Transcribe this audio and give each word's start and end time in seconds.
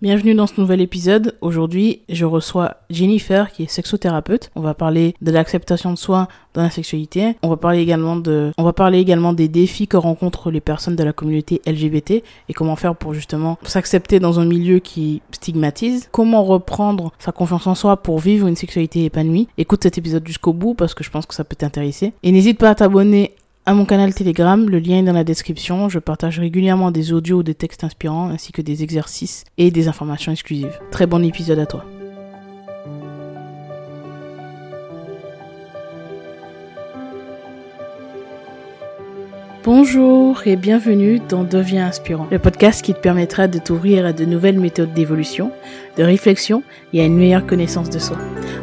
Bienvenue 0.00 0.36
dans 0.36 0.46
ce 0.46 0.60
nouvel 0.60 0.80
épisode. 0.80 1.34
Aujourd'hui, 1.40 2.02
je 2.08 2.24
reçois 2.24 2.76
Jennifer 2.88 3.50
qui 3.50 3.64
est 3.64 3.68
sexothérapeute. 3.68 4.48
On 4.54 4.60
va 4.60 4.72
parler 4.72 5.16
de 5.20 5.32
l'acceptation 5.32 5.92
de 5.92 5.98
soi 5.98 6.28
dans 6.54 6.62
la 6.62 6.70
sexualité. 6.70 7.36
On 7.42 7.48
va 7.48 7.56
parler 7.56 7.80
également 7.80 8.14
de, 8.14 8.52
on 8.58 8.62
va 8.62 8.72
parler 8.72 9.00
également 9.00 9.32
des 9.32 9.48
défis 9.48 9.88
que 9.88 9.96
rencontrent 9.96 10.52
les 10.52 10.60
personnes 10.60 10.94
de 10.94 11.02
la 11.02 11.12
communauté 11.12 11.60
LGBT 11.66 12.22
et 12.48 12.54
comment 12.54 12.76
faire 12.76 12.94
pour 12.94 13.12
justement 13.12 13.58
s'accepter 13.64 14.20
dans 14.20 14.38
un 14.38 14.44
milieu 14.44 14.78
qui 14.78 15.20
stigmatise. 15.32 16.08
Comment 16.12 16.44
reprendre 16.44 17.12
sa 17.18 17.32
confiance 17.32 17.66
en 17.66 17.74
soi 17.74 17.96
pour 17.96 18.20
vivre 18.20 18.46
une 18.46 18.54
sexualité 18.54 19.04
épanouie. 19.04 19.48
Écoute 19.58 19.82
cet 19.82 19.98
épisode 19.98 20.24
jusqu'au 20.24 20.52
bout 20.52 20.74
parce 20.74 20.94
que 20.94 21.02
je 21.02 21.10
pense 21.10 21.26
que 21.26 21.34
ça 21.34 21.42
peut 21.42 21.56
t'intéresser. 21.56 22.12
Et 22.22 22.30
n'hésite 22.30 22.58
pas 22.58 22.70
à 22.70 22.76
t'abonner 22.76 23.34
à 23.68 23.74
mon 23.74 23.84
canal 23.84 24.14
Telegram, 24.14 24.66
le 24.66 24.78
lien 24.78 25.00
est 25.00 25.02
dans 25.02 25.12
la 25.12 25.24
description. 25.24 25.90
Je 25.90 25.98
partage 25.98 26.38
régulièrement 26.38 26.90
des 26.90 27.12
audios 27.12 27.42
des 27.42 27.54
textes 27.54 27.84
inspirants 27.84 28.30
ainsi 28.30 28.50
que 28.50 28.62
des 28.62 28.82
exercices 28.82 29.44
et 29.58 29.70
des 29.70 29.88
informations 29.88 30.32
exclusives. 30.32 30.80
Très 30.90 31.04
bon 31.06 31.22
épisode 31.22 31.58
à 31.58 31.66
toi. 31.66 31.84
Bonjour 39.64 40.40
et 40.46 40.56
bienvenue 40.56 41.20
dans 41.28 41.44
Deviens 41.44 41.88
inspirant, 41.88 42.26
le 42.30 42.38
podcast 42.38 42.82
qui 42.82 42.94
te 42.94 43.00
permettra 43.00 43.48
de 43.48 43.58
t'ouvrir 43.58 44.06
à 44.06 44.14
de 44.14 44.24
nouvelles 44.24 44.58
méthodes 44.58 44.94
d'évolution, 44.94 45.50
de 45.98 46.04
réflexion 46.04 46.62
et 46.94 47.02
à 47.02 47.04
une 47.04 47.18
meilleure 47.18 47.44
connaissance 47.44 47.90
de 47.90 47.98
soi. 47.98 48.16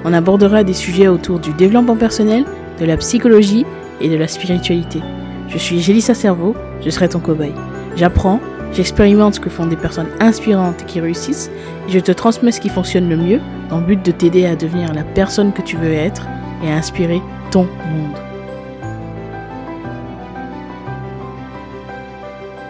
On 0.04 0.14
abordera 0.14 0.64
des 0.64 0.74
sujets 0.74 1.08
autour 1.08 1.38
du 1.40 1.54
développement 1.54 1.96
personnel, 1.96 2.44
de 2.80 2.86
la 2.86 2.98
psychologie 2.98 3.66
et 4.02 4.10
de 4.10 4.16
la 4.16 4.28
spiritualité. 4.28 5.00
Je 5.48 5.58
suis 5.58 5.80
Gélissa 5.80 6.14
Cerveau, 6.14 6.56
je 6.84 6.90
serai 6.90 7.10
ton 7.10 7.20
cobaye. 7.20 7.54
J'apprends, 7.96 8.40
j'expérimente 8.74 9.36
ce 9.36 9.40
que 9.40 9.50
font 9.50 9.68
des 9.68 9.76
personnes 9.76 10.10
inspirantes 10.20 10.86
qui 10.86 11.00
réussissent 11.00 11.52
et 11.88 11.92
je 11.92 12.00
te 12.00 12.12
transmets 12.12 12.52
ce 12.52 12.60
qui 12.60 12.70
fonctionne 12.70 13.10
le 13.10 13.18
mieux 13.18 13.40
dans 13.70 13.80
le 13.80 13.86
but 13.86 14.06
de 14.06 14.12
t'aider 14.12 14.46
à 14.46 14.56
devenir 14.56 14.94
la 14.94 15.04
personne 15.04 15.54
que 15.54 15.62
tu 15.62 15.78
veux 15.78 15.94
être 15.94 16.28
et 16.64 16.72
à 16.72 16.76
inspirer 16.76 17.22
ton 17.52 17.64
monde. 17.64 18.18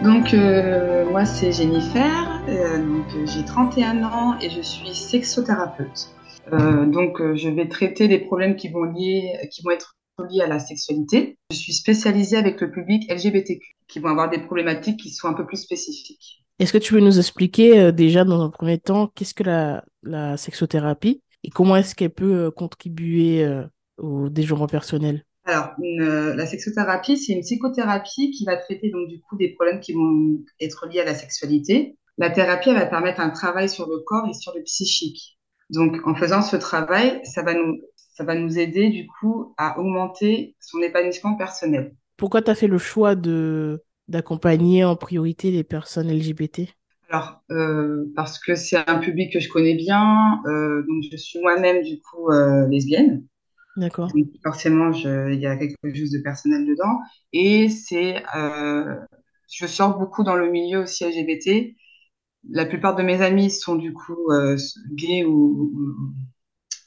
Donc 0.03 0.35
euh, 0.35 1.09
moi 1.09 1.25
c'est 1.25 1.51
Jennifer, 1.51 2.41
euh, 2.47 2.77
donc 2.77 3.05
j'ai 3.25 3.43
31 3.43 4.03
ans 4.03 4.35
et 4.39 4.51
je 4.51 4.61
suis 4.61 4.93
sexothérapeute. 4.93 6.09
Euh, 6.53 6.85
donc 6.85 7.19
je 7.33 7.49
vais 7.49 7.67
traiter 7.67 8.07
les 8.07 8.19
problèmes 8.19 8.55
qui 8.55 8.69
vont 8.69 8.83
lier, 8.83 9.33
qui 9.51 9.63
vont 9.63 9.71
être 9.71 9.94
liées 10.23 10.41
à 10.41 10.47
la 10.47 10.59
sexualité. 10.59 11.37
Je 11.51 11.57
suis 11.57 11.73
spécialisée 11.73 12.37
avec 12.37 12.61
le 12.61 12.71
public 12.71 13.11
LGBTQ, 13.11 13.75
qui 13.87 13.99
vont 13.99 14.09
avoir 14.09 14.29
des 14.29 14.39
problématiques 14.39 14.99
qui 14.99 15.09
sont 15.09 15.27
un 15.27 15.33
peu 15.33 15.45
plus 15.45 15.57
spécifiques. 15.57 16.43
Est-ce 16.59 16.71
que 16.71 16.77
tu 16.77 16.93
veux 16.93 17.01
nous 17.01 17.17
expliquer 17.19 17.79
euh, 17.79 17.91
déjà 17.91 18.23
dans 18.23 18.41
un 18.41 18.49
premier 18.49 18.79
temps 18.79 19.11
qu'est-ce 19.13 19.33
que 19.33 19.43
la, 19.43 19.83
la 20.03 20.37
sexothérapie 20.37 21.21
et 21.43 21.49
comment 21.49 21.75
est-ce 21.75 21.95
qu'elle 21.95 22.11
peut 22.11 22.45
euh, 22.45 22.51
contribuer 22.51 23.43
euh, 23.43 23.63
au 23.97 24.29
développement 24.29 24.67
personnel? 24.67 25.25
Alors, 25.47 25.73
la 25.77 26.45
sexothérapie, 26.47 27.19
c'est 27.19 27.33
une 27.33 27.41
psychothérapie 27.41 28.31
qui 28.31 28.45
va 28.45 28.57
traiter 28.57 28.89
donc 28.89 29.07
du 29.07 29.21
coup 29.21 29.37
des 29.37 29.49
problèmes 29.49 29.79
qui 29.79 29.93
vont 29.93 30.39
être 30.59 30.87
liés 30.87 31.01
à 31.01 31.05
la 31.05 31.13
sexualité. 31.13 31.97
La 32.17 32.31
thérapie, 32.31 32.69
elle 32.69 32.77
va 32.77 32.87
permettre 32.87 33.19
un 33.19 33.29
travail 33.29 33.69
sur 33.69 33.87
le 33.87 33.99
corps 33.99 34.27
et 34.27 34.33
sur 34.33 34.55
le 34.55 34.63
psychique. 34.63 35.37
Donc, 35.69 35.97
en 36.07 36.15
faisant 36.15 36.41
ce 36.41 36.55
travail, 36.55 37.21
ça 37.25 37.43
va 37.43 37.53
nous 37.53 37.79
ça 38.15 38.23
va 38.23 38.35
nous 38.35 38.57
aider 38.57 38.89
du 38.89 39.07
coup 39.07 39.53
à 39.57 39.77
augmenter 39.79 40.55
son 40.59 40.81
épanouissement 40.81 41.35
personnel. 41.35 41.93
Pourquoi 42.17 42.41
tu 42.41 42.49
as 42.49 42.55
fait 42.55 42.67
le 42.67 42.77
choix 42.77 43.15
de 43.15 43.83
d'accompagner 44.07 44.83
en 44.83 44.95
priorité 44.95 45.51
les 45.51 45.63
personnes 45.63 46.11
LGBT 46.11 46.61
Alors, 47.09 47.41
euh, 47.51 48.05
parce 48.15 48.39
que 48.39 48.55
c'est 48.55 48.77
un 48.87 48.99
public 48.99 49.33
que 49.33 49.39
je 49.39 49.49
connais 49.49 49.75
bien, 49.75 50.41
euh, 50.45 50.83
donc 50.87 51.03
je 51.11 51.17
suis 51.17 51.39
moi-même 51.39 51.83
du 51.83 51.99
coup 51.99 52.29
euh, 52.29 52.67
lesbienne. 52.67 53.25
D'accord. 53.77 54.09
Forcément, 54.43 54.91
il 54.91 55.39
y 55.39 55.47
a 55.47 55.57
quelque 55.57 55.75
chose 55.93 56.11
de 56.11 56.19
personnel 56.19 56.65
dedans. 56.65 56.99
Et 57.33 57.67
c'est, 57.67 58.23
je 59.51 59.67
sors 59.67 59.99
beaucoup 59.99 60.23
dans 60.23 60.35
le 60.35 60.49
milieu 60.49 60.83
aussi 60.83 61.03
LGBT. 61.03 61.75
La 62.51 62.65
plupart 62.65 62.95
de 62.95 63.03
mes 63.03 63.21
amis 63.21 63.51
sont 63.51 63.75
du 63.75 63.91
coup 63.91 64.29
gays 64.93 65.25
ou, 65.25 65.73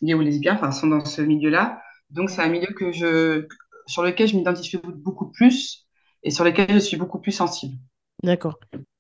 gays 0.03 0.15
ou 0.15 0.21
lesbiens, 0.21 0.55
enfin, 0.55 0.71
sont 0.71 0.89
dans 0.89 1.05
ce 1.05 1.23
milieu-là. 1.23 1.81
Donc, 2.11 2.31
c'est 2.31 2.43
un 2.43 2.49
milieu 2.49 2.73
que 2.75 2.93
je, 2.93 3.47
sur 3.87 4.03
lequel 4.03 4.29
je 4.29 4.37
m'identifie 4.37 4.79
beaucoup 4.83 5.31
plus 5.31 5.87
et 6.23 6.31
sur 6.31 6.45
lequel 6.45 6.73
je 6.73 6.79
suis 6.79 6.97
beaucoup 6.97 7.21
plus 7.21 7.33
sensible. 7.33 7.77
D'accord. 8.23 8.59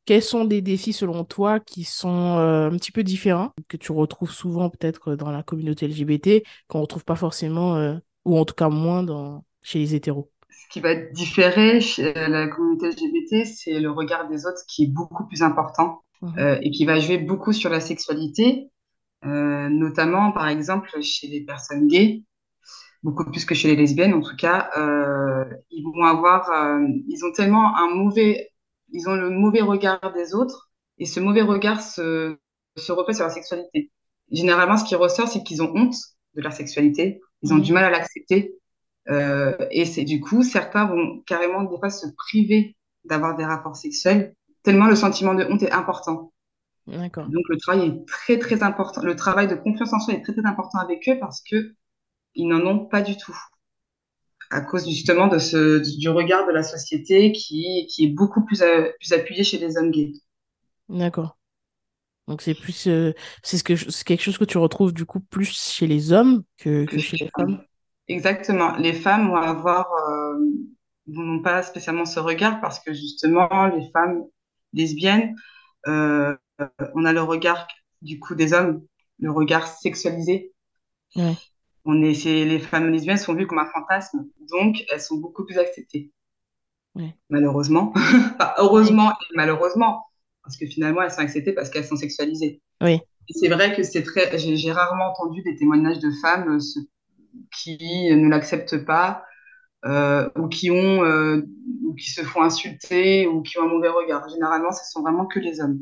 Quels 0.09 0.22
sont 0.22 0.47
des 0.47 0.62
défis 0.62 0.94
selon 0.94 1.25
toi 1.25 1.60
qui 1.60 1.84
sont 1.84 2.38
euh, 2.38 2.70
un 2.70 2.76
petit 2.76 2.92
peu 2.92 3.03
différents, 3.03 3.53
que 3.69 3.76
tu 3.76 3.92
retrouves 3.92 4.31
souvent 4.31 4.70
peut-être 4.70 5.16
dans 5.16 5.31
la 5.31 5.42
communauté 5.42 5.86
LGBT, 5.86 6.42
qu'on 6.66 6.78
ne 6.78 6.82
retrouve 6.84 7.04
pas 7.04 7.15
forcément, 7.15 7.76
euh, 7.76 7.97
ou 8.25 8.38
en 8.38 8.47
tout 8.47 8.54
cas 8.54 8.70
moins 8.70 9.03
dans, 9.03 9.44
chez 9.62 9.78
les 9.78 9.94
hétéros? 9.94 10.30
Ce 10.48 10.72
qui 10.72 10.80
va 10.80 10.94
différer 10.94 11.80
chez 11.82 12.15
la 12.15 12.48
communauté 12.48 12.88
LGBT, 12.88 13.44
c'est 13.44 13.80
le 13.80 13.91
regard 13.91 14.28
des 14.28 14.47
autres 14.47 14.62
qui 14.66 14.84
est 14.84 14.91
beaucoup 14.91 15.26
plus 15.26 15.42
important 15.42 16.00
mmh. 16.22 16.38
euh, 16.38 16.59
et 16.62 16.70
qui 16.70 16.86
va 16.86 16.98
jouer 17.00 17.19
beaucoup 17.19 17.53
sur 17.53 17.69
la 17.69 17.80
sexualité. 17.80 18.70
Euh, 19.25 19.69
notamment 19.69 20.31
par 20.31 20.49
exemple 20.49 20.91
chez 21.03 21.27
les 21.27 21.45
personnes 21.45 21.89
gays, 21.89 22.23
beaucoup 23.03 23.25
plus 23.25 23.45
que 23.45 23.55
chez 23.55 23.69
les 23.69 23.77
lesbiennes 23.77 24.15
en 24.15 24.21
tout 24.21 24.37
cas, 24.37 24.71
euh, 24.77 25.45
ils 25.71 25.83
vont 25.83 26.05
avoir, 26.05 26.51
euh, 26.51 26.87
ils 27.09 27.25
ont 27.25 27.33
tellement 27.33 27.77
un 27.77 27.95
mauvais, 27.95 28.51
ils 28.93 29.09
ont 29.09 29.17
le 29.17 29.31
mauvais 29.31 29.61
regard 29.61 30.12
des 30.15 30.34
autres 30.34 30.71
et 30.99 31.07
ce 31.07 31.21
mauvais 31.21 31.43
regard 31.43 31.83
se, 31.83 32.37
se 32.77 32.93
reflète 32.93 33.17
sur 33.17 33.25
la 33.27 33.31
sexualité. 33.31 33.91
Généralement, 34.31 34.77
ce 34.77 34.84
qui 34.84 34.95
ressort, 34.95 35.28
c'est 35.28 35.43
qu'ils 35.43 35.62
ont 35.62 35.73
honte 35.75 35.97
de 36.34 36.43
leur 36.43 36.53
sexualité, 36.53 37.21
ils 37.43 37.53
ont 37.53 37.57
mmh. 37.57 37.62
du 37.62 37.73
mal 37.73 37.84
à 37.84 37.91
l'accepter 37.91 38.55
euh, 39.11 39.57
et 39.71 39.84
c'est 39.84 40.05
du 40.05 40.21
coup 40.21 40.43
certains 40.43 40.87
vont 40.87 41.23
carrément 41.27 41.65
des 41.65 41.78
fois 41.78 41.91
se 41.91 42.07
priver 42.17 42.77
d'avoir 43.05 43.37
des 43.37 43.45
rapports 43.45 43.77
sexuels 43.77 44.34
tellement 44.62 44.87
le 44.87 44.97
sentiment 44.97 45.34
de 45.34 45.45
honte 45.45 45.62
est 45.62 45.73
important. 45.73 46.33
Donc 46.88 47.49
le 47.49 47.56
travail 47.59 47.88
est 47.88 48.09
très 48.09 48.38
très 48.38 48.62
important. 48.62 49.03
Le 49.03 49.15
travail 49.15 49.47
de 49.47 49.54
confiance 49.54 49.93
en 49.93 50.00
soi 50.00 50.15
est 50.15 50.22
très 50.22 50.32
très 50.32 50.47
important 50.47 50.78
avec 50.78 51.09
eux 51.09 51.19
parce 51.21 51.43
que 51.43 51.75
ils 52.34 52.49
n'en 52.49 52.65
ont 52.66 52.87
pas 52.87 53.03
du 53.03 53.16
tout 53.16 53.37
à 54.50 54.62
cause 54.62 54.88
justement 54.88 55.28
de 55.28 55.38
ce 55.38 55.98
du 55.98 56.09
regard 56.09 56.47
de 56.47 56.53
la 56.53 56.62
société 56.62 57.32
qui, 57.32 57.87
qui 57.91 58.06
est 58.06 58.09
beaucoup 58.09 58.44
plus 58.44 58.62
euh, 58.62 58.91
plus 58.98 59.12
appuyé 59.12 59.44
chez 59.44 59.59
les 59.59 59.77
hommes 59.77 59.91
gays. 59.91 60.12
D'accord. 60.88 61.37
Donc 62.28 62.43
c'est 62.43 62.54
plus 62.54 62.87
euh, 62.87 63.12
c'est 63.43 63.59
ce 63.59 63.65
que 63.65 63.77
c'est 63.77 64.04
quelque 64.04 64.22
chose 64.22 64.38
que 64.38 64.44
tu 64.44 64.59
retrouves 64.59 64.93
du 64.93 65.04
coup 65.04 65.21
plus 65.21 65.47
chez 65.47 65.87
les 65.87 66.12
hommes 66.12 66.43
que, 66.59 66.84
que, 66.84 66.98
chez 66.98 67.16
les 67.19 67.31
femmes. 67.37 67.62
Exactement. 68.06 68.77
Les 68.77 68.94
femmes 68.94 69.28
vont 69.28 69.37
avoir 69.37 69.87
euh, 69.93 70.38
n'ont 71.06 71.43
pas 71.43 71.62
spécialement 71.62 72.04
ce 72.04 72.21
regard 72.21 72.60
parce 72.60 72.81
que 72.81 72.93
justement 72.93 73.66
les 73.66 73.91
femmes 73.93 74.22
lesbiennes 74.72 75.34
euh, 75.87 76.37
on 76.95 77.05
a 77.05 77.13
le 77.13 77.23
regard 77.23 77.67
du 78.03 78.19
coup 78.19 78.35
des 78.35 78.53
hommes, 78.53 78.83
le 79.19 79.31
regard 79.31 79.67
sexualisé. 79.67 80.53
On 81.85 82.03
est, 82.03 82.25
les 82.25 82.59
femmes 82.59 82.91
lesbiennes 82.91 83.17
sont 83.17 83.35
vues 83.35 83.47
comme 83.47 83.59
un 83.59 83.71
fantasme, 83.73 84.27
donc 84.51 84.85
elles 84.91 85.01
sont 85.01 85.17
beaucoup 85.17 85.45
plus 85.45 85.59
acceptées. 85.59 86.13
Malheureusement, 87.31 87.93
heureusement 88.59 89.13
et 89.13 89.37
malheureusement, 89.37 90.07
parce 90.43 90.57
que 90.57 90.67
finalement 90.67 91.03
elles 91.03 91.13
sont 91.13 91.21
acceptées 91.21 91.53
parce 91.53 91.71
qu'elles 91.71 91.85
sont 91.85 91.97
sexualisées. 91.97 92.61
Oui. 92.81 93.01
C'est 93.31 93.49
vrai 93.49 93.77
que 93.77 93.83
c'est 93.83 94.03
très, 94.03 94.37
j'ai 94.39 94.73
rarement 94.73 95.11
entendu 95.11 95.43
des 95.43 95.55
témoignages 95.55 95.99
de 96.01 96.11
femmes 96.23 96.57
euh, 96.57 96.81
qui 97.55 98.09
ne 98.11 98.29
l'acceptent 98.29 98.85
pas 98.85 99.23
euh, 99.85 100.29
ou 100.37 100.49
qui 100.49 100.71
ont 100.71 101.05
euh, 101.05 101.47
ou 101.85 101.95
qui 101.95 102.11
se 102.11 102.23
font 102.23 102.43
insulter 102.43 103.27
ou 103.27 103.43
qui 103.43 103.59
ont 103.59 103.65
un 103.65 103.69
mauvais 103.69 103.89
regard. 103.89 104.29
Généralement, 104.29 104.73
ce 104.73 104.91
sont 104.91 105.03
vraiment 105.03 105.27
que 105.27 105.39
les 105.39 105.61
hommes. 105.61 105.79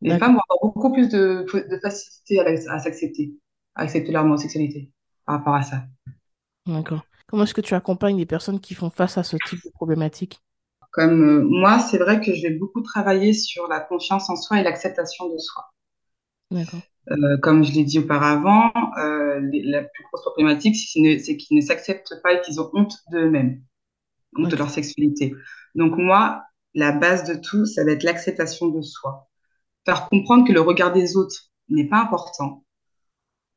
Les 0.00 0.18
femmes 0.18 0.34
vont 0.34 0.40
avoir 0.48 0.74
beaucoup 0.74 0.92
plus 0.92 1.08
de, 1.08 1.44
de 1.52 1.78
facilité 1.80 2.40
à, 2.40 2.78
s'accepter, 2.78 3.34
à 3.74 3.82
accepter 3.82 4.12
leur 4.12 4.24
homosexualité 4.24 4.90
par 5.26 5.38
rapport 5.38 5.54
à 5.54 5.62
ça. 5.62 5.82
D'accord. 6.66 7.02
Comment 7.26 7.42
est-ce 7.42 7.54
que 7.54 7.60
tu 7.60 7.74
accompagnes 7.74 8.16
les 8.16 8.26
personnes 8.26 8.60
qui 8.60 8.74
font 8.74 8.90
face 8.90 9.18
à 9.18 9.22
ce 9.22 9.36
type 9.48 9.62
de 9.64 9.70
problématique? 9.70 10.40
Comme 10.92 11.28
euh, 11.28 11.44
moi, 11.44 11.78
c'est 11.78 11.98
vrai 11.98 12.20
que 12.20 12.34
je 12.34 12.42
vais 12.42 12.54
beaucoup 12.54 12.80
travailler 12.80 13.32
sur 13.32 13.68
la 13.68 13.80
confiance 13.80 14.30
en 14.30 14.36
soi 14.36 14.60
et 14.60 14.62
l'acceptation 14.62 15.28
de 15.28 15.36
soi. 15.36 15.64
D'accord. 16.50 16.80
Euh, 17.10 17.36
comme 17.42 17.64
je 17.64 17.72
l'ai 17.72 17.84
dit 17.84 17.98
auparavant, 17.98 18.70
euh, 18.98 19.40
la 19.42 19.82
plus 19.82 20.04
grosse 20.04 20.22
problématique, 20.22 20.76
c'est 20.76 21.36
qu'ils 21.36 21.56
ne 21.56 21.62
s'acceptent 21.62 22.14
pas 22.22 22.34
et 22.34 22.40
qu'ils 22.40 22.60
ont 22.60 22.70
honte 22.72 22.94
d'eux-mêmes, 23.10 23.62
honte 24.36 24.50
de 24.50 24.56
leur 24.56 24.70
sexualité. 24.70 25.34
Donc 25.74 25.96
moi, 25.96 26.42
la 26.74 26.92
base 26.92 27.24
de 27.24 27.34
tout, 27.34 27.66
ça 27.66 27.84
va 27.84 27.92
être 27.92 28.02
l'acceptation 28.02 28.68
de 28.68 28.80
soi 28.80 29.27
faire 29.88 30.06
comprendre 30.10 30.46
que 30.46 30.52
le 30.52 30.60
regard 30.60 30.92
des 30.92 31.16
autres 31.16 31.50
n'est 31.70 31.88
pas 31.88 32.02
important, 32.02 32.62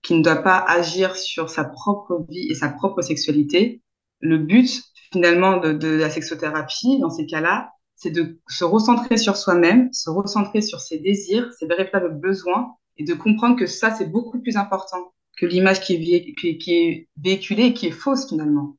qu'il 0.01 0.17
ne 0.17 0.23
doit 0.23 0.37
pas 0.37 0.59
agir 0.59 1.17
sur 1.17 1.49
sa 1.49 1.65
propre 1.65 2.25
vie 2.29 2.47
et 2.49 2.55
sa 2.55 2.69
propre 2.69 3.01
sexualité. 3.01 3.81
Le 4.21 4.37
but, 4.37 4.81
finalement, 5.11 5.57
de, 5.57 5.87
la 5.89 6.09
sexothérapie, 6.09 6.99
dans 6.99 7.09
ces 7.09 7.25
cas-là, 7.25 7.73
c'est 7.95 8.11
de 8.11 8.39
se 8.47 8.63
recentrer 8.63 9.17
sur 9.17 9.35
soi-même, 9.35 9.89
se 9.91 10.09
recentrer 10.09 10.61
sur 10.61 10.79
ses 10.79 10.99
désirs, 10.99 11.51
ses 11.59 11.67
véritables 11.67 12.17
besoins, 12.17 12.75
et 12.95 13.03
de 13.03 13.13
comprendre 13.13 13.57
que 13.57 13.65
ça, 13.65 13.93
c'est 13.93 14.09
beaucoup 14.09 14.39
plus 14.41 14.55
important 14.55 15.11
que 15.37 15.45
l'image 15.45 15.81
qui 15.81 15.95
est, 15.95 16.33
qui, 16.57 16.73
est 16.73 17.09
véhiculée 17.17 17.65
et 17.65 17.73
qui 17.73 17.87
est 17.87 17.91
fausse 17.91 18.29
finalement. 18.29 18.77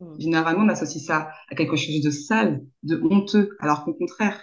Mm. 0.00 0.18
Généralement, 0.18 0.64
on 0.64 0.68
associe 0.70 1.04
ça 1.04 1.30
à 1.50 1.54
quelque 1.54 1.76
chose 1.76 2.00
de 2.02 2.10
sale, 2.10 2.64
de 2.84 2.98
honteux, 3.02 3.54
alors 3.60 3.84
qu'au 3.84 3.92
contraire, 3.92 4.42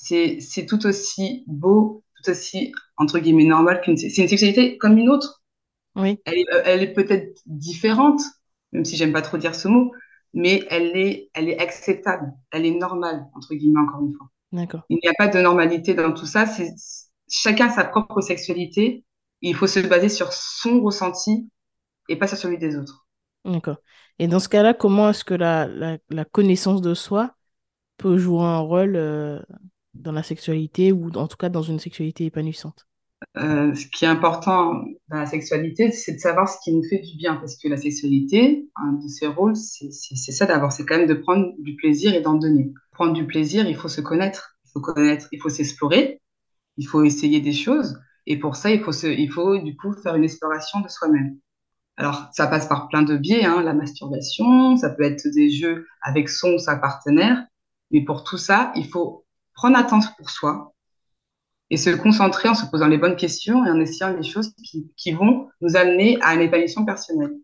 c'est 0.00 0.66
tout 0.66 0.86
aussi 0.86 1.44
beau, 1.46 2.02
tout 2.16 2.30
aussi, 2.30 2.72
entre 2.96 3.18
guillemets, 3.18 3.44
normal 3.44 3.80
qu'une... 3.80 3.96
C'est 3.96 4.22
une 4.22 4.28
sexualité 4.28 4.78
comme 4.78 4.98
une 4.98 5.08
autre. 5.08 5.42
Oui. 5.96 6.20
Elle 6.24 6.38
est, 6.38 6.46
elle 6.64 6.82
est 6.82 6.92
peut-être 6.92 7.40
différente, 7.46 8.20
même 8.72 8.84
si 8.84 8.96
j'aime 8.96 9.12
pas 9.12 9.22
trop 9.22 9.38
dire 9.38 9.54
ce 9.54 9.68
mot, 9.68 9.92
mais 10.34 10.64
elle 10.70 10.96
est, 10.96 11.30
elle 11.34 11.48
est 11.48 11.58
acceptable, 11.58 12.32
elle 12.52 12.66
est 12.66 12.74
normale, 12.74 13.26
entre 13.34 13.54
guillemets, 13.54 13.80
encore 13.80 14.02
une 14.02 14.14
fois. 14.14 14.28
D'accord. 14.52 14.82
Il 14.88 14.98
n'y 15.02 15.08
a 15.08 15.14
pas 15.18 15.28
de 15.28 15.40
normalité 15.40 15.94
dans 15.94 16.12
tout 16.12 16.26
ça. 16.26 16.46
C'est 16.46 16.72
chacun 17.28 17.68
sa 17.70 17.84
propre 17.84 18.20
sexualité. 18.20 19.04
Il 19.40 19.54
faut 19.54 19.66
se 19.66 19.80
baser 19.80 20.08
sur 20.08 20.32
son 20.32 20.80
ressenti 20.80 21.50
et 22.08 22.16
pas 22.16 22.26
sur 22.26 22.38
celui 22.38 22.58
des 22.58 22.76
autres. 22.76 23.06
D'accord. 23.44 23.78
Et 24.18 24.26
dans 24.26 24.40
ce 24.40 24.48
cas-là, 24.48 24.74
comment 24.74 25.10
est-ce 25.10 25.24
que 25.24 25.34
la, 25.34 25.68
la, 26.08 26.24
connaissance 26.24 26.82
de 26.82 26.94
soi 26.94 27.34
peut 27.98 28.18
jouer 28.18 28.42
un 28.42 28.58
rôle 28.58 28.96
euh, 28.96 29.40
dans 29.98 30.12
la 30.12 30.22
sexualité 30.22 30.92
ou 30.92 31.10
en 31.10 31.28
tout 31.28 31.36
cas 31.36 31.48
dans 31.48 31.62
une 31.62 31.78
sexualité 31.78 32.26
épanouissante 32.26 32.88
euh, 33.36 33.74
ce 33.74 33.86
qui 33.86 34.04
est 34.04 34.08
important 34.08 34.84
dans 35.08 35.18
la 35.18 35.26
sexualité, 35.26 35.90
c'est 35.90 36.12
de 36.12 36.18
savoir 36.18 36.48
ce 36.48 36.56
qui 36.62 36.72
nous 36.72 36.84
fait 36.84 36.98
du 36.98 37.16
bien. 37.16 37.36
Parce 37.36 37.56
que 37.56 37.68
la 37.68 37.76
sexualité, 37.76 38.68
un 38.76 38.92
de 38.92 39.08
ses 39.08 39.26
rôles, 39.26 39.56
c'est 39.56 39.90
ça 39.90 40.46
d'abord. 40.46 40.72
C'est 40.72 40.86
quand 40.86 40.98
même 40.98 41.08
de 41.08 41.14
prendre 41.14 41.52
du 41.58 41.74
plaisir 41.76 42.14
et 42.14 42.20
d'en 42.20 42.34
donner. 42.34 42.72
Prendre 42.92 43.12
du 43.12 43.26
plaisir, 43.26 43.68
il 43.68 43.76
faut 43.76 43.88
se 43.88 44.00
connaître. 44.00 44.56
Il 44.66 44.70
faut 44.72 44.80
connaître, 44.80 45.26
il 45.32 45.40
faut 45.40 45.48
s'explorer. 45.48 46.20
Il 46.76 46.86
faut 46.86 47.02
essayer 47.02 47.40
des 47.40 47.52
choses. 47.52 47.98
Et 48.26 48.38
pour 48.38 48.56
ça, 48.56 48.70
il 48.70 48.80
faut, 48.80 48.92
se, 48.92 49.06
il 49.06 49.30
faut 49.30 49.58
du 49.58 49.76
coup 49.76 49.92
faire 49.94 50.14
une 50.14 50.24
exploration 50.24 50.80
de 50.80 50.88
soi-même. 50.88 51.38
Alors, 51.96 52.28
ça 52.32 52.46
passe 52.46 52.68
par 52.68 52.88
plein 52.88 53.02
de 53.02 53.16
biais, 53.16 53.44
hein, 53.44 53.62
la 53.62 53.74
masturbation, 53.74 54.76
ça 54.76 54.90
peut 54.90 55.02
être 55.02 55.26
des 55.34 55.50
jeux 55.50 55.86
avec 56.00 56.28
son 56.28 56.52
ou 56.52 56.58
sa 56.58 56.76
partenaire. 56.76 57.44
Mais 57.90 58.04
pour 58.04 58.22
tout 58.22 58.36
ça, 58.36 58.70
il 58.76 58.86
faut 58.86 59.24
prendre 59.58 59.76
attention 59.76 60.12
pour 60.16 60.30
soi, 60.30 60.72
et 61.70 61.76
se 61.76 61.90
concentrer 61.90 62.48
en 62.48 62.54
se 62.54 62.64
posant 62.66 62.86
les 62.86 62.96
bonnes 62.96 63.16
questions 63.16 63.64
et 63.66 63.70
en 63.70 63.80
essayant 63.80 64.16
les 64.16 64.22
choses 64.22 64.54
qui, 64.96 65.12
vont 65.12 65.48
nous 65.60 65.76
amener 65.76 66.16
à 66.22 66.34
une 66.34 66.42
épanouissement 66.42 66.84
personnelle. 66.84 67.34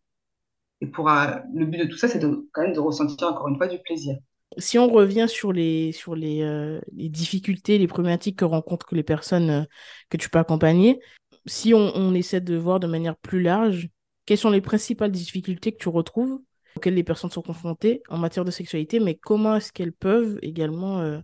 Et 0.81 0.87
pour 0.87 1.11
euh, 1.11 1.27
le 1.53 1.67
but 1.67 1.79
de 1.79 1.85
tout 1.85 1.97
ça, 1.97 2.09
c'est 2.09 2.21
quand 2.21 2.63
même 2.63 2.73
de 2.73 2.79
ressentir 2.81 3.29
encore 3.29 3.49
une 3.49 3.57
fois 3.57 3.67
du 3.67 3.79
plaisir. 3.81 4.17
Si 4.59 4.79
on 4.79 4.89
revient 4.89 5.27
sur 5.29 5.53
les 5.53 5.91
sur 5.91 6.15
les, 6.15 6.43
euh, 6.43 6.81
les 6.93 7.09
difficultés, 7.09 7.79
les 7.79 7.89
problématiques 7.89 8.39
que 8.39 8.45
rencontrent 8.45 8.95
les 8.95 9.03
personnes 9.03 9.51
euh, 9.51 9.65
que 10.09 10.17
tu 10.17 10.31
peux 10.31 10.39
accompagner, 10.39 11.01
si 11.47 11.75
on, 11.75 11.93
on, 11.97 12.15
essaie 12.15 12.41
de 12.41 12.57
voir 12.57 12.79
de 12.79 12.87
manière 12.87 13.17
plus 13.17 13.43
large, 13.43 13.89
quelles 14.25 14.39
sont 14.39 14.51
les 14.51 14.61
principales 14.61 15.11
difficultés 15.11 15.73
que 15.73 15.79
tu 15.79 15.89
retrouves 15.89 16.41
auxquelles 16.77 16.95
les 16.95 17.05
personnes 17.05 17.31
sont 17.31 17.43
confrontées 17.43 18.03
en 18.09 18.19
matière 18.19 18.45
de 18.45 18.53
sexualité, 18.53 19.01
mais 19.01 19.17
comment 19.17 19.57
est-ce 19.57 19.73
qu'elles 19.73 19.93
peuvent 19.93 20.39
également 20.43 21.21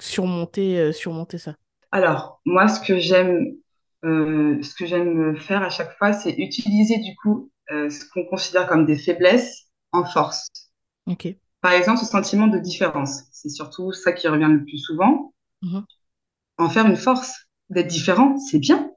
surmonter 0.00 0.92
surmonter 0.92 1.38
ça 1.38 1.54
alors, 1.96 2.40
moi, 2.44 2.68
ce 2.68 2.80
que 2.80 2.98
j'aime, 2.98 3.56
euh, 4.04 4.62
ce 4.62 4.74
que 4.74 4.86
j'aime 4.86 5.36
faire 5.36 5.62
à 5.62 5.70
chaque 5.70 5.96
fois, 5.96 6.12
c'est 6.12 6.32
utiliser 6.32 6.98
du 6.98 7.14
coup 7.16 7.50
euh, 7.70 7.88
ce 7.88 8.04
qu'on 8.10 8.24
considère 8.26 8.66
comme 8.66 8.86
des 8.86 8.98
faiblesses 8.98 9.70
en 9.92 10.04
force. 10.04 10.48
Ok. 11.06 11.28
Par 11.60 11.72
exemple, 11.72 12.00
ce 12.00 12.06
sentiment 12.06 12.48
de 12.48 12.58
différence, 12.58 13.22
c'est 13.32 13.48
surtout 13.48 13.92
ça 13.92 14.12
qui 14.12 14.28
revient 14.28 14.48
le 14.50 14.64
plus 14.64 14.78
souvent. 14.78 15.32
Mhm. 15.62 15.84
En 16.58 16.68
faire 16.68 16.86
une 16.86 16.96
force, 16.96 17.46
d'être 17.70 17.88
différent, 17.88 18.36
c'est 18.38 18.58
bien. 18.58 18.90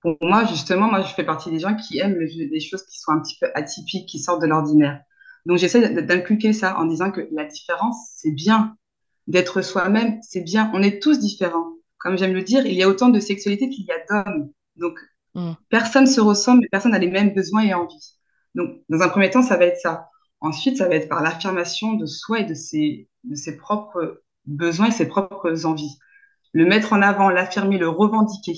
Pour 0.00 0.16
moi, 0.20 0.44
justement, 0.46 0.88
moi, 0.88 1.02
je 1.02 1.12
fais 1.12 1.24
partie 1.24 1.50
des 1.50 1.58
gens 1.58 1.76
qui 1.76 1.98
aiment 1.98 2.18
les 2.18 2.60
choses 2.60 2.84
qui 2.86 2.98
sont 2.98 3.12
un 3.12 3.20
petit 3.20 3.36
peu 3.38 3.48
atypiques, 3.54 4.08
qui 4.08 4.18
sortent 4.18 4.40
de 4.40 4.46
l'ordinaire. 4.46 5.02
Donc, 5.44 5.58
j'essaie 5.58 6.02
d'inculquer 6.02 6.52
ça 6.52 6.78
en 6.78 6.86
disant 6.86 7.10
que 7.10 7.28
la 7.32 7.44
différence, 7.44 7.96
c'est 8.16 8.32
bien. 8.32 8.76
D'être 9.28 9.62
soi-même, 9.62 10.18
c'est 10.22 10.40
bien. 10.40 10.70
On 10.74 10.82
est 10.82 11.00
tous 11.00 11.20
différents 11.20 11.78
comme 11.98 12.16
j'aime 12.16 12.32
le 12.32 12.42
dire, 12.42 12.64
il 12.64 12.74
y 12.74 12.82
a 12.82 12.88
autant 12.88 13.08
de 13.08 13.20
sexualité 13.20 13.68
qu'il 13.68 13.84
y 13.84 13.92
a 13.92 13.98
d'hommes. 14.08 14.50
Donc, 14.76 14.98
mm. 15.34 15.52
personne 15.68 16.06
se 16.06 16.20
ressemble, 16.20 16.60
mais 16.62 16.68
personne 16.70 16.92
n'a 16.92 16.98
les 16.98 17.10
mêmes 17.10 17.34
besoins 17.34 17.62
et 17.62 17.74
envies. 17.74 18.16
Donc, 18.54 18.80
dans 18.88 19.00
un 19.02 19.08
premier 19.08 19.30
temps, 19.30 19.42
ça 19.42 19.56
va 19.56 19.66
être 19.66 19.80
ça. 19.80 20.08
Ensuite, 20.40 20.78
ça 20.78 20.88
va 20.88 20.94
être 20.94 21.08
par 21.08 21.22
l'affirmation 21.22 21.94
de 21.94 22.06
soi 22.06 22.40
et 22.40 22.44
de 22.44 22.54
ses, 22.54 23.08
de 23.24 23.34
ses 23.34 23.56
propres 23.56 24.22
besoins 24.46 24.88
et 24.88 24.92
ses 24.92 25.08
propres 25.08 25.66
envies. 25.66 25.98
Le 26.52 26.64
mettre 26.64 26.92
en 26.92 27.02
avant, 27.02 27.28
l'affirmer, 27.28 27.78
le 27.78 27.88
revendiquer. 27.88 28.54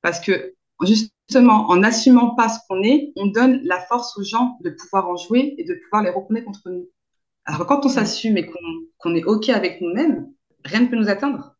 Parce 0.00 0.20
que, 0.20 0.54
justement, 0.82 1.68
en 1.68 1.76
n'assumant 1.76 2.34
pas 2.34 2.48
ce 2.48 2.58
qu'on 2.68 2.82
est, 2.82 3.12
on 3.16 3.26
donne 3.26 3.60
la 3.64 3.80
force 3.80 4.16
aux 4.16 4.22
gens 4.22 4.56
de 4.62 4.70
pouvoir 4.70 5.08
en 5.08 5.16
jouer 5.16 5.54
et 5.58 5.64
de 5.64 5.74
pouvoir 5.74 6.02
les 6.02 6.10
reconnaître 6.10 6.46
contre 6.46 6.70
nous. 6.70 6.88
Alors, 7.48 7.66
quand 7.66 7.86
on 7.86 7.88
s'assume 7.88 8.36
et 8.36 8.46
qu'on 8.98 9.14
est 9.14 9.24
OK 9.24 9.48
avec 9.48 9.80
nous-mêmes, 9.80 10.26
rien 10.66 10.80
ne 10.80 10.86
peut 10.86 10.96
nous 10.96 11.08
atteindre. 11.08 11.56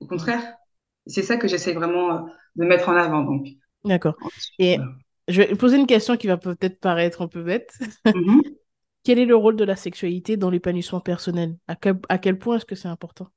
Au 0.00 0.06
contraire, 0.06 0.54
c'est 1.06 1.22
ça 1.22 1.36
que 1.36 1.46
j'essaie 1.46 1.74
vraiment 1.74 2.10
euh, 2.10 2.20
de 2.56 2.64
mettre 2.64 2.88
en 2.88 2.96
avant. 2.96 3.22
Donc. 3.22 3.46
D'accord. 3.84 4.16
Et 4.58 4.78
je 5.28 5.42
vais 5.42 5.54
poser 5.54 5.76
une 5.76 5.86
question 5.86 6.16
qui 6.16 6.26
va 6.26 6.38
peut-être 6.38 6.80
paraître 6.80 7.20
un 7.20 7.28
peu 7.28 7.42
bête. 7.42 7.70
Mhm. 8.06 8.40
quel 9.04 9.18
est 9.18 9.26
le 9.26 9.36
rôle 9.36 9.56
de 9.56 9.64
la 9.64 9.76
sexualité 9.76 10.38
dans 10.38 10.48
l'épanouissement 10.48 11.00
personnel? 11.00 11.56
À 11.68 11.76
quel, 11.76 11.98
à 12.08 12.16
quel 12.16 12.38
point 12.38 12.56
est-ce 12.56 12.64
que 12.64 12.74
c'est 12.74 12.88
important? 12.88 13.28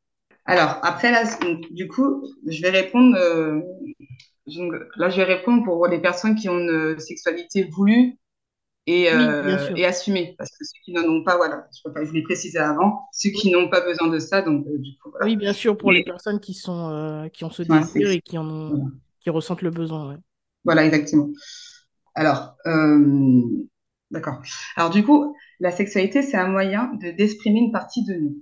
Alors, 0.46 0.80
après, 0.84 1.12
là, 1.12 1.24
du 1.70 1.90
coup, 1.90 2.26
je 2.48 2.62
vais 2.62 2.70
répondre. 2.70 3.18
Euh, 3.18 3.60
là, 4.96 5.10
je 5.10 5.18
vais 5.18 5.26
répondre 5.26 5.66
pour 5.66 5.86
les 5.88 6.00
personnes 6.00 6.36
qui 6.36 6.48
ont 6.48 6.60
une 6.60 6.98
sexualité 6.98 7.66
voulue 7.66 8.18
et, 8.90 9.12
euh, 9.12 9.76
et 9.76 9.86
assumée. 9.86 10.36
Parce 10.38 10.50
que 10.50 10.66
ceux 10.66 10.80
qui 10.84 10.92
n'en 10.94 11.04
ont 11.04 11.24
pas, 11.24 11.38
voilà, 11.38 11.68
je, 11.72 11.92
pas, 11.92 12.04
je 12.04 12.10
voulais 12.10 12.24
préciser 12.24 12.58
avant, 12.58 13.08
ceux 13.14 13.30
qui 13.30 13.52
n'ont 13.52 13.70
pas 13.70 13.82
besoin 13.82 14.08
de 14.08 14.18
ça, 14.18 14.42
donc 14.42 14.66
euh, 14.66 14.78
du 14.80 14.98
coup, 14.98 15.12
Oui, 15.22 15.36
bien 15.36 15.54
sûr, 15.54 15.78
pour 15.78 15.92
les 15.92 16.04
personnes 16.04 16.40
qui, 16.40 16.56
sont, 16.56 16.90
euh, 16.90 17.28
qui 17.30 17.44
ont 17.44 17.52
ce 17.52 17.62
désir 17.62 18.10
et 18.10 18.20
qui, 18.22 18.38
en 18.38 18.50
ont, 18.50 18.92
qui 19.20 19.30
ressentent 19.30 19.62
le 19.62 19.70
besoin. 19.70 20.18
Voilà, 20.64 20.86
exactement. 20.86 21.30
Alors, 22.16 22.56
d'accord. 24.12 24.42
Alors, 24.76 24.90
du 24.90 25.04
coup, 25.04 25.36
la 25.60 25.72
sexualité, 25.72 26.24
c'est 26.24 26.38
un 26.38 26.48
moyen 26.48 26.92
de 27.02 27.12
d'exprimer 27.12 27.60
une 27.60 27.72
partie 27.72 28.04
de 28.04 28.16
nous. 28.16 28.38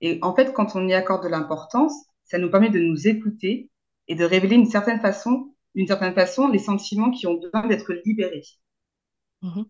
Et 0.00 0.18
en 0.22 0.34
fait, 0.34 0.52
quand 0.52 0.76
on 0.76 0.86
y 0.86 0.94
accorde 0.94 1.24
de 1.24 1.28
l'importance, 1.28 1.92
ça 2.24 2.38
nous 2.38 2.50
permet 2.50 2.70
de 2.70 2.78
nous 2.78 3.08
écouter 3.08 3.70
et 4.08 4.14
de 4.14 4.24
révéler 4.24 4.56
d'une 4.56 4.66
certaine 4.66 5.00
façon, 5.00 5.54
d'une 5.74 5.86
certaine 5.86 6.14
façon, 6.14 6.48
les 6.48 6.58
sentiments 6.58 7.10
qui 7.10 7.26
ont 7.26 7.34
besoin 7.34 7.66
d'être 7.66 7.92
libérés. 8.04 8.44
Mhm. 9.46 9.66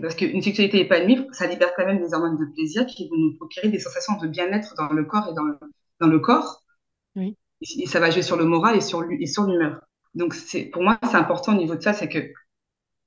Parce 0.00 0.14
qu'une 0.14 0.40
sexualité 0.42 0.80
épanouie, 0.80 1.26
ça 1.32 1.46
libère 1.46 1.72
quand 1.76 1.84
même 1.84 2.00
des 2.00 2.14
hormones 2.14 2.36
de 2.36 2.44
plaisir 2.52 2.86
qui 2.86 3.08
vont 3.08 3.16
nous 3.16 3.36
procurer 3.36 3.68
des 3.68 3.80
sensations 3.80 4.16
de 4.18 4.28
bien-être 4.28 4.74
dans 4.76 4.92
le 4.92 5.04
corps 5.04 5.28
et 5.30 5.34
dans 5.34 5.42
le, 5.42 5.58
dans 6.00 6.06
le 6.06 6.20
corps. 6.20 6.62
Oui. 7.16 7.36
Et, 7.60 7.86
ça 7.86 7.98
va 7.98 8.10
jouer 8.10 8.22
sur 8.22 8.36
le 8.36 8.44
moral 8.44 8.76
et 8.76 8.80
sur, 8.80 9.04
et 9.10 9.26
sur 9.26 9.44
l'humeur. 9.44 9.80
Donc, 10.14 10.34
pour 10.72 10.82
moi, 10.82 10.98
c'est 11.02 11.16
important 11.16 11.54
au 11.54 11.58
niveau 11.58 11.74
de 11.74 11.82
ça, 11.82 11.92
c'est 11.92 12.08
que 12.08 12.32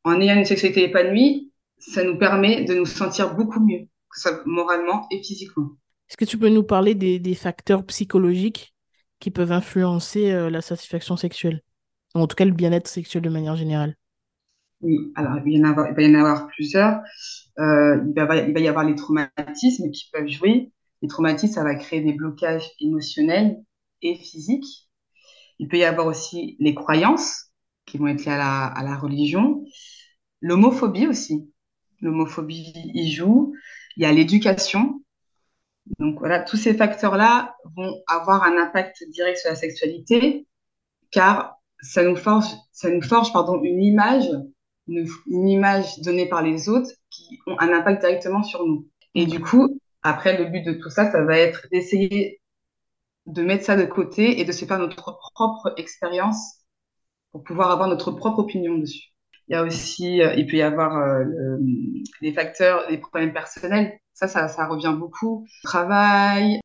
en 0.03 0.19
ayant 0.19 0.35
une 0.35 0.45
sexualité 0.45 0.83
épanouie, 0.83 1.53
ça 1.77 2.03
nous 2.03 2.17
permet 2.17 2.65
de 2.65 2.73
nous 2.73 2.85
sentir 2.85 3.35
beaucoup 3.35 3.59
mieux, 3.65 3.79
que 4.09 4.19
ce 4.19 4.29
soit 4.29 4.43
moralement 4.45 5.07
et 5.11 5.23
physiquement. 5.23 5.69
Est-ce 6.09 6.17
que 6.17 6.25
tu 6.25 6.37
peux 6.37 6.49
nous 6.49 6.63
parler 6.63 6.95
des, 6.95 7.19
des 7.19 7.35
facteurs 7.35 7.85
psychologiques 7.85 8.73
qui 9.19 9.31
peuvent 9.31 9.51
influencer 9.51 10.31
euh, 10.31 10.49
la 10.49 10.61
satisfaction 10.61 11.15
sexuelle, 11.15 11.61
ou 12.15 12.19
en 12.19 12.27
tout 12.27 12.35
cas 12.35 12.45
le 12.45 12.51
bien-être 12.51 12.87
sexuel 12.87 13.23
de 13.23 13.29
manière 13.29 13.55
générale? 13.55 13.95
Oui, 14.81 15.11
alors 15.15 15.39
il, 15.45 15.57
y 15.57 15.61
en 15.61 15.69
avoir, 15.69 15.89
il 15.89 15.95
va 15.95 16.01
y 16.01 16.15
en 16.15 16.19
avoir 16.19 16.47
plusieurs. 16.47 17.01
Euh, 17.59 18.01
il, 18.07 18.13
va, 18.15 18.59
y 18.59 18.67
avoir 18.67 18.85
les 18.85 18.95
traumatismes 18.95 19.91
qui 19.91 20.09
peuvent 20.11 20.27
jouer. 20.27 20.71
Les 21.01 21.07
traumatismes, 21.07 21.53
ça 21.53 21.63
va 21.63 21.75
créer 21.75 22.01
des 22.01 22.13
blocages 22.13 22.69
émotionnels 22.79 23.57
et 24.01 24.15
physiques. 24.15 24.89
Il 25.59 25.67
peut 25.67 25.77
y 25.77 25.83
avoir 25.83 26.07
aussi 26.07 26.55
les 26.59 26.73
croyances 26.73 27.51
qui 27.85 27.97
vont 27.97 28.07
être 28.07 28.23
liées 28.23 28.31
à 28.31 28.37
la, 28.37 28.65
à 28.65 28.83
la 28.83 28.95
religion. 28.95 29.65
L'homophobie 30.41 31.07
aussi. 31.07 31.51
L'homophobie 32.01 32.71
y 32.93 33.11
joue. 33.11 33.53
Il 33.97 34.03
y 34.03 34.05
a 34.05 34.13
l'éducation. 34.13 35.01
Donc 35.97 36.19
voilà, 36.19 36.39
tous 36.39 36.57
ces 36.57 36.73
facteurs-là 36.73 37.55
vont 37.75 37.93
avoir 38.07 38.43
un 38.43 38.57
impact 38.57 39.03
direct 39.09 39.39
sur 39.39 39.49
la 39.49 39.55
sexualité 39.55 40.47
car 41.11 41.59
ça 41.81 42.03
nous 42.03 42.15
forge, 42.15 42.45
ça 42.71 42.89
nous 42.89 43.01
forge 43.01 43.33
pardon, 43.33 43.61
une 43.63 43.81
image 43.81 44.29
une, 44.89 45.47
image 45.47 45.99
donnée 46.01 46.27
par 46.27 46.41
les 46.41 46.69
autres 46.69 46.91
qui 47.09 47.39
ont 47.47 47.59
un 47.59 47.71
impact 47.71 48.01
directement 48.01 48.43
sur 48.43 48.65
nous. 48.65 48.87
Et 49.15 49.25
du 49.25 49.39
coup, 49.39 49.79
après, 50.01 50.37
le 50.37 50.45
but 50.45 50.63
de 50.63 50.73
tout 50.73 50.89
ça, 50.89 51.11
ça 51.11 51.23
va 51.23 51.37
être 51.37 51.67
d'essayer 51.71 52.41
de 53.25 53.43
mettre 53.43 53.65
ça 53.65 53.75
de 53.75 53.85
côté 53.85 54.39
et 54.39 54.45
de 54.45 54.51
se 54.51 54.65
faire 54.65 54.79
notre 54.79 55.17
propre 55.35 55.73
expérience 55.77 56.59
pour 57.31 57.43
pouvoir 57.43 57.71
avoir 57.71 57.87
notre 57.87 58.11
propre 58.11 58.39
opinion 58.39 58.77
dessus. 58.77 59.09
Il 59.47 59.53
y 59.53 59.55
a 59.55 59.63
aussi, 59.63 60.21
euh, 60.21 60.33
il 60.35 60.45
peut 60.45 60.57
y 60.57 60.61
avoir 60.61 60.97
euh, 60.97 61.25
les 62.21 62.33
facteurs, 62.33 62.89
les 62.89 62.97
problèmes 62.97 63.33
personnels. 63.33 63.99
Ça, 64.13 64.27
ça, 64.27 64.47
ça 64.47 64.67
revient 64.67 64.95
beaucoup. 64.97 65.47
Le 65.63 65.67
travail, 65.67 66.59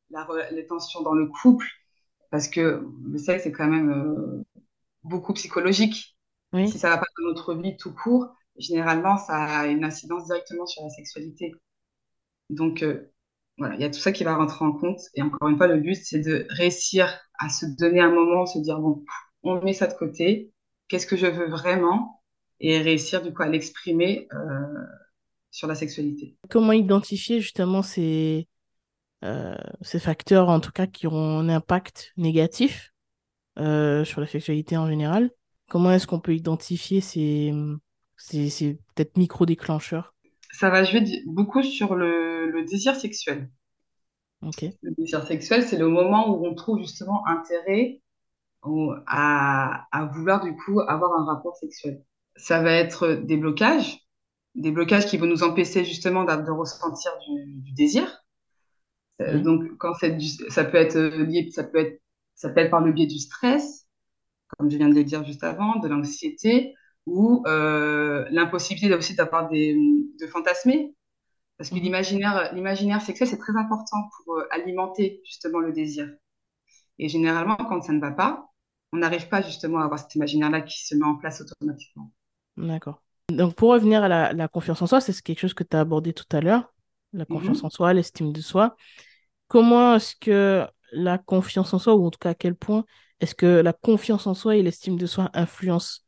les 0.52 0.66
tensions 0.66 1.02
dans 1.02 1.14
le 1.14 1.26
couple, 1.26 1.66
parce 2.31 2.49
que 2.49 2.87
le 3.11 3.19
sexe, 3.19 3.45
c'est 3.45 3.52
quand 3.52 3.69
même 3.69 3.90
euh, 3.90 4.45
beaucoup 5.02 5.33
psychologique. 5.33 6.13
Si 6.66 6.78
ça 6.78 6.90
va 6.90 6.99
pas 6.99 7.06
dans 7.18 7.28
notre 7.28 7.54
vie 7.54 7.76
tout 7.76 7.92
court, 7.92 8.28
généralement, 8.56 9.18
ça 9.18 9.34
a 9.34 9.66
une 9.66 9.84
incidence 9.84 10.26
directement 10.26 10.66
sur 10.66 10.82
la 10.84 10.90
sexualité. 10.90 11.52
Donc, 12.50 12.82
euh, 12.82 13.11
voilà, 13.58 13.75
il 13.75 13.80
y 13.80 13.84
a 13.84 13.90
tout 13.90 13.99
ça 13.99 14.12
qui 14.12 14.25
va 14.25 14.37
rentrer 14.37 14.64
en 14.64 14.73
compte. 14.73 15.00
Et 15.14 15.23
encore 15.23 15.49
une 15.49 15.56
fois, 15.56 15.66
le 15.66 15.80
but, 15.80 15.96
c'est 15.96 16.20
de 16.20 16.46
réussir 16.50 17.12
à 17.38 17.49
se 17.49 17.66
donner 17.66 18.00
un 18.00 18.11
moment, 18.11 18.46
se 18.46 18.58
dire, 18.58 18.78
bon, 18.78 19.04
on 19.42 19.61
met 19.62 19.73
ça 19.73 19.87
de 19.87 19.94
côté, 19.94 20.52
qu'est-ce 20.88 21.06
que 21.06 21.16
je 21.16 21.26
veux 21.26 21.49
vraiment, 21.49 22.23
et 22.61 22.78
réussir 22.78 23.23
du 23.23 23.32
coup 23.34 23.42
à 23.42 23.49
l'exprimer 23.49 24.28
euh, 24.32 24.84
sur 25.50 25.66
la 25.66 25.75
sexualité. 25.75 26.37
Comment 26.50 26.73
identifier 26.73 27.40
justement 27.40 27.82
ces, 27.82 28.49
euh, 29.25 29.56
ces 29.82 29.99
facteurs, 29.99 30.49
en 30.49 30.61
tout 30.61 30.73
cas, 30.73 30.87
qui 30.87 31.06
ont 31.06 31.38
un 31.38 31.49
impact 31.49 32.12
négatif 32.16 32.92
sur 33.56 34.20
la 34.20 34.26
sexualité 34.26 34.76
en 34.76 34.88
général? 34.88 35.30
Comment 35.68 35.92
est-ce 35.92 36.06
qu'on 36.06 36.21
peut 36.21 36.35
identifier 36.35 37.00
ces, 37.00 37.52
ces, 38.16 38.78
peut-être 38.94 39.16
micro-déclencheurs? 39.16 40.14
Ça 40.52 40.71
va 40.71 40.85
jouer 40.85 41.04
beaucoup 41.26 41.62
sur 41.62 41.94
le, 41.94 42.64
désir 42.68 42.94
sexuel. 42.94 43.50
Le 44.42 44.94
désir 44.99 45.26
sexuel, 45.26 45.62
c'est 45.62 45.78
le 45.78 45.88
moment 45.88 46.28
où 46.30 46.47
on 46.47 46.54
trouve 46.54 46.78
justement 46.78 47.26
intérêt 47.26 48.02
à, 49.06 49.87
à, 49.90 50.04
vouloir 50.06 50.42
du 50.42 50.54
coup 50.54 50.80
avoir 50.80 51.18
un 51.18 51.25
rapport 51.25 51.56
sexuel. 51.56 52.02
Ça 52.37 52.62
va 52.62 52.73
être 52.73 53.14
des 53.14 53.37
blocages, 53.37 53.99
des 54.54 54.71
blocages 54.71 55.06
qui 55.06 55.16
vont 55.16 55.26
nous 55.26 55.42
empêcher 55.42 55.85
justement 55.85 56.25
de, 56.25 56.50
ressentir 56.50 57.12
du, 57.26 57.73
désir. 57.73 58.23
Euh, 59.21 59.38
donc, 59.40 59.62
quand 59.78 59.94
ça 59.94 60.64
peut 60.64 60.78
être 60.78 60.99
lié, 60.99 61.50
ça 61.50 61.64
peut 61.64 61.78
être, 61.78 62.00
ça 62.35 62.50
peut 62.50 62.61
être 62.61 62.71
par 62.71 62.80
le 62.80 62.92
biais 62.92 63.06
du 63.06 63.18
stress, 63.18 63.83
comme 64.58 64.70
je 64.70 64.76
viens 64.76 64.88
de 64.88 64.94
le 64.94 65.04
dire 65.04 65.24
juste 65.24 65.44
avant, 65.44 65.76
de 65.76 65.88
l'anxiété 65.88 66.74
ou 67.06 67.42
euh, 67.46 68.26
l'impossibilité 68.30 68.94
aussi 68.94 69.14
d'avoir 69.14 69.48
des 69.48 69.76
de 70.20 70.26
fantasmer. 70.26 70.94
Parce 71.56 71.70
que 71.70 71.76
mhm. 71.76 71.82
l'imaginaire, 71.82 72.54
l'imaginaire 72.54 73.00
sexuel, 73.00 73.28
c'est 73.28 73.38
très 73.38 73.56
important 73.56 74.08
pour 74.16 74.36
euh, 74.36 74.48
alimenter 74.50 75.20
justement 75.24 75.60
le 75.60 75.72
désir. 75.72 76.10
Et 76.98 77.08
généralement, 77.08 77.56
quand 77.56 77.82
ça 77.82 77.92
ne 77.92 78.00
va 78.00 78.10
pas, 78.10 78.48
on 78.92 78.98
n'arrive 78.98 79.28
pas 79.28 79.42
justement 79.42 79.78
à 79.80 79.84
avoir 79.84 79.98
cet 79.98 80.14
imaginaire-là 80.14 80.62
qui 80.62 80.84
se 80.84 80.94
met 80.94 81.04
en 81.04 81.16
place 81.16 81.40
automatiquement. 81.40 82.12
D'accord. 82.56 83.02
Donc, 83.28 83.54
pour 83.54 83.70
revenir 83.70 84.02
à 84.04 84.32
la, 84.32 84.48
confiance 84.48 84.82
en 84.82 84.86
soi, 84.86 85.00
c'est 85.00 85.20
quelque 85.22 85.40
chose 85.40 85.54
que 85.54 85.64
tu 85.64 85.76
as 85.76 85.80
abordé 85.80 86.12
tout 86.12 86.24
à 86.30 86.40
l'heure, 86.40 86.72
la 87.12 87.24
confiance 87.24 87.60
mhm. 87.60 87.66
en 87.66 87.70
soi, 87.70 87.92
l'estime 87.94 88.32
de 88.32 88.40
soi. 88.40 88.76
Comment 89.48 89.96
est-ce 89.96 90.14
que 90.16 90.66
la 90.92 91.18
confiance 91.18 91.74
en 91.74 91.78
soi, 91.78 91.94
ou 91.94 92.06
en 92.06 92.10
tout 92.10 92.18
cas 92.18 92.30
à 92.30 92.34
quel 92.34 92.54
point 92.54 92.84
est-ce 93.21 93.35
que 93.35 93.47
la 93.47 93.73
confiance 93.73 94.26
en 94.26 94.35
soi 94.35 94.56
et 94.56 94.62
l'estime 94.62 94.97
de 94.97 95.06
soi 95.06 95.30
influencent 95.35 96.00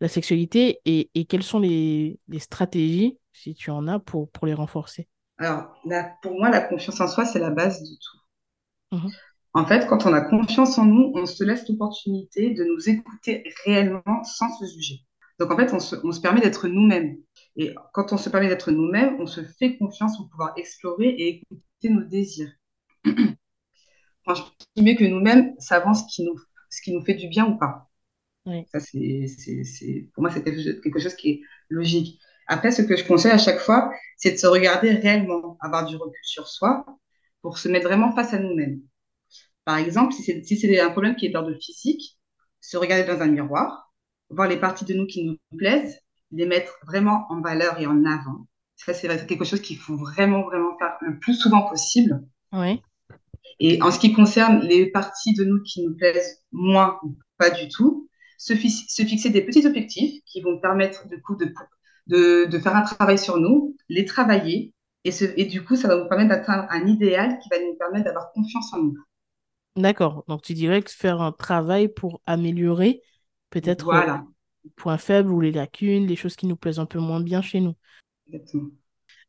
la 0.00 0.08
sexualité 0.08 0.80
et, 0.84 1.24
quelles 1.26 1.42
sont 1.42 1.58
les, 1.58 2.18
stratégies, 2.38 3.18
si 3.32 3.54
tu 3.54 3.70
en 3.70 3.88
as, 3.88 3.98
pour, 3.98 4.30
pour 4.30 4.46
les 4.46 4.54
renforcer? 4.54 5.08
Alors, 5.38 5.74
pour 6.22 6.32
moi, 6.32 6.50
la 6.50 6.60
confiance 6.60 7.00
en 7.00 7.08
soi, 7.08 7.24
c'est 7.24 7.38
la 7.38 7.50
base 7.50 7.80
de 7.82 7.96
tout. 7.96 8.96
Mhm. 8.96 9.10
En 9.54 9.64
fait, 9.64 9.86
quand 9.86 10.04
on 10.04 10.12
a 10.12 10.20
confiance 10.20 10.76
en 10.76 10.84
nous, 10.84 11.12
on 11.14 11.24
se 11.24 11.42
laisse 11.42 11.66
l'opportunité 11.68 12.52
de 12.52 12.64
nous 12.64 12.90
écouter 12.90 13.42
réellement 13.64 14.22
sans 14.22 14.50
se 14.58 14.66
juger. 14.66 15.00
Donc, 15.38 15.50
en 15.50 15.56
fait, 15.56 15.72
on 15.72 15.80
se, 15.80 15.96
on 16.04 16.12
se 16.12 16.20
permet 16.20 16.40
d'être 16.40 16.68
nous-mêmes. 16.68 17.16
Et 17.56 17.74
quand 17.94 18.12
on 18.12 18.18
se 18.18 18.28
permet 18.28 18.48
d'être 18.48 18.70
nous-mêmes, 18.70 19.16
on 19.18 19.26
se 19.26 19.42
fait 19.42 19.78
confiance 19.78 20.16
pour 20.18 20.28
pouvoir 20.28 20.52
explorer 20.56 21.08
et 21.08 21.28
écouter 21.28 21.88
nos 21.88 22.02
désirs. 22.02 22.52
Enfin, 24.26 24.42
je 24.76 24.94
que 24.94 25.04
nous-mêmes 25.04 25.54
savons 25.58 25.94
ce 25.94 26.04
qui 26.08 26.24
nous, 26.24 26.36
ce 26.70 26.82
qui 26.82 26.92
nous 26.92 27.04
fait 27.04 27.14
du 27.14 27.28
bien 27.28 27.46
ou 27.46 27.58
pas. 27.58 27.88
Ça, 28.72 28.80
c'est, 28.80 29.26
c'est, 29.28 30.08
pour 30.14 30.22
moi, 30.22 30.30
c'est 30.30 30.42
quelque 30.44 31.00
chose 31.00 31.14
qui 31.14 31.30
est 31.30 31.40
logique. 31.68 32.20
Après, 32.48 32.70
ce 32.70 32.82
que 32.82 32.96
je 32.96 33.04
conseille 33.04 33.32
à 33.32 33.38
chaque 33.38 33.58
fois, 33.58 33.92
c'est 34.16 34.32
de 34.32 34.36
se 34.36 34.46
regarder 34.46 34.90
réellement, 34.92 35.56
avoir 35.60 35.86
du 35.86 35.96
recul 35.96 36.20
sur 36.22 36.46
soi 36.48 36.84
pour 37.42 37.58
se 37.58 37.68
mettre 37.68 37.86
vraiment 37.86 38.12
face 38.12 38.34
à 38.34 38.38
nous-mêmes. 38.38 38.80
Par 39.64 39.78
exemple, 39.78 40.12
si 40.14 40.22
c'est, 40.22 40.42
si 40.44 40.56
c'est 40.56 40.80
un 40.80 40.90
problème 40.90 41.16
qui 41.16 41.26
est 41.26 41.30
d'ordre 41.30 41.54
physique, 41.60 42.18
se 42.60 42.76
regarder 42.76 43.04
dans 43.04 43.20
un 43.20 43.26
miroir, 43.26 43.92
voir 44.30 44.48
les 44.48 44.58
parties 44.58 44.84
de 44.84 44.94
nous 44.94 45.06
qui 45.06 45.24
nous 45.24 45.38
plaisent, 45.56 46.00
les 46.32 46.46
mettre 46.46 46.78
vraiment 46.86 47.26
en 47.30 47.40
valeur 47.40 47.80
et 47.80 47.86
en 47.86 48.04
avant. 48.04 48.46
Ça, 48.76 48.94
c'est 48.94 49.26
quelque 49.26 49.44
chose 49.44 49.60
qu'il 49.62 49.78
faut 49.78 49.96
vraiment, 49.96 50.42
vraiment 50.42 50.76
faire 50.78 50.96
le 51.00 51.18
plus 51.18 51.34
souvent 51.34 51.68
possible. 51.68 52.24
Oui. 52.52 52.82
Et 53.60 53.80
en 53.82 53.90
ce 53.90 53.98
qui 53.98 54.12
concerne 54.12 54.60
les 54.60 54.90
parties 54.90 55.34
de 55.34 55.44
nous 55.44 55.62
qui 55.62 55.82
nous 55.82 55.96
plaisent 55.96 56.42
moins 56.52 56.98
ou 57.02 57.16
pas 57.38 57.50
du 57.50 57.68
tout, 57.68 58.08
se, 58.38 58.54
fixer 58.54 59.30
des 59.30 59.42
petits 59.42 59.66
objectifs 59.66 60.22
qui 60.26 60.40
vont 60.42 60.60
permettre 60.60 61.08
du 61.08 61.20
coup 61.22 61.36
de, 61.36 61.52
de, 62.06 62.44
de, 62.44 62.58
faire 62.58 62.76
un 62.76 62.82
travail 62.82 63.18
sur 63.18 63.38
nous, 63.38 63.76
les 63.88 64.04
travailler, 64.04 64.74
et, 65.04 65.10
et 65.36 65.46
du 65.46 65.64
coup, 65.64 65.76
ça 65.76 65.88
va 65.88 65.96
nous 65.96 66.08
permettre 66.08 66.30
d'atteindre 66.30 66.66
un 66.70 66.86
idéal 66.86 67.38
qui 67.38 67.48
va 67.48 67.58
nous 67.58 67.74
permettre 67.78 68.04
d'avoir 68.04 68.32
confiance 68.32 68.72
en 68.74 68.82
nous. 68.82 68.96
D'accord. 69.76 70.24
Donc, 70.28 70.42
tu 70.42 70.54
dirais 70.54 70.82
que 70.82 70.90
faire 70.90 71.20
un 71.20 71.32
travail 71.32 71.88
pour 71.88 72.20
améliorer 72.26 73.02
peut-être 73.50 73.84
voilà. 73.84 74.24
les 74.64 74.70
points 74.70 74.98
faibles 74.98 75.30
ou 75.30 75.40
les 75.40 75.52
lacunes, 75.52 76.06
les 76.06 76.16
choses 76.16 76.36
qui 76.36 76.46
nous 76.46 76.56
plaisent 76.56 76.78
un 76.78 76.86
peu 76.86 76.98
moins 76.98 77.20
bien 77.20 77.42
chez 77.42 77.60
nous. 77.60 77.74
Exactement. 78.26 78.70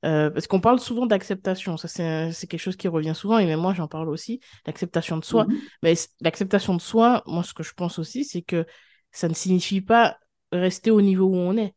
Euh, 0.06 0.30
parce 0.30 0.46
qu'on 0.46 0.60
parle 0.60 0.80
souvent 0.80 1.08
d'acceptation, 1.08 1.76
ça 1.76 1.88
c'est 1.88 2.48
quelque 2.48 2.60
chose 2.60 2.76
qui 2.76 2.88
revient 2.88 3.16
souvent, 3.16 3.40
et 3.40 3.46
même 3.46 3.60
moi 3.60 3.74
j'en 3.74 3.88
parle 3.88 4.10
aussi, 4.10 4.40
l'acceptation 4.66 5.18
de 5.18 5.26
soi. 5.26 5.46
Mhm. 5.46 5.58
Mais 5.82 5.94
l'acceptation 6.22 6.76
de 6.76 6.82
soi, 6.82 7.24
moi 7.26 7.44
ce 7.44 7.54
que 7.54 7.64
je 7.64 7.74
pense 7.74 7.98
aussi, 7.98 8.24
c'est 8.24 8.44
que 8.44 8.66
ça 9.12 9.28
ne 9.28 9.34
signifie 9.34 9.82
pas 9.82 10.18
rester 10.52 10.92
au 10.92 11.02
niveau 11.02 11.26
où 11.26 11.36
on 11.36 11.58
est. 11.58 11.74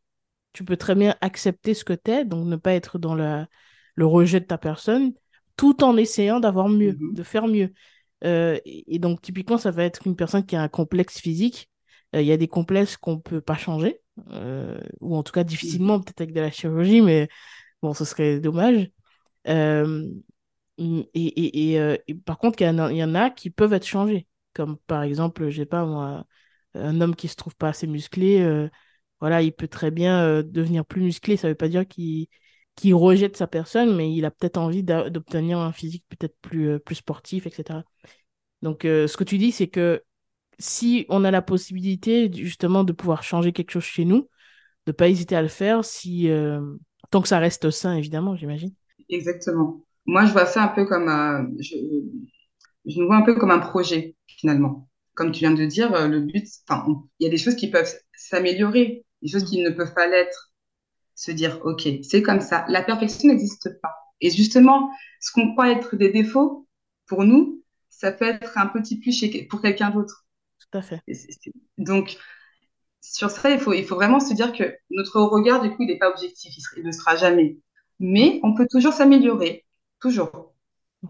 Tu 0.52 0.64
peux 0.64 0.76
très 0.76 0.94
bien 0.94 1.16
accepter 1.20 1.74
ce 1.74 1.84
que 1.84 1.94
tu 1.94 2.10
es, 2.10 2.24
donc 2.24 2.46
ne 2.46 2.56
pas 2.56 2.74
être 2.74 2.98
dans 2.98 3.14
le, 3.14 3.46
le 3.94 4.06
rejet 4.06 4.40
de 4.40 4.44
ta 4.46 4.58
personne, 4.58 5.12
tout 5.56 5.82
en 5.82 5.96
essayant 5.96 6.40
d'avoir 6.40 6.68
mieux, 6.68 6.92
mhm. 6.92 7.14
de 7.14 7.22
faire 7.22 7.46
mieux. 7.46 7.72
Euh, 8.24 8.58
et, 8.66 8.98
donc 8.98 9.22
typiquement, 9.22 9.56
ça 9.56 9.70
va 9.70 9.84
être 9.84 10.06
une 10.06 10.16
personne 10.16 10.44
qui 10.44 10.56
a 10.56 10.62
un 10.62 10.68
complexe 10.68 11.18
physique. 11.18 11.70
Euh, 12.14 12.20
il 12.20 12.26
y 12.26 12.32
a 12.32 12.36
des 12.36 12.48
complexes 12.48 12.98
qu'on 12.98 13.18
peut 13.18 13.40
pas 13.40 13.56
changer, 13.56 14.02
ou 15.00 15.16
en 15.16 15.22
tout 15.22 15.32
cas 15.32 15.44
difficilement, 15.44 15.96
mhm. 15.96 16.04
peut-être 16.04 16.20
avec 16.20 16.34
de 16.34 16.40
la 16.40 16.50
chirurgie, 16.50 17.00
mais 17.00 17.30
Bon, 17.82 17.94
ce 17.94 18.04
serait 18.04 18.40
dommage. 18.40 18.90
Euh, 19.48 20.06
et, 20.78 21.72
et, 21.72 21.80
euh, 21.80 21.96
et, 22.08 22.14
par 22.14 22.38
contre, 22.38 22.60
il 22.62 22.64
y, 22.64 22.96
y, 22.96 23.04
en 23.04 23.14
a 23.14 23.30
qui 23.30 23.50
peuvent 23.50 23.72
être 23.72 23.86
changés. 23.86 24.26
Comme 24.54 24.78
par 24.86 25.02
exemple, 25.02 25.50
je 25.50 25.58
sais 25.62 25.66
pas 25.66 25.84
moi, 25.84 26.26
un 26.74 27.00
homme 27.00 27.16
qui 27.16 27.28
se 27.28 27.36
trouve 27.36 27.56
pas 27.56 27.68
assez 27.70 27.86
musclé, 27.86 28.40
euh, 28.40 28.68
voilà, 29.20 29.42
il 29.42 29.52
peut 29.52 29.68
très 29.68 29.90
bien 29.90 30.42
devenir 30.42 30.84
plus 30.84 31.02
musclé. 31.02 31.36
Ça 31.36 31.48
veut 31.48 31.54
pas 31.54 31.68
dire 31.68 31.86
qu'il 31.86 32.28
qu'il 32.76 32.94
rejette 32.94 33.36
sa 33.36 33.46
personne, 33.46 33.94
mais 33.96 34.12
il 34.14 34.24
a 34.24 34.30
peut-être 34.30 34.56
envie 34.56 34.82
d'obtenir 34.82 35.58
un 35.58 35.72
physique 35.72 36.04
peut-être 36.08 36.36
plus, 36.40 36.80
plus 36.80 36.94
sportif, 36.96 37.46
etc. 37.46 37.84
Donc, 38.62 38.82
ce 38.84 39.16
que 39.16 39.24
tu 39.24 39.38
dis, 39.38 39.52
c'est 39.52 39.68
que 39.68 40.02
si 40.58 41.06
on 41.10 41.24
a 41.24 41.30
la 41.30 41.42
possibilité 41.42 42.32
justement 42.32 42.84
de 42.84 42.92
pouvoir 42.92 43.22
changer 43.22 43.52
quelque 43.52 43.72
chose 43.72 43.84
chez 43.84 44.04
nous, 44.06 44.30
de 44.86 44.92
pas 44.92 45.08
hésiter 45.08 45.36
à 45.36 45.42
le 45.42 45.48
faire 45.48 45.84
si, 45.84 46.30
Tant 47.10 47.22
que 47.22 47.28
ça 47.28 47.38
reste 47.38 47.70
sain, 47.70 47.96
évidemment, 47.96 48.36
j'imagine. 48.36 48.72
Exactement. 49.08 49.84
Moi, 50.06 50.26
je 50.26 50.32
vois 50.32 50.46
ça 50.46 50.64
un 50.64 50.68
peu 50.68 50.86
comme 50.86 51.08
un, 51.08 51.48
je, 51.58 51.76
je 52.86 52.98
nous 52.98 53.06
vois 53.06 53.16
un 53.16 53.22
peu 53.22 53.34
comme 53.34 53.50
un 53.50 53.58
projet, 53.58 54.16
finalement. 54.26 54.88
Comme 55.14 55.32
tu 55.32 55.40
viens 55.40 55.52
de 55.52 55.64
dire, 55.66 55.92
euh, 55.94 56.08
le 56.08 56.20
but, 56.20 56.46
enfin, 56.68 56.84
il 57.18 57.24
y 57.24 57.26
a 57.26 57.30
des 57.30 57.38
choses 57.38 57.56
qui 57.56 57.70
peuvent 57.70 57.92
s'améliorer, 58.14 59.04
des 59.22 59.28
choses 59.28 59.44
qui 59.44 59.62
ne 59.62 59.70
peuvent 59.70 59.94
pas 59.94 60.06
l'être. 60.06 60.52
Se 61.14 61.30
dire, 61.32 61.60
OK, 61.64 61.86
c'est 62.02 62.22
comme 62.22 62.40
ça. 62.40 62.64
La 62.68 62.82
perfection 62.82 63.28
n'existe 63.28 63.80
pas. 63.82 63.94
Et 64.20 64.30
justement, 64.30 64.90
ce 65.20 65.32
qu'on 65.32 65.52
croit 65.52 65.70
être 65.70 65.96
des 65.96 66.10
défauts, 66.10 66.66
pour 67.06 67.24
nous, 67.24 67.62
ça 67.90 68.12
peut 68.12 68.26
être 68.26 68.56
un 68.56 68.66
petit 68.66 68.98
plus 68.98 69.12
chez, 69.12 69.44
pour 69.46 69.60
quelqu'un 69.60 69.90
d'autre. 69.90 70.26
Tout 70.58 70.78
à 70.78 70.82
fait. 70.82 71.02
Donc, 71.76 72.16
sur 73.00 73.30
ça, 73.30 73.50
il 73.50 73.58
faut, 73.58 73.72
il 73.72 73.84
faut 73.84 73.94
vraiment 73.94 74.20
se 74.20 74.34
dire 74.34 74.52
que 74.52 74.76
notre 74.90 75.20
regard, 75.20 75.62
du 75.62 75.70
coup, 75.70 75.82
il 75.82 75.88
n'est 75.88 75.98
pas 75.98 76.10
objectif, 76.10 76.54
il, 76.76 76.84
ne 76.84 76.92
sera 76.92 77.16
jamais. 77.16 77.58
Mais 77.98 78.40
on 78.42 78.54
peut 78.54 78.66
toujours 78.70 78.92
s'améliorer, 78.92 79.66
toujours. 80.00 80.54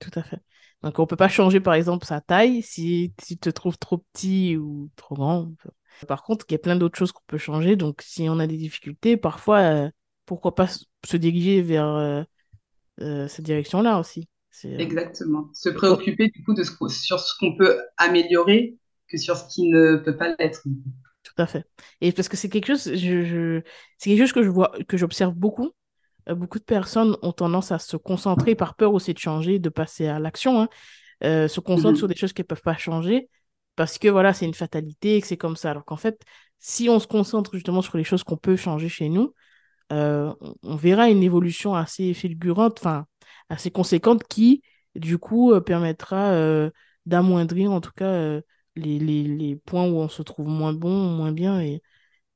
Tout 0.00 0.11
à 0.14 0.23
fait. 0.23 0.38
Donc, 0.82 0.99
on 0.99 1.02
ne 1.02 1.06
peut 1.06 1.16
pas 1.16 1.28
changer, 1.28 1.61
par 1.61 1.75
exemple, 1.75 2.06
sa 2.06 2.20
taille 2.20 2.62
si 2.62 3.12
tu 3.26 3.37
te 3.37 3.50
trouves 3.50 3.78
trop 3.78 3.99
petit 3.99 4.56
ou 4.56 4.90
trop 4.97 5.14
grand. 5.14 5.52
Par 6.09 6.23
contre, 6.23 6.47
il 6.49 6.52
y 6.52 6.54
a 6.54 6.59
plein 6.59 6.76
d'autres 6.76 6.99
choses 6.99 7.12
qu'on 7.12 7.25
peut 7.26 7.38
changer. 7.38 7.76
Donc, 7.76 8.02
si 8.02 8.28
on 8.28 8.38
a 8.38 8.47
des 8.47 8.56
difficultés, 8.56 9.16
parfois, 9.16 9.59
euh, 9.59 9.90
pourquoi 10.25 10.54
pas 10.54 10.68
se 10.68 11.16
diriger 11.16 11.61
vers 11.61 11.88
euh, 11.88 12.23
euh, 13.00 13.28
cette 13.28 13.44
direction-là 13.44 13.99
aussi. 13.99 14.28
Exactement. 14.64 15.49
Se 15.52 15.68
préoccuper, 15.68 16.28
du 16.28 16.42
coup, 16.44 16.54
de 16.54 16.62
ce, 16.62 16.73
sur 16.88 17.20
ce 17.20 17.35
qu'on 17.38 17.56
peut 17.56 17.80
améliorer 17.99 18.78
que 19.09 19.16
sur 19.18 19.37
ce 19.37 19.52
qui 19.52 19.68
ne 19.68 19.97
peut 19.97 20.16
pas 20.16 20.35
l'être. 20.38 20.62
Tout 21.37 21.42
à 21.42 21.46
fait. 21.46 21.64
Et 22.00 22.12
parce 22.12 22.28
que 22.28 22.37
c'est 22.37 22.49
quelque 22.49 22.66
chose, 22.66 22.92
je, 22.94 23.62
c'est 23.99 24.10
quelque 24.10 24.20
chose 24.20 24.32
que 24.32 24.42
je 24.42 24.49
vois, 24.49 24.72
que 24.88 24.96
j'observe 24.96 25.34
beaucoup. 25.34 25.70
Euh, 26.28 26.34
beaucoup 26.34 26.58
de 26.58 26.64
personnes 26.64 27.16
ont 27.22 27.32
tendance 27.32 27.72
à 27.72 27.78
se 27.78 27.96
concentrer 27.96 28.54
par 28.54 28.75
peur 28.75 28.92
aussi 28.92 29.14
de 29.14 29.18
changer, 29.18 29.58
de 29.58 29.68
passer 29.68 30.06
à 30.06 30.18
l'action, 30.18 30.62
hein, 30.62 30.68
euh, 31.25 31.49
se 31.49 31.60
concentrent 31.60 31.92
mhm. 31.92 31.96
sur 31.96 32.08
des 32.08 32.16
choses 32.16 32.32
qu'elles 32.32 32.44
ne 32.44 32.49
peuvent 32.49 32.62
pas 32.62 32.76
changer 32.76 33.28
parce 33.76 33.99
que 33.99 34.08
voilà, 34.08 34.34
c'est 34.34 34.44
une 34.44 34.54
fatalité 34.54 35.16
et 35.16 35.20
que 35.20 35.26
c'est 35.26 35.37
comme 35.37 35.56
ça. 35.56 35.70
Alors 35.70 35.84
qu'en 35.84 35.96
fait, 35.96 36.20
si 36.58 36.88
on 36.88 36.99
se 36.99 37.06
concentre 37.06 37.54
justement 37.54 37.82
sur 37.82 37.96
les 37.96 38.04
choses 38.04 38.25
qu'on 38.25 38.37
peut 38.37 38.56
changer 38.56 38.88
chez 38.88 39.08
nous, 39.08 39.34
euh, 39.92 40.32
on, 40.62 40.76
verra 40.76 41.08
une 41.08 41.22
évolution 41.22 41.75
assez 41.75 42.12
fulgurante, 42.12 42.78
enfin, 42.80 43.06
assez 43.49 43.70
conséquente 43.70 44.25
qui, 44.28 44.62
du 44.94 45.18
coup, 45.18 45.58
permettra 45.62 46.34
d'amoindrir 47.06 47.72
en 47.72 47.80
tout 47.80 47.92
cas 47.96 48.40
les, 48.76 48.98
les, 48.98 49.24
les, 49.24 49.56
points 49.56 49.88
où 49.88 49.96
on 49.96 50.08
se 50.08 50.22
trouve 50.22 50.48
moins 50.48 50.72
bon, 50.72 50.90
moins 50.90 51.32
bien. 51.32 51.60
Et 51.60 51.82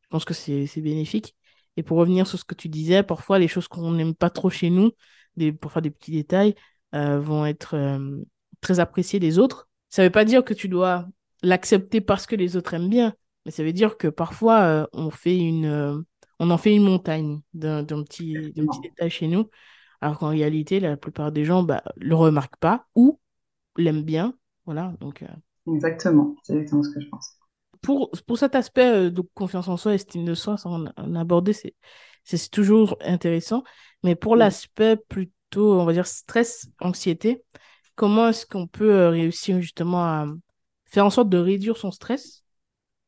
je 0.02 0.08
pense 0.08 0.24
que 0.24 0.34
c'est 0.34 0.66
bénéfique. 0.80 1.36
Et 1.76 1.82
pour 1.82 1.98
revenir 1.98 2.26
sur 2.26 2.38
ce 2.38 2.44
que 2.44 2.54
tu 2.54 2.68
disais, 2.68 3.02
parfois 3.02 3.38
les 3.38 3.48
choses 3.48 3.68
qu'on 3.68 3.92
n'aime 3.92 4.14
pas 4.14 4.30
trop 4.30 4.50
chez 4.50 4.70
nous, 4.70 4.92
des, 5.36 5.52
pour 5.52 5.72
faire 5.72 5.82
des 5.82 5.90
petits 5.90 6.12
détails, 6.12 6.54
vont 6.92 7.44
être 7.44 7.98
très 8.60 8.78
appréciées 8.78 9.18
des 9.18 9.38
autres. 9.40 9.68
Ça 9.90 10.02
ne 10.02 10.06
veut 10.06 10.12
pas 10.12 10.24
dire 10.24 10.44
que 10.44 10.54
tu 10.54 10.68
dois 10.68 11.08
l'accepter 11.42 12.00
parce 12.00 12.26
que 12.26 12.36
les 12.36 12.56
autres 12.56 12.74
aiment 12.74 12.88
bien, 12.88 13.14
mais 13.44 13.50
ça 13.50 13.64
veut 13.64 13.72
dire 13.72 13.96
que 13.96 14.06
parfois 14.08 14.88
on 14.92 15.10
fait 15.10 15.36
une 15.36 16.04
on 16.38 16.50
en 16.50 16.58
fait 16.58 16.74
une 16.74 16.84
montagne 16.84 17.40
d'un 17.52 17.84
petit, 17.84 18.34
petit 18.54 18.80
détail 18.82 19.10
chez 19.10 19.28
nous, 19.28 19.50
alors 20.00 20.18
qu'en 20.18 20.28
réalité, 20.28 20.80
la 20.80 20.96
plupart 20.96 21.32
des 21.32 21.44
gens 21.44 21.62
bah, 21.62 21.82
le 21.96 22.14
remarquent 22.14 22.58
pas 22.58 22.86
ou 22.94 23.20
l'aiment 23.76 24.02
bien. 24.04 24.34
Voilà, 24.66 24.94
donc. 25.00 25.24
Exactement, 25.66 26.36
c'est 26.42 26.54
exactement 26.54 26.82
ce 26.82 26.90
que 26.90 27.00
je 27.00 27.08
pense. 27.08 27.38
Pour, 27.80 28.10
pour 28.26 28.38
cet 28.38 28.54
aspect 28.54 28.86
euh, 28.86 29.10
de 29.10 29.22
confiance 29.34 29.68
en 29.68 29.76
soi, 29.76 29.94
estime 29.94 30.24
de 30.24 30.34
soi, 30.34 30.56
ça 30.56 30.68
on 30.68 30.86
a 30.86 31.20
abordé, 31.20 31.52
c'est 31.52 32.50
toujours 32.50 32.96
intéressant. 33.00 33.62
Mais 34.02 34.14
pour 34.14 34.36
l'aspect 34.36 34.96
plutôt, 34.96 35.80
on 35.80 35.84
va 35.84 35.92
dire, 35.92 36.06
stress, 36.06 36.68
anxiété, 36.80 37.42
comment 37.94 38.28
est-ce 38.28 38.46
qu'on 38.46 38.66
peut 38.66 38.90
euh, 38.90 39.10
réussir 39.10 39.60
justement 39.60 40.04
à 40.04 40.26
faire 40.86 41.06
en 41.06 41.10
sorte 41.10 41.28
de 41.28 41.38
réduire 41.38 41.76
son 41.76 41.90
stress 41.90 42.44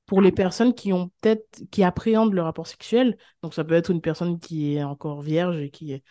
pour 0.07 0.21
les 0.21 0.33
personnes 0.33 0.75
qui 0.75 0.93
ont 0.93 1.11
peut-être 1.21 1.63
qui 1.71 1.83
appréhendent 1.83 2.35
le 2.35 2.43
rapport 2.43 2.67
sexuel? 2.67 3.17
Donc 3.43 3.55
ça 3.55 3.65
peut 3.65 3.75
être 3.75 3.91
une 3.91 4.01
personne 4.01 4.39
qui 4.39 4.77
est 4.77 4.83
encore 4.85 5.23
vierge 5.23 5.59
et 5.59 5.71
qui 5.71 6.03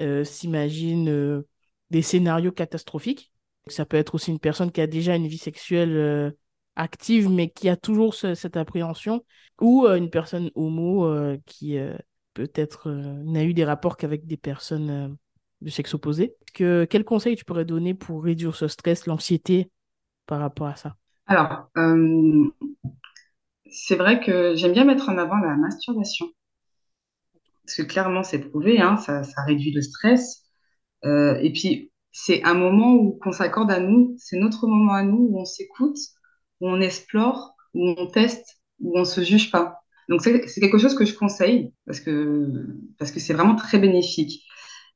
euh, 0.00 0.24
s'imagine 0.24 1.08
euh, 1.08 1.46
des 1.90 2.02
scénarios 2.02 2.52
catastrophiques. 2.52 3.32
Ça 3.68 3.84
peut 3.84 3.96
être 3.96 4.14
aussi 4.14 4.30
une 4.30 4.38
personne 4.38 4.70
qui 4.70 4.80
a 4.80 4.86
déjà 4.86 5.16
une 5.16 5.26
vie 5.26 5.38
sexuelle 5.38 5.96
euh, 5.96 6.30
active 6.76 7.28
mais 7.28 7.48
qui 7.48 7.68
a 7.68 7.76
toujours 7.76 8.14
cette 8.14 8.56
appréhension 8.56 9.24
ou 9.60 9.86
une 9.86 10.10
personne 10.10 10.50
homo 10.54 11.10
qui 11.46 11.78
peut-être 12.34 12.90
n'a 12.90 13.44
eu 13.44 13.54
des 13.54 13.64
rapports 13.64 13.96
qu'avec 13.96 14.26
des 14.26 14.36
personnes 14.36 15.16
de 15.62 15.70
sexe 15.70 15.94
opposé. 15.94 16.34
Que, 16.52 16.84
quel 16.84 17.02
conseil 17.02 17.34
tu 17.34 17.46
pourrais 17.46 17.64
donner 17.64 17.94
pour 17.94 18.22
réduire 18.22 18.54
ce 18.54 18.68
stress, 18.68 19.06
l'anxiété 19.06 19.70
par 20.26 20.40
rapport 20.40 20.66
à 20.66 20.76
ça? 20.76 20.96
Alors, 21.26 21.70
c'est 23.70 23.96
vrai 23.96 24.20
que 24.20 24.54
j'aime 24.54 24.72
bien 24.72 24.84
mettre 24.84 25.08
en 25.08 25.18
avant 25.18 25.36
la 25.36 25.56
masturbation. 25.56 26.26
Parce 27.64 27.76
que 27.78 27.82
clairement, 27.82 28.22
c'est 28.22 28.38
prouvé, 28.38 28.80
hein, 28.80 28.96
ça, 28.96 29.22
réduit 29.46 29.72
le 29.72 29.82
stress. 29.82 30.44
Euh, 31.04 31.38
et 31.42 31.52
puis, 31.52 31.90
c'est 32.18 32.42
un 32.44 32.54
moment 32.54 32.94
où 32.94 33.18
qu'on 33.22 33.30
s'accorde 33.30 33.70
à 33.70 33.78
nous, 33.78 34.14
c'est 34.16 34.38
notre 34.38 34.66
moment 34.66 34.94
à 34.94 35.02
nous, 35.02 35.28
où 35.30 35.38
on 35.38 35.44
s'écoute, 35.44 35.98
où 36.60 36.68
on 36.68 36.80
explore, 36.80 37.54
où 37.74 37.90
on 37.90 38.06
teste, 38.06 38.58
où 38.80 38.98
on 38.98 39.04
se 39.04 39.22
juge 39.22 39.50
pas. 39.50 39.80
Donc, 40.08 40.22
c'est 40.22 40.40
quelque 40.60 40.78
chose 40.78 40.94
que 40.94 41.04
je 41.04 41.12
conseille 41.14 41.74
parce 41.84 42.00
que 42.00 42.48
parce 42.98 43.10
que 43.10 43.20
c'est 43.20 43.34
vraiment 43.34 43.54
très 43.54 43.78
bénéfique. 43.78 44.46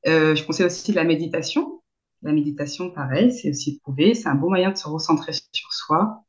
Euh, 0.06 0.34
je 0.34 0.42
conseille 0.44 0.64
aussi 0.64 0.92
la 0.92 1.04
méditation. 1.04 1.82
La 2.22 2.32
méditation, 2.32 2.90
pareil, 2.90 3.32
c'est 3.34 3.50
aussi 3.50 3.80
prouvé. 3.80 4.14
C'est 4.14 4.28
un 4.28 4.34
bon 4.34 4.48
moyen 4.48 4.70
de 4.70 4.78
se 4.78 4.88
recentrer 4.88 5.32
sur 5.52 5.72
soi, 5.74 6.24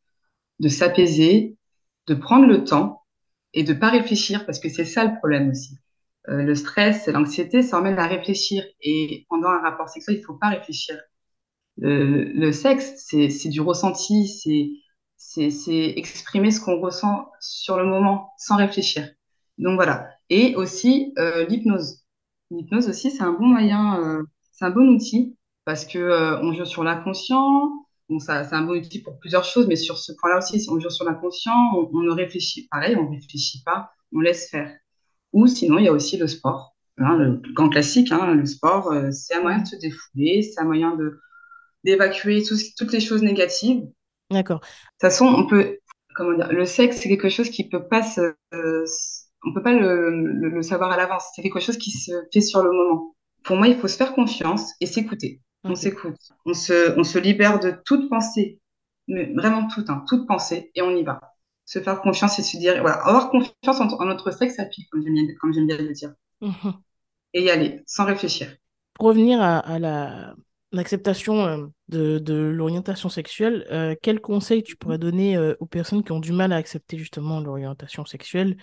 de 0.60 0.68
s'apaiser, 0.68 1.56
de 2.08 2.16
prendre 2.16 2.48
le 2.48 2.66
temps 2.66 3.04
et 3.54 3.64
de 3.64 3.74
pas 3.74 3.92
réfléchir, 3.92 4.46
parce 4.46 4.60
que 4.60 4.68
c'est 4.68 4.86
ça 4.86 5.06
le 5.06 5.16
problème 5.20 5.52
aussi. 5.52 5.78
Euh, 6.30 6.44
le 6.44 6.56
stress, 6.56 7.08
l'anxiété, 7.08 7.62
ça 7.64 7.80
emmène 7.80 8.00
à 8.00 8.08
réfléchir. 8.08 8.64
Et 8.82 9.26
pendant 9.30 9.50
un 9.50 9.62
rapport 9.62 9.90
sexuel, 9.90 10.18
il 10.18 10.24
faut 10.24 10.36
pas 10.36 10.50
réfléchir. 10.50 10.98
le 11.78 12.52
sexe, 12.52 12.94
c'est 13.08 13.50
du 13.50 13.62
ressenti, 13.62 14.28
c'est 15.18 15.94
exprimer 15.98 16.52
ce 16.52 16.60
qu'on 16.62 16.80
ressent 16.80 17.30
sur 17.40 17.78
le 17.78 17.86
moment 17.86 18.32
sans 18.38 18.58
réfléchir. 18.58 19.10
Donc 19.58 19.76
voilà. 19.76 20.10
Et 20.30 20.56
aussi 20.56 21.14
euh, 21.18 21.46
l'hypnose. 21.46 22.04
L'hypnose 22.52 22.90
aussi, 22.90 23.12
c'est 23.12 23.24
un 23.24 23.34
bon 23.34 23.48
moyen, 23.48 24.00
euh, 24.04 24.24
c'est 24.52 24.66
un 24.66 24.72
bon 24.72 24.88
outil 24.90 25.38
parce 25.66 25.86
que 25.86 26.40
on 26.44 26.54
joue 26.54 26.66
sur 26.66 26.84
l'inconscient, 26.84 27.70
Bon, 28.10 28.20
c'est 28.20 28.32
un 28.32 28.64
bon 28.64 28.74
outil 28.74 29.02
pour 29.02 29.18
plusieurs 29.20 29.46
choses, 29.46 29.68
mais 29.68 29.78
sur 29.78 29.98
ce 29.98 30.12
point-là 30.12 30.40
aussi, 30.40 30.60
si 30.60 30.70
on 30.70 30.78
joue 30.80 30.90
sur 30.90 31.06
l'inconscient, 31.06 31.56
on, 31.74 31.90
on, 31.94 32.02
ne 32.02 32.12
réfléchit, 32.12 32.68
pareil, 32.70 32.98
on 32.98 33.10
ne 33.10 33.16
réfléchit 33.16 33.64
pas, 33.64 33.92
on 34.14 34.20
laisse 34.20 34.50
faire. 34.50 34.70
Ou 35.34 35.48
sinon, 35.48 35.78
il 35.80 35.86
y 35.86 35.88
a 35.88 35.94
aussi 35.94 36.18
le 36.18 36.28
sport. 36.28 36.76
Hein, 36.98 37.18
le 37.18 37.42
grand 37.54 37.70
classique, 37.70 38.12
hein, 38.12 38.36
le 38.36 38.46
sport, 38.46 38.92
euh, 38.92 39.12
c'est 39.12 39.36
un 39.36 39.42
moyen 39.42 39.60
de 39.60 39.68
se 39.68 39.76
défouler, 39.76 40.42
c'est 40.44 40.62
un 40.62 40.66
moyen 40.66 40.96
de, 40.96 41.20
d'évacuer 41.84 42.44
toutes 42.78 42.92
les 42.94 43.00
choses 43.00 43.24
négatives. 43.24 43.84
D'accord. 44.30 44.62
De 44.62 44.66
toute 44.66 45.02
façon, 45.02 45.26
on 45.26 45.48
peut, 45.48 45.80
comment 46.16 46.36
dire, 46.38 46.52
le 46.52 46.66
sexe, 46.66 46.98
c'est 46.98 47.10
quelque 47.10 47.30
chose 47.30 47.50
qui 47.50 47.68
peut 47.70 47.88
pas 47.88 48.04
se, 48.04 48.34
euh, 48.54 48.86
on 49.46 49.54
peut 49.54 49.64
pas 49.64 49.74
le, 49.74 50.10
le 50.50 50.62
savoir 50.62 50.92
à 50.92 50.98
l'avance. 50.98 51.26
C'est 51.36 51.42
quelque 51.42 51.60
chose 51.60 51.78
qui 51.78 51.92
se 51.92 52.12
fait 52.32 52.42
sur 52.42 52.64
le 52.64 52.72
moment. 52.72 53.16
Pour 53.44 53.56
moi, 53.58 53.68
il 53.68 53.78
faut 53.78 53.88
se 53.88 53.98
faire 53.98 54.14
confiance 54.14 54.74
et 54.80 54.86
s'écouter. 54.86 55.42
On 55.64 55.76
s'écoute. 55.76 56.18
On 56.46 56.54
se, 56.54 56.98
on 57.00 57.04
se 57.04 57.18
libère 57.18 57.60
de 57.60 57.74
toute 57.86 58.10
pensée, 58.10 58.60
mais 59.08 59.34
vraiment 59.34 59.68
toute, 59.68 59.90
hein, 59.90 60.04
toute 60.08 60.28
pensée, 60.28 60.72
et 60.76 60.82
on 60.82 60.96
y 60.96 61.04
va. 61.04 61.20
Se 61.66 61.80
faire 61.80 62.02
confiance 62.02 62.38
et 62.40 62.44
se 62.44 62.58
dire, 62.58 62.82
voilà, 62.82 62.98
avoir 62.98 63.30
confiance 63.30 63.80
en, 63.80 64.06
notre 64.06 64.32
sexe 64.32 64.60
à 64.60 64.66
pied, 64.66 64.86
comme 64.92 65.04
j'aime 65.04 65.68
bien, 65.68 65.78
le 65.78 65.94
dire. 65.94 66.14
Mhm. 66.42 66.82
Et 67.34 67.44
y 67.44 67.50
aller, 67.50 67.82
sans 67.86 68.06
réfléchir. 68.06 68.56
Pour 68.94 69.08
revenir 69.08 69.42
à, 69.42 69.80
la, 69.80 70.36
l'acceptation 70.72 71.46
euh, 71.46 71.66
de, 71.88 72.20
de 72.20 72.34
l'orientation 72.36 73.10
sexuelle, 73.10 73.66
euh, 73.72 73.96
quel 74.02 74.20
conseil 74.20 74.64
tu 74.64 74.76
pourrais 74.76 74.98
donner 74.98 75.38
euh, 75.38 75.56
aux 75.60 75.66
personnes 75.66 76.04
qui 76.04 76.12
ont 76.12 76.20
du 76.20 76.34
mal 76.34 76.52
à 76.52 76.58
accepter 76.58 76.98
justement 76.98 77.40
l'orientation 77.40 78.06
sexuelle 78.06 78.58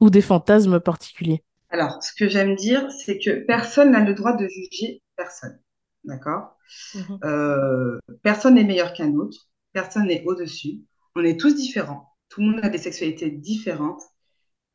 ou 0.00 0.10
des 0.10 0.20
fantasmes 0.20 0.80
particuliers? 0.80 1.42
Alors, 1.70 2.02
ce 2.02 2.12
que 2.14 2.28
j'aime 2.28 2.54
dire, 2.54 2.86
c'est 2.90 3.18
que 3.18 3.44
personne 3.44 3.90
n'a 3.92 4.00
le 4.00 4.14
droit 4.14 4.34
de 4.36 4.46
juger 4.46 5.02
personne. 5.16 5.58
D'accord? 6.04 6.56
Mhm. 6.94 7.18
euh, 7.24 7.98
Personne 8.22 8.54
n'est 8.54 8.64
meilleur 8.64 8.92
qu'un 8.92 9.12
autre, 9.14 9.48
personne 9.72 10.06
n'est 10.06 10.22
au-dessus. 10.24 10.82
On 11.16 11.24
est 11.24 11.38
tous 11.38 11.54
différents. 11.54 12.15
Tout 12.28 12.40
le 12.40 12.48
monde 12.48 12.60
a 12.62 12.68
des 12.68 12.78
sexualités 12.78 13.30
différentes. 13.30 14.02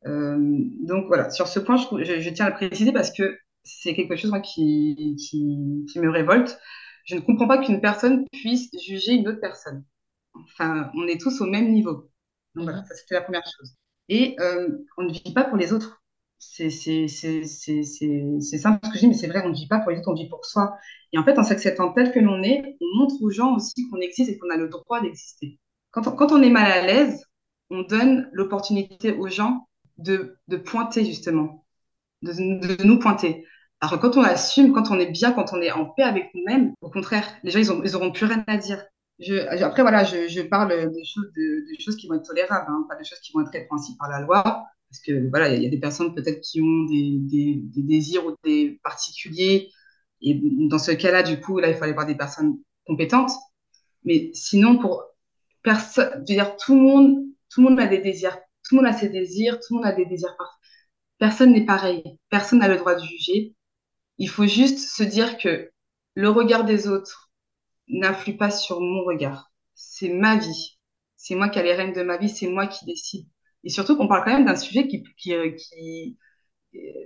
Euh, 0.06 0.38
donc 0.80 1.06
voilà, 1.06 1.30
sur 1.30 1.48
ce 1.48 1.60
point, 1.60 1.76
je, 1.76 2.30
tiens 2.30 2.46
à 2.46 2.50
le 2.50 2.56
préciser 2.56 2.92
parce 2.92 3.12
que 3.12 3.38
c'est 3.64 3.94
quelque 3.94 4.16
chose 4.16 4.32
qui, 4.42 5.16
qui, 5.18 6.00
me 6.00 6.10
révolte. 6.10 6.58
Je 7.04 7.16
ne 7.16 7.20
comprends 7.20 7.48
pas 7.48 7.58
qu'une 7.58 7.80
personne 7.80 8.26
puisse 8.32 8.70
juger 8.86 9.12
une 9.12 9.28
autre 9.28 9.40
personne. 9.40 9.84
Enfin, 10.34 10.90
on 10.94 11.06
est 11.06 11.20
tous 11.20 11.40
au 11.40 11.46
même 11.46 11.72
niveau. 11.72 12.10
Donc 12.54 12.64
voilà, 12.64 12.84
ça 12.84 12.94
c'était 12.94 13.14
la 13.14 13.22
première 13.22 13.44
chose. 13.44 13.74
Et 14.08 14.36
euh, 14.40 14.68
on 14.98 15.04
ne 15.04 15.12
vit 15.12 15.32
pas 15.34 15.44
pour 15.44 15.56
les 15.56 15.72
autres 15.72 16.02
c'est 16.42 16.70
simple 16.70 17.08
ce 18.84 18.90
que 18.90 18.94
je 18.94 18.98
dis, 18.98 19.06
mais 19.06 19.14
c'est 19.14 19.28
vrai, 19.28 19.42
on 19.44 19.50
ne 19.50 19.54
vit 19.54 19.68
pas 19.68 19.78
pour 19.78 19.92
les 19.92 19.98
autres, 19.98 20.10
on 20.10 20.14
vit 20.14 20.28
pour 20.28 20.44
soi. 20.44 20.76
Et 21.12 21.18
en 21.18 21.24
fait, 21.24 21.38
en 21.38 21.44
s'acceptant 21.44 21.92
tel 21.92 22.12
que 22.12 22.18
l'on 22.18 22.42
est, 22.42 22.76
on 22.80 22.98
montre 22.98 23.14
aux 23.22 23.30
gens 23.30 23.54
aussi 23.54 23.88
qu'on 23.88 23.98
existe 23.98 24.30
et 24.30 24.38
qu'on 24.38 24.50
a 24.50 24.56
le 24.56 24.68
droit 24.68 25.00
d'exister. 25.00 25.60
Quand, 25.92 26.02
quand 26.16 26.32
on 26.32 26.42
est 26.42 26.50
mal 26.50 26.70
à 26.70 26.84
l'aise, 26.84 27.24
on 27.72 27.82
donne 27.82 28.28
l'opportunité 28.32 29.12
aux 29.12 29.28
gens 29.28 29.68
de, 29.98 30.36
de 30.48 30.56
pointer 30.56 31.04
justement, 31.04 31.64
de, 32.22 32.32
de, 32.32 32.84
nous 32.84 32.98
pointer. 32.98 33.44
Alors 33.80 33.98
quand 33.98 34.16
on 34.16 34.22
assume, 34.22 34.72
quand 34.72 34.90
on 34.90 35.00
est 35.00 35.10
bien, 35.10 35.32
quand 35.32 35.52
on 35.52 35.60
est 35.60 35.72
en 35.72 35.86
paix 35.86 36.04
avec 36.04 36.30
nous-mêmes, 36.34 36.74
au 36.80 36.90
contraire, 36.90 37.26
les 37.42 37.50
gens, 37.50 37.58
ils, 37.58 37.72
ont, 37.72 37.82
ils 37.82 37.96
auront 37.96 38.12
plus 38.12 38.26
rien 38.26 38.44
à 38.46 38.56
dire. 38.56 38.84
Je, 39.18 39.34
après, 39.62 39.82
voilà, 39.82 40.04
je, 40.04 40.42
parle 40.42 40.70
de, 40.70 41.78
choses 41.78 41.96
qui 41.96 42.08
vont 42.08 42.14
être 42.14 42.26
tolérables, 42.26 42.66
hein, 42.68 42.86
pas 42.88 42.96
des 42.96 43.04
choses 43.04 43.20
qui 43.20 43.32
vont 43.32 43.40
être 43.40 43.52
répréhensibles 43.52 43.98
par 43.98 44.08
la 44.08 44.20
loi 44.20 44.66
parce 44.92 45.00
que 45.00 45.30
voilà, 45.30 45.54
il 45.54 45.62
y, 45.62 45.66
a 45.66 45.70
des 45.70 45.80
personnes 45.80 46.14
peut-être 46.14 46.42
qui 46.42 46.60
ont 46.60 46.84
des, 46.84 47.62
désirs 47.76 48.26
ou 48.26 48.36
des 48.44 48.78
particuliers, 48.84 49.70
et 50.20 50.38
dans 50.68 50.78
ce 50.78 50.92
cas-là, 50.92 51.22
du 51.22 51.40
coup, 51.40 51.58
là, 51.58 51.70
il 51.70 51.82
aller 51.82 51.94
voir 51.94 52.06
des 52.06 52.14
personnes 52.14 52.58
compétentes. 52.86 53.30
Mais 54.04 54.30
sinon, 54.34 54.78
pour 54.78 55.04
personne, 55.62 56.22
dire, 56.24 56.56
tout 56.56 56.74
le 56.74 56.82
monde, 56.82 57.24
tout 57.52 57.62
le 57.62 57.68
monde 57.70 57.80
a 57.80 57.86
des 57.86 57.98
désirs, 57.98 58.38
tout 58.68 58.76
le 58.76 58.82
monde 58.82 58.90
a 58.92 58.96
ses 58.96 59.08
désirs, 59.08 59.58
tout 59.60 59.74
le 59.74 59.78
monde 59.78 59.86
a 59.86 59.92
des 59.92 60.06
désirs 60.06 60.34
parfaits. 60.36 60.58
Personne 61.18 61.52
n'est 61.52 61.66
pareil, 61.66 62.02
personne 62.30 62.60
n'a 62.60 62.68
le 62.68 62.78
droit 62.78 62.94
de 62.94 63.04
juger. 63.04 63.54
Il 64.18 64.28
faut 64.30 64.46
juste 64.46 64.78
se 64.78 65.02
dire 65.02 65.38
que 65.38 65.70
le 66.14 66.30
regard 66.30 66.64
des 66.64 66.88
autres 66.88 67.32
n'influe 67.88 68.36
pas 68.36 68.50
sur 68.50 68.80
mon 68.80 69.04
regard. 69.04 69.52
C'est 69.74 70.10
ma 70.10 70.36
vie. 70.36 70.78
C'est 71.16 71.34
moi 71.34 71.48
qui 71.48 71.58
ai 71.60 71.62
les 71.62 71.74
rênes 71.74 71.92
de 71.92 72.02
ma 72.02 72.18
vie, 72.18 72.28
c'est 72.28 72.48
moi 72.48 72.66
qui 72.66 72.84
décide. 72.86 73.26
Et 73.64 73.70
surtout 73.70 73.96
qu'on 73.96 74.08
parle 74.08 74.24
quand 74.24 74.32
même 74.32 74.46
d'un 74.46 74.56
sujet 74.56 74.88
qui, 74.88 75.04
euh, 75.34 75.56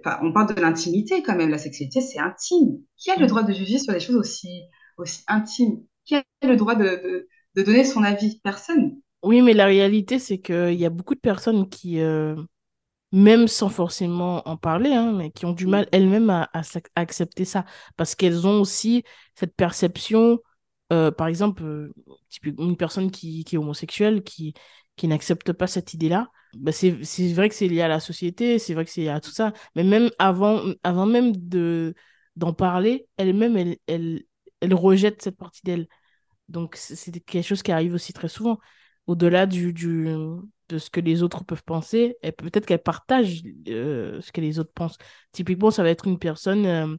enfin, 0.05 0.19
on 0.23 0.33
parle 0.33 0.55
de 0.55 0.61
l'intimité 0.61 1.23
quand 1.23 1.37
même. 1.37 1.51
La 1.51 1.59
sexualité, 1.59 2.01
c'est 2.01 2.19
intime. 2.19 2.79
Qui 2.97 3.11
a 3.11 3.17
le 3.17 3.27
droit 3.27 3.43
de 3.43 3.53
juger 3.53 3.79
sur 3.79 3.93
des 3.93 4.01
choses 4.01 4.17
aussi, 4.17 4.63
aussi 4.97 5.23
intimes? 5.29 5.85
Qui 6.05 6.17
a 6.17 6.25
le 6.43 6.57
droit 6.57 6.75
de 6.75 7.29
donner 7.57 7.85
son 7.85 8.03
avis? 8.03 8.41
Personne. 8.43 9.01
Oui, 9.27 9.43
mais 9.43 9.55
la 9.55 9.67
réalité, 9.67 10.21
c'est 10.21 10.39
qu'il 10.39 10.75
y 10.75 10.85
a 10.87 10.91
beaucoup 10.91 11.17
de 11.17 11.21
personnes 11.21 11.69
qui, 11.69 12.01
euh, 12.01 12.37
même 13.13 13.49
sans 13.49 13.69
forcément 13.71 14.49
en 14.49 14.57
parler, 14.57 14.93
hein, 14.95 15.13
mais 15.13 15.33
qui 15.33 15.47
ont 15.47 15.53
du 15.53 15.67
mal 15.67 15.89
elles-mêmes 15.93 16.31
à, 16.31 16.51
accepter 16.97 17.45
ça, 17.45 17.65
parce 17.97 18.15
qu'elles 18.15 18.47
ont 18.47 18.61
aussi 18.61 19.05
cette 19.35 19.57
perception, 19.57 20.39
euh, 20.93 21.11
par 21.11 21.29
exemple, 21.29 21.65
euh, 21.65 21.93
une 22.45 22.77
personne 22.77 23.11
qui, 23.11 23.45
est 23.53 23.57
homosexuelle, 23.57 24.23
qui, 24.25 24.55
n'accepte 25.05 25.53
pas 25.53 25.67
cette 25.67 25.95
idée-là, 25.95 26.31
bah 26.55 26.73
c'est, 26.73 27.05
c'est 27.05 27.33
vrai 27.35 27.49
que 27.49 27.57
c'est 27.57 27.69
lié 27.69 27.83
à 27.83 27.89
la 27.89 28.01
société, 28.01 28.61
c'est 28.61 28.75
vrai 28.75 28.85
que 28.85 28.93
c'est 28.93 29.03
lié 29.03 29.09
à 29.09 29.21
tout 29.21 29.33
ça, 29.33 29.53
mais 29.75 29.85
même 29.85 30.11
avant, 30.21 30.63
avant 30.85 31.07
même 31.07 31.37
de, 31.37 31.95
d'en 32.37 32.53
parler, 32.55 33.09
elle-même, 33.17 33.57
elle, 33.57 33.79
elle, 33.89 34.25
elle 34.61 34.75
rejette 34.75 35.23
cette 35.23 35.37
partie 35.37 35.63
d'elle. 35.65 35.89
Donc, 36.49 36.77
c'est 36.77 37.13
quelque 37.25 37.45
chose 37.45 37.63
qui 37.63 37.73
arrive 37.73 37.95
aussi 37.95 38.13
très 38.13 38.29
souvent. 38.29 38.61
Au-delà 39.07 39.47
du, 39.47 39.73
du, 39.73 40.09
de 40.69 40.79
ce 40.79 40.91
que 40.91 41.01
les 41.01 41.23
autres 41.23 41.45
peuvent 41.45 41.65
penser, 41.65 42.17
et 42.23 42.33
peut-être 42.33 42.67
qu'elle 42.67 42.83
partage 42.83 43.43
euh, 43.69 44.21
ce 44.21 44.33
que 44.33 44.41
les 44.41 44.59
autres 44.59 44.73
pensent. 44.75 44.99
Typiquement, 45.33 45.71
ça 45.71 45.83
va 45.83 45.91
être 45.91 46.07
une 46.07 46.19
personne 46.19 46.67
euh, 46.67 46.97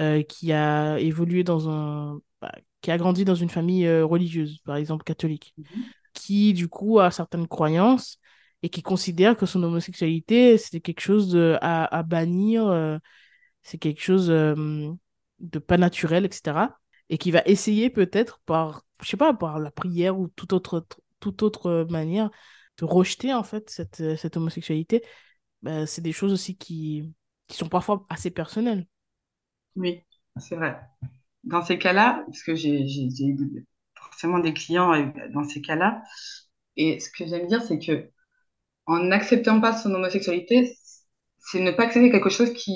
euh, 0.00 0.22
qui 0.22 0.52
a 0.52 0.98
évolué 0.98 1.44
dans 1.44 1.68
un. 1.68 2.20
Bah, 2.40 2.52
qui 2.80 2.90
a 2.90 2.98
grandi 2.98 3.24
dans 3.24 3.36
une 3.36 3.50
famille 3.50 3.88
religieuse, 4.02 4.58
par 4.64 4.74
exemple 4.74 5.04
catholique, 5.04 5.54
mhm. 5.56 5.84
qui, 6.14 6.52
du 6.52 6.68
coup, 6.68 6.98
a 6.98 7.12
certaines 7.12 7.46
croyances 7.46 8.18
et 8.62 8.68
qui 8.70 8.82
considère 8.82 9.36
que 9.36 9.46
son 9.46 9.62
homosexualité, 9.62 10.58
c'est 10.58 10.80
quelque 10.80 11.00
chose 11.00 11.36
à, 11.60 11.84
à, 11.84 12.02
bannir, 12.02 12.98
c'est 13.62 13.78
quelque 13.78 14.02
chose 14.02 14.26
de 14.28 15.58
pas 15.60 15.78
naturel, 15.78 16.24
etc 16.24 16.66
et 17.12 17.18
qui 17.18 17.30
va 17.30 17.42
essayer 17.44 17.90
peut-être 17.90 18.40
par, 18.46 18.86
je 19.02 19.08
sais 19.08 19.18
pas, 19.18 19.34
par 19.34 19.58
la 19.58 19.70
prière 19.70 20.18
ou 20.18 20.28
toute 20.28 20.54
autre, 20.54 20.86
toute 21.22 21.42
autre 21.42 21.86
manière 21.90 22.30
de 22.78 22.84
rejeter 22.84 23.32
en 23.34 23.42
fait 23.44 23.70
cette, 23.70 24.16
cette 24.16 24.36
homosexualité, 24.36 25.04
ben, 25.62 25.86
c'est 25.86 26.02
des 26.02 26.12
choses 26.12 26.32
aussi 26.32 26.56
qui, 26.56 27.14
qui 27.48 27.56
sont 27.56 27.68
parfois 27.68 28.06
assez 28.10 28.30
personnelles. 28.30 28.86
Oui, 29.76 30.02
c'est 30.38 30.56
vrai. 30.56 30.80
Dans 31.44 31.62
ces 31.62 31.78
cas-là, 31.78 32.24
parce 32.26 32.42
que 32.42 32.54
j'ai 32.54 32.82
eu 32.82 33.66
forcément 33.94 34.38
des 34.40 34.54
clients 34.54 35.12
dans 35.32 35.44
ces 35.44 35.62
cas-là, 35.62 36.02
et 36.76 37.00
ce 37.00 37.10
que 37.10 37.26
j'aime 37.26 37.46
dire, 37.46 37.62
c'est 37.62 37.78
que 37.78 38.10
en 38.86 38.98
n'acceptant 39.00 39.60
pas 39.60 39.76
son 39.76 39.94
homosexualité, 39.94 40.76
c'est 41.38 41.60
ne 41.60 41.72
pas 41.72 41.84
accepter 41.84 42.10
quelque 42.10 42.30
chose 42.30 42.52
qui, 42.54 42.74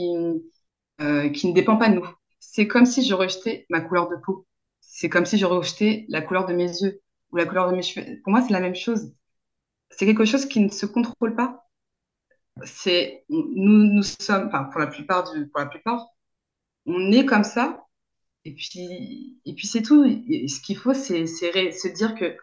euh, 1.01 1.29
qui 1.31 1.49
ne 1.49 1.55
dépend 1.55 1.77
pas 1.77 1.89
de 1.89 1.95
nous 1.97 2.09
c'est 2.57 2.67
comme 2.69 2.87
si 2.87 3.05
je 3.07 3.13
rejetais 3.13 3.67
ma 3.69 3.83
couleur 3.83 4.09
de 4.09 4.17
peau. 4.25 4.47
C'est 4.81 5.11
comme 5.11 5.27
si 5.27 5.37
je 5.37 5.45
rejetais 5.45 6.07
la 6.09 6.23
couleur 6.23 6.47
de 6.47 6.55
mes 6.55 6.65
yeux 6.69 7.03
ou 7.33 7.37
la 7.37 7.47
couleur 7.47 7.71
de 7.71 7.77
mes 7.77 7.83
cheveux. 7.83 8.21
Pour 8.23 8.33
moi, 8.33 8.43
c'est 8.43 8.53
la 8.53 8.61
même 8.61 8.75
chose. 8.75 9.13
C'est 9.91 10.07
quelque 10.07 10.25
chose 10.25 10.47
qui 10.47 10.61
ne 10.61 10.69
se 10.69 10.87
contrôle 10.87 11.37
pas. 11.37 11.67
C'est 12.65 13.25
nous, 13.29 13.85
nous 13.93 14.03
sommes, 14.03 14.49
enfin 14.49 14.65
pour 14.65 14.81
la 14.81 14.87
plupart 14.87 15.25
pour 15.25 15.61
la 15.61 15.67
plupart, 15.67 16.07
on 16.87 17.13
est 17.13 17.27
comme 17.27 17.45
ça. 17.45 17.87
Et 18.45 18.55
puis, 18.55 19.41
et 19.45 19.55
puis 19.55 19.67
c'est 19.67 19.83
tout. 19.83 20.05
ce 20.05 20.61
qu'il 20.61 20.79
faut, 20.79 20.95
c'est 20.95 21.27
se 21.27 21.89
dire 21.89 22.15
que 22.15 22.37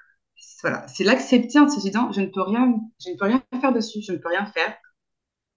voilà, 0.61 0.87
c'est 0.87 1.03
l'accepter 1.03 1.59
en 1.59 1.69
se 1.69 1.79
disant 1.79 2.11
je 2.11 2.21
ne 2.21 2.27
peux 2.27 2.41
rien, 2.41 2.79
je 3.03 3.11
ne 3.11 3.17
peux 3.17 3.25
rien 3.25 3.43
faire 3.61 3.73
dessus, 3.73 4.01
je 4.01 4.11
ne 4.13 4.17
peux 4.17 4.29
rien 4.29 4.45
faire. 4.47 4.75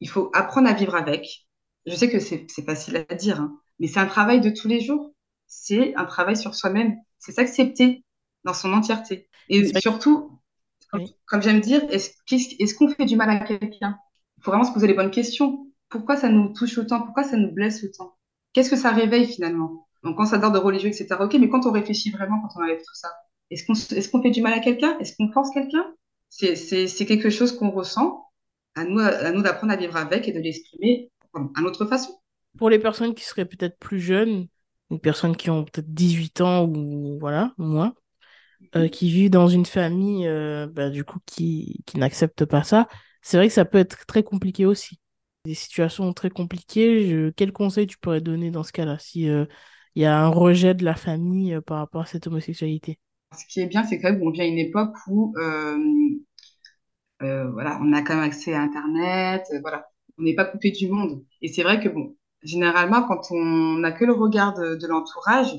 Il 0.01 0.09
faut 0.09 0.31
apprendre 0.35 0.69
à 0.69 0.75
vivre 0.75 0.95
avec. 0.97 1.47
Je 1.87 1.95
sais 1.95 2.11
que 2.11 2.21
c'est 2.21 2.47
facile 2.65 3.07
à 3.09 3.15
dire, 3.15 3.41
hein, 3.41 3.61
mais 3.79 3.89
c'est 3.89 4.01
un 4.01 4.07
travail 4.07 4.41
de 4.41 4.51
tous 4.51 4.69
les 4.69 4.81
jours. 4.81 5.13
C'est 5.47 5.95
un 5.97 6.05
travail 6.07 6.37
sur 6.37 6.55
soi-même. 6.55 6.97
C'est 7.19 7.33
s'accepter 7.33 8.05
dans 8.47 8.55
son 8.55 8.73
entièreté. 8.73 9.29
Et 9.51 9.79
surtout, 9.79 10.41
comme, 11.27 11.43
j'aime 11.43 11.61
dire, 11.61 11.83
est-ce 11.91 12.75
qu'on 12.75 12.89
fait 12.89 13.05
du 13.05 13.17
mal 13.17 13.29
à 13.29 13.41
quelqu'un? 13.41 13.99
Il 14.39 14.43
faut 14.43 14.51
vraiment 14.51 14.65
se 14.65 14.73
poser 14.73 14.87
les 14.87 14.95
bonnes 14.95 15.11
questions. 15.11 15.67
Pourquoi 15.91 16.17
ça 16.17 16.31
nous 16.31 16.55
touche 16.55 16.79
autant? 16.79 17.03
Pourquoi 17.03 17.25
ça 17.25 17.37
nous 17.37 17.53
blesse 17.53 17.85
autant? 17.85 18.17
Qu'est-ce 18.55 18.71
que 18.71 18.77
ça 18.77 18.91
réveille 18.91 19.27
finalement? 19.27 19.87
Donc, 20.03 20.17
quand 20.17 20.25
ça 20.25 20.39
dort 20.39 20.53
de 20.53 20.59
religieux, 20.59 20.89
etc., 20.89 21.09
ok, 21.21 21.35
mais 21.39 21.51
quand 21.51 21.67
on 21.67 21.73
réfléchit 21.73 22.11
vraiment, 22.11 22.41
quand 22.41 22.59
on 22.59 22.63
enlève 22.63 22.79
tout 22.79 22.95
ça, 22.95 23.13
est-ce 23.51 23.67
qu'on 23.67 23.75
est 23.75 24.11
qu'on 24.11 24.23
fait 24.23 24.31
du 24.31 24.41
mal 24.41 24.55
à 24.55 24.61
quelqu'un? 24.61 24.99
Est-ce 24.99 25.15
qu'on 25.17 25.31
force 25.31 25.51
quelqu'un? 25.51 25.85
C'est 26.31 27.07
quelque 27.07 27.29
chose 27.29 27.53
qu'on 27.53 27.71
ressent. 27.71 28.23
À 28.75 28.85
nous, 28.85 29.01
à 29.01 29.33
nous 29.33 29.43
d'apprendre 29.43 29.73
à 29.73 29.77
vivre 29.77 29.97
avec 29.97 30.29
et 30.29 30.33
de 30.33 30.39
l'exprimer 30.39 31.11
à 31.35 31.61
notre 31.61 31.87
façon 31.87 32.13
pour 32.57 32.71
les 32.71 32.79
personnes 32.79 33.15
qui 33.15 33.25
seraient 33.25 33.45
peut-être 33.45 33.79
plus 33.79 34.01
jeunes, 34.01 34.49
les 34.91 34.99
personnes 34.99 35.37
qui 35.37 35.51
ont 35.51 35.65
peut-être 35.65 35.93
18 35.93 36.41
ans 36.41 36.65
ou 36.65 37.19
voilà, 37.19 37.53
moins, 37.59 37.95
euh, 38.75 38.89
qui 38.89 39.11
vivent 39.11 39.31
dans 39.31 39.49
une 39.49 39.67
famille 39.67 40.27
euh, 40.27 40.67
bah, 40.67 40.91
du 40.91 41.05
coup 41.05 41.19
qui, 41.27 41.83
qui 41.87 41.99
n'accepte 41.99 42.45
pas 42.45 42.63
ça, 42.63 42.89
c'est 43.23 43.37
vrai 43.37 43.49
que 43.49 43.55
ça 43.55 43.65
peut 43.65 43.79
être 43.79 44.07
très 44.07 44.23
compliqué 44.23 44.67
aussi. 44.67 44.99
Des 45.45 45.55
situations 45.55 46.13
très 46.13 46.31
compliquées, 46.31 47.31
quel 47.37 47.53
conseil 47.53 47.87
tu 47.87 47.99
pourrais 47.99 48.21
donner 48.21 48.51
dans 48.51 48.65
ce 48.65 48.73
cas-là, 48.73 48.99
si 48.99 49.29
euh, 49.29 49.45
il 49.95 50.03
y 50.03 50.07
a 50.07 50.19
un 50.19 50.29
rejet 50.29 50.75
de 50.75 50.85
la 50.85 50.97
famille 50.97 51.59
par 51.67 51.79
rapport 51.79 52.03
à 52.03 52.07
cette 52.07 52.27
homosexualité? 52.27 52.99
Ce 53.37 53.45
qui 53.49 53.61
est 53.61 53.67
bien, 53.67 53.85
c'est 53.85 54.01
quand 54.01 54.11
même 54.11 54.21
qu'on 54.21 54.31
vient 54.31 54.45
à 54.45 54.49
une 54.49 54.59
époque 54.59 54.95
où 55.07 55.35
voilà, 57.21 57.79
on 57.81 57.93
a 57.93 58.03
quand 58.03 58.17
même 58.17 58.25
accès 58.25 58.55
à 58.55 58.61
Internet, 58.61 59.45
voilà, 59.63 59.87
on 60.19 60.23
n'est 60.23 60.35
pas 60.35 60.45
coupé 60.45 60.71
du 60.71 60.89
monde. 60.89 61.25
Et 61.43 61.49
c'est 61.49 61.63
vrai 61.63 61.81
que 61.81 61.89
bon, 61.89 62.17
généralement, 62.43 63.03
quand 63.03 63.31
on 63.31 63.79
n'a 63.79 63.93
que 63.93 64.05
le 64.05 64.13
regard 64.13 64.55
de, 64.55 64.87
l'entourage, 64.87 65.55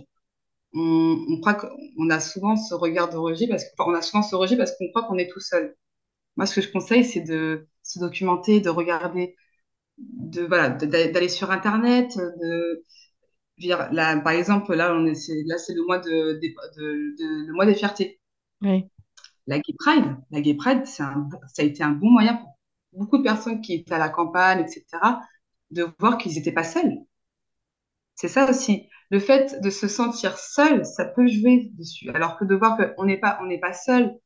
on, 0.80 1.40
croit 1.40 1.56
qu'on 1.56 2.10
a 2.10 2.20
souvent 2.20 2.56
ce 2.56 2.74
regard 2.74 3.10
de 3.10 3.18
rejet 3.18 3.48
parce 3.48 3.64
qu'on 3.78 3.94
a 3.94 4.02
souvent 4.02 4.24
ce 4.24 4.36
rejet 4.36 4.58
parce 4.58 4.72
qu'on 4.78 4.90
croit 4.90 5.04
qu'on 5.04 5.18
est 5.18 5.30
tout 5.30 5.40
seul. 5.40 5.76
Moi, 6.36 6.46
ce 6.46 6.56
que 6.56 6.62
je 6.62 6.72
conseille, 6.72 7.06
c'est 7.06 7.22
de 7.22 7.68
se 7.84 8.00
documenter, 8.00 8.60
de 8.62 8.70
regarder, 8.70 9.36
de 9.98 10.44
voilà, 10.44 10.70
d'aller 10.70 11.30
sur 11.30 11.52
Internet, 11.52 12.18
de 12.18 12.84
là, 13.92 14.20
par 14.20 14.34
exemple, 14.34 14.74
là, 14.76 14.94
on 14.94 15.06
est, 15.06 15.18
là, 15.46 15.58
c'est 15.58 15.74
le 15.74 15.86
mois 15.86 16.00
de, 16.00 16.40
le 16.40 17.54
mois 17.54 17.66
des 17.66 17.76
fiertés. 17.76 18.20
Oui. 18.62 18.86
La 19.48 19.60
Gay 19.60 19.74
Pride, 19.80 20.18
la 20.32 20.42
Gay 20.42 20.56
Pride, 20.56 20.86
ça 20.86 21.14
a 21.58 21.64
été 21.64 21.84
un 21.84 21.92
bon 21.92 22.10
moyen 22.10 22.36
pour 22.36 22.56
beaucoup 22.94 23.18
de 23.18 23.24
personnes 23.24 23.62
qui 23.62 23.74
étaient 23.74 23.94
à 23.94 23.98
la 23.98 24.10
campagne, 24.10 24.60
etc., 24.60 24.86
de 25.72 25.88
voir 26.00 26.18
qu'ils 26.18 26.34
n'étaient 26.34 26.52
pas 26.52 26.64
seuls. 26.64 26.98
C'est 28.18 28.28
ça 28.28 28.50
aussi. 28.50 28.90
Le 29.10 29.20
fait 29.20 29.62
de 29.62 29.70
se 29.70 29.88
sentir 29.88 30.38
seul, 30.38 30.86
ça 30.86 31.06
peut 31.06 31.28
jouer 31.28 31.70
dessus. 31.74 32.10
Alors 32.10 32.38
que 32.38 32.44
de 32.44 32.56
voir 32.56 32.78
qu'on 32.78 33.06
n'est 33.06 33.20
pas, 33.20 33.38
on 33.42 33.46
n'est 33.46 33.60
pas 33.60 33.74
seul, 33.74 34.20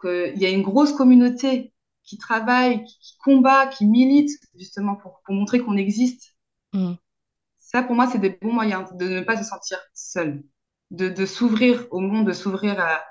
qu'il 0.00 0.38
y 0.38 0.46
a 0.46 0.50
une 0.50 0.62
grosse 0.62 0.92
communauté 0.92 1.74
qui 2.04 2.18
travaille, 2.18 2.84
qui, 2.84 3.16
combat, 3.18 3.66
qui 3.66 3.84
milite 3.84 4.30
justement 4.54 4.94
pour, 4.94 5.20
pour 5.24 5.34
montrer 5.34 5.58
qu'on 5.58 5.76
existe. 5.76 6.36
Mm. 6.72 6.94
Ça, 7.58 7.82
pour 7.82 7.96
moi, 7.96 8.06
c'est 8.06 8.20
des 8.20 8.30
bons 8.30 8.52
moyens 8.52 8.88
de 8.94 9.08
ne 9.08 9.20
pas 9.22 9.36
se 9.36 9.44
sentir 9.44 9.78
seul, 9.92 10.44
de, 10.92 11.08
de 11.08 11.26
s'ouvrir 11.26 11.88
au 11.90 11.98
monde, 11.98 12.28
de 12.28 12.32
s'ouvrir 12.32 12.78
à, 12.78 13.02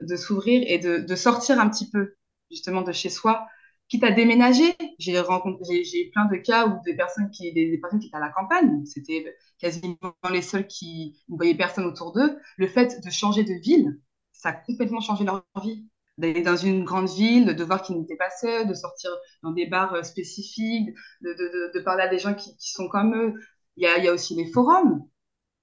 de 0.00 0.16
s'ouvrir 0.16 0.64
et 0.66 0.78
de, 0.78 0.96
de 0.98 1.14
sortir 1.14 1.60
un 1.60 1.68
petit 1.68 1.90
peu 1.90 2.14
justement 2.50 2.80
de 2.80 2.92
chez 2.92 3.10
soi 3.10 3.46
quitte 3.88 4.04
à 4.04 4.10
déménager. 4.10 4.76
J'ai 4.98 5.18
rencontré, 5.20 5.84
j'ai 5.84 6.06
eu 6.06 6.10
plein 6.10 6.26
de 6.26 6.36
cas 6.36 6.66
où 6.66 6.80
des 6.84 6.94
personnes 6.94 7.30
qui, 7.30 7.52
des, 7.52 7.78
personnes 7.78 8.00
qui 8.00 8.08
étaient 8.08 8.16
à 8.16 8.20
la 8.20 8.30
campagne, 8.30 8.84
c'était 8.86 9.36
quasiment 9.58 9.96
les 10.30 10.42
seuls 10.42 10.66
qui 10.66 11.16
ne 11.28 11.36
voyaient 11.36 11.56
personne 11.56 11.84
autour 11.84 12.12
d'eux. 12.12 12.38
Le 12.56 12.66
fait 12.68 13.04
de 13.04 13.10
changer 13.10 13.44
de 13.44 13.54
ville, 13.62 14.00
ça 14.32 14.50
a 14.50 14.52
complètement 14.52 15.00
changé 15.00 15.24
leur 15.24 15.44
vie. 15.62 15.86
D'aller 16.18 16.42
dans 16.42 16.56
une 16.56 16.84
grande 16.84 17.08
ville, 17.08 17.54
de 17.54 17.64
voir 17.64 17.82
qu'ils 17.82 17.96
n'étaient 17.98 18.16
pas 18.16 18.30
seuls, 18.30 18.66
de 18.66 18.74
sortir 18.74 19.10
dans 19.44 19.52
des 19.52 19.66
bars 19.66 19.94
euh, 19.94 20.02
spécifiques, 20.02 20.88
de, 21.20 21.32
de, 21.32 21.78
de, 21.78 21.80
parler 21.84 22.02
à 22.02 22.08
des 22.08 22.18
gens 22.18 22.34
qui, 22.34 22.56
qui 22.56 22.72
sont 22.72 22.88
comme 22.88 23.14
eux. 23.14 23.34
Il 23.76 23.84
y 23.84 23.86
a, 23.86 23.98
il 23.98 24.04
y 24.04 24.08
a 24.08 24.12
aussi 24.12 24.34
les 24.34 24.50
forums, 24.50 25.08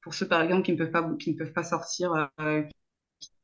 pour 0.01 0.13
ceux 0.13 0.27
par 0.27 0.41
exemple 0.41 0.63
qui 0.63 0.71
ne 0.71 0.77
peuvent 0.77 0.91
pas, 0.91 1.03
qui 1.19 1.33
ne 1.33 1.37
peuvent 1.37 1.51
pas 1.51 1.63
sortir, 1.65 2.29
euh, 2.39 2.63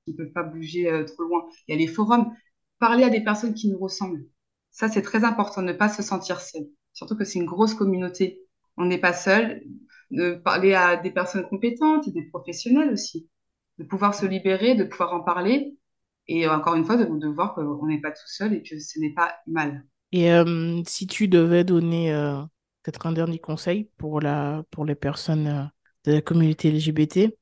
qui 0.06 0.12
ne 0.12 0.18
peuvent 0.18 0.32
pas 0.34 0.44
bouger 0.44 0.90
euh, 0.90 1.04
trop 1.04 1.24
loin. 1.24 1.46
Il 1.68 1.74
y 1.74 1.76
a 1.76 1.78
les 1.78 1.88
forums. 1.88 2.34
Parler 2.80 3.04
à 3.04 3.10
des 3.10 3.24
personnes 3.24 3.54
qui 3.54 3.70
nous 3.70 3.78
ressemblent 3.78 4.26
ça, 4.72 4.88
c'est 4.90 5.02
très 5.02 5.24
important, 5.24 5.62
ne 5.62 5.74
pas 5.74 5.90
se 5.90 6.02
sentir 6.02 6.42
seul. 6.42 6.64
Surtout 6.94 7.16
que 7.16 7.26
c'est 7.26 7.40
une 7.40 7.46
grosse 7.46 7.74
communauté. 7.74 8.42
On 8.78 8.86
n'est 8.86 8.98
pas 8.98 9.14
seul. 9.14 9.64
De 10.12 10.36
parler 10.36 10.74
à 10.74 10.98
des 10.98 11.12
personnes 11.12 11.48
compétentes 11.48 12.08
et 12.08 12.12
des 12.12 12.24
professionnels 12.24 12.92
aussi. 12.92 13.30
De 13.78 13.84
pouvoir 13.84 14.14
se 14.14 14.26
libérer, 14.26 14.76
de 14.76 14.84
pouvoir 14.84 15.14
en 15.14 15.22
parler. 15.22 15.76
Et 16.28 16.48
encore 16.48 16.76
une 16.76 16.86
fois, 16.86 16.98
de, 16.98 17.06
de 17.06 17.28
voir 17.28 17.56
qu'on 17.56 17.88
n'est 17.88 18.02
pas 18.02 18.12
tout 18.12 18.28
seul 18.28 18.54
et 18.54 18.62
que 18.64 18.80
ce 18.80 19.00
n'est 19.00 19.14
pas 19.14 19.36
mal. 19.48 19.84
Et 20.12 20.32
euh, 20.32 20.82
si 20.86 21.08
tu 21.08 21.28
devais 21.28 21.64
donner 21.64 22.14
euh, 22.14 22.42
peut-être 22.84 23.06
un 23.06 23.14
dernier 23.14 23.40
conseil 23.40 23.90
pour, 23.98 24.20
la, 24.22 24.64
pour 24.72 24.86
les 24.86 24.96
personnes 24.96 25.48
euh, 25.48 25.64
de 26.06 26.14
la 26.14 26.22
communauté 26.22 26.72
LGBT, 26.72 27.38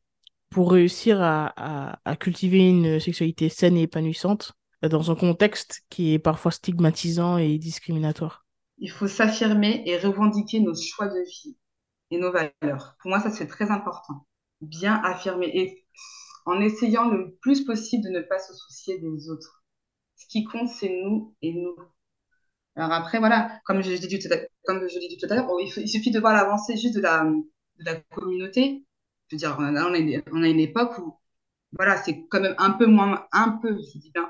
pour 0.49 0.71
réussir 0.71 1.21
à, 1.21 1.53
à, 1.57 1.99
à 2.05 2.15
cultiver 2.15 2.67
une 2.69 2.99
sexualité 2.99 3.49
saine 3.49 3.77
et 3.77 3.83
épanouissante, 3.83 4.53
dans 4.81 5.11
un 5.11 5.15
contexte 5.15 5.81
qui 5.89 6.13
est 6.13 6.19
parfois 6.19 6.51
stigmatisant 6.51 7.37
et 7.37 7.57
discriminatoire? 7.57 8.45
Il 8.79 8.89
faut 8.89 9.07
s'affirmer 9.07 9.83
et 9.85 9.97
revendiquer 9.99 10.59
nos 10.59 10.73
choix 10.73 11.07
de 11.07 11.23
vie 11.29 11.55
et 12.11 12.17
nos 12.17 12.31
valeurs. 12.31 12.95
Pour 13.01 13.09
moi, 13.09 13.19
ça, 13.19 13.29
c'est 13.29 13.47
très 13.47 13.71
important. 13.71 14.25
Bien 14.61 15.01
affirmer 15.03 15.47
et 15.53 15.85
en 16.45 16.59
essayant 16.59 17.09
le 17.09 17.35
plus 17.41 17.63
possible 17.63 18.03
de 18.03 18.09
ne 18.09 18.21
pas 18.21 18.39
se 18.39 18.53
soucier 18.53 18.99
des 18.99 19.29
autres. 19.29 19.63
Ce 20.15 20.25
qui 20.27 20.43
compte, 20.43 20.67
c'est 20.67 20.89
nous 20.89 21.35
et 21.41 21.53
nous. 21.53 21.75
Alors 22.75 22.91
après, 22.91 23.19
voilà, 23.19 23.59
comme 23.65 23.81
je 23.81 23.89
l'ai 23.89 23.99
tout 24.19 25.27
à, 25.27 25.35
l'heure, 25.35 25.49
il, 25.59 25.89
suffit 25.89 26.11
de 26.11 26.19
voir 26.19 26.33
l'avancée 26.33 26.77
juste 26.77 26.95
de 26.95 27.01
la, 27.01 27.95
communauté. 28.11 28.85
Je 29.27 29.35
veux 29.35 29.39
dire, 29.39 29.55
on 29.59 29.75
a, 29.75 30.47
une 30.47 30.59
époque 30.59 30.97
où, 30.99 31.13
voilà, 31.73 31.97
c'est 31.97 32.25
quand 32.29 32.41
même 32.41 32.55
un 32.57 32.71
peu 32.71 32.85
moins, 32.85 33.27
un 33.31 33.59
peu, 33.61 33.77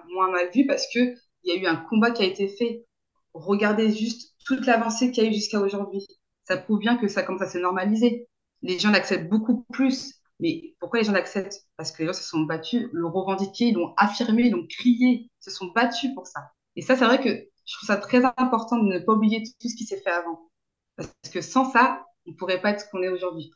moins 0.09 0.31
mal 0.31 0.49
vu 0.53 0.65
parce 0.67 0.85
que 0.93 0.99
il 1.43 1.53
y 1.53 1.57
a 1.57 1.61
eu 1.61 1.65
un 1.67 1.77
combat 1.77 2.11
qui 2.11 2.23
a 2.23 2.25
été 2.25 2.47
fait. 2.47 2.85
Regardez 3.33 3.91
juste 3.91 4.35
toute 4.45 4.65
l'avancée 4.65 5.11
qu'il 5.11 5.23
y 5.23 5.27
a 5.27 5.29
eu 5.29 5.33
jusqu'à 5.33 5.59
aujourd'hui. 5.59 6.05
Ça 6.49 6.57
prouve 6.57 6.79
bien 6.79 6.97
que 6.97 7.07
ça 7.07 7.21
commence 7.21 7.43
à 7.43 7.49
se 7.49 7.59
normaliser. 7.59 8.27
Les 8.63 8.79
gens 8.79 8.89
l'acceptent 8.89 9.29
beaucoup 9.29 9.65
plus. 9.71 10.15
Mais 10.39 10.75
pourquoi 10.79 10.99
les 10.99 11.05
gens 11.05 11.11
l'acceptent? 11.11 11.67
Parce 11.77 11.91
que 11.91 12.01
les 12.01 12.07
gens 12.07 12.13
se 12.13 12.23
sont 12.23 12.41
battus, 12.41 12.87
le 12.91 13.05
revendiqué, 13.05 13.71
l'ont 13.71 13.93
affirmé, 13.97 14.49
l'ont 14.49 14.65
crié, 14.67 15.29
se 15.39 15.51
sont 15.51 15.67
battus 15.67 16.11
pour 16.15 16.25
ça. 16.25 16.51
Et 16.75 16.81
ça, 16.81 16.95
c'est 16.95 17.05
vrai 17.05 17.21
que 17.21 17.29
je 17.29 17.75
trouve 17.75 17.87
ça 17.87 17.97
très 17.97 18.23
important 18.37 18.77
de 18.77 18.87
ne 18.87 18.99
pas 18.99 19.13
oublier 19.13 19.43
tout 19.43 19.67
ce 19.67 19.75
qui 19.75 19.85
s'est 19.85 20.01
fait 20.01 20.09
avant. 20.09 20.49
Parce 20.95 21.11
que 21.31 21.41
sans 21.41 21.69
ça, 21.69 22.05
on 22.25 22.31
ne 22.31 22.35
pourrait 22.35 22.61
pas 22.61 22.71
être 22.71 22.81
ce 22.81 22.89
qu'on 22.89 23.03
est 23.03 23.09
aujourd'hui. 23.09 23.51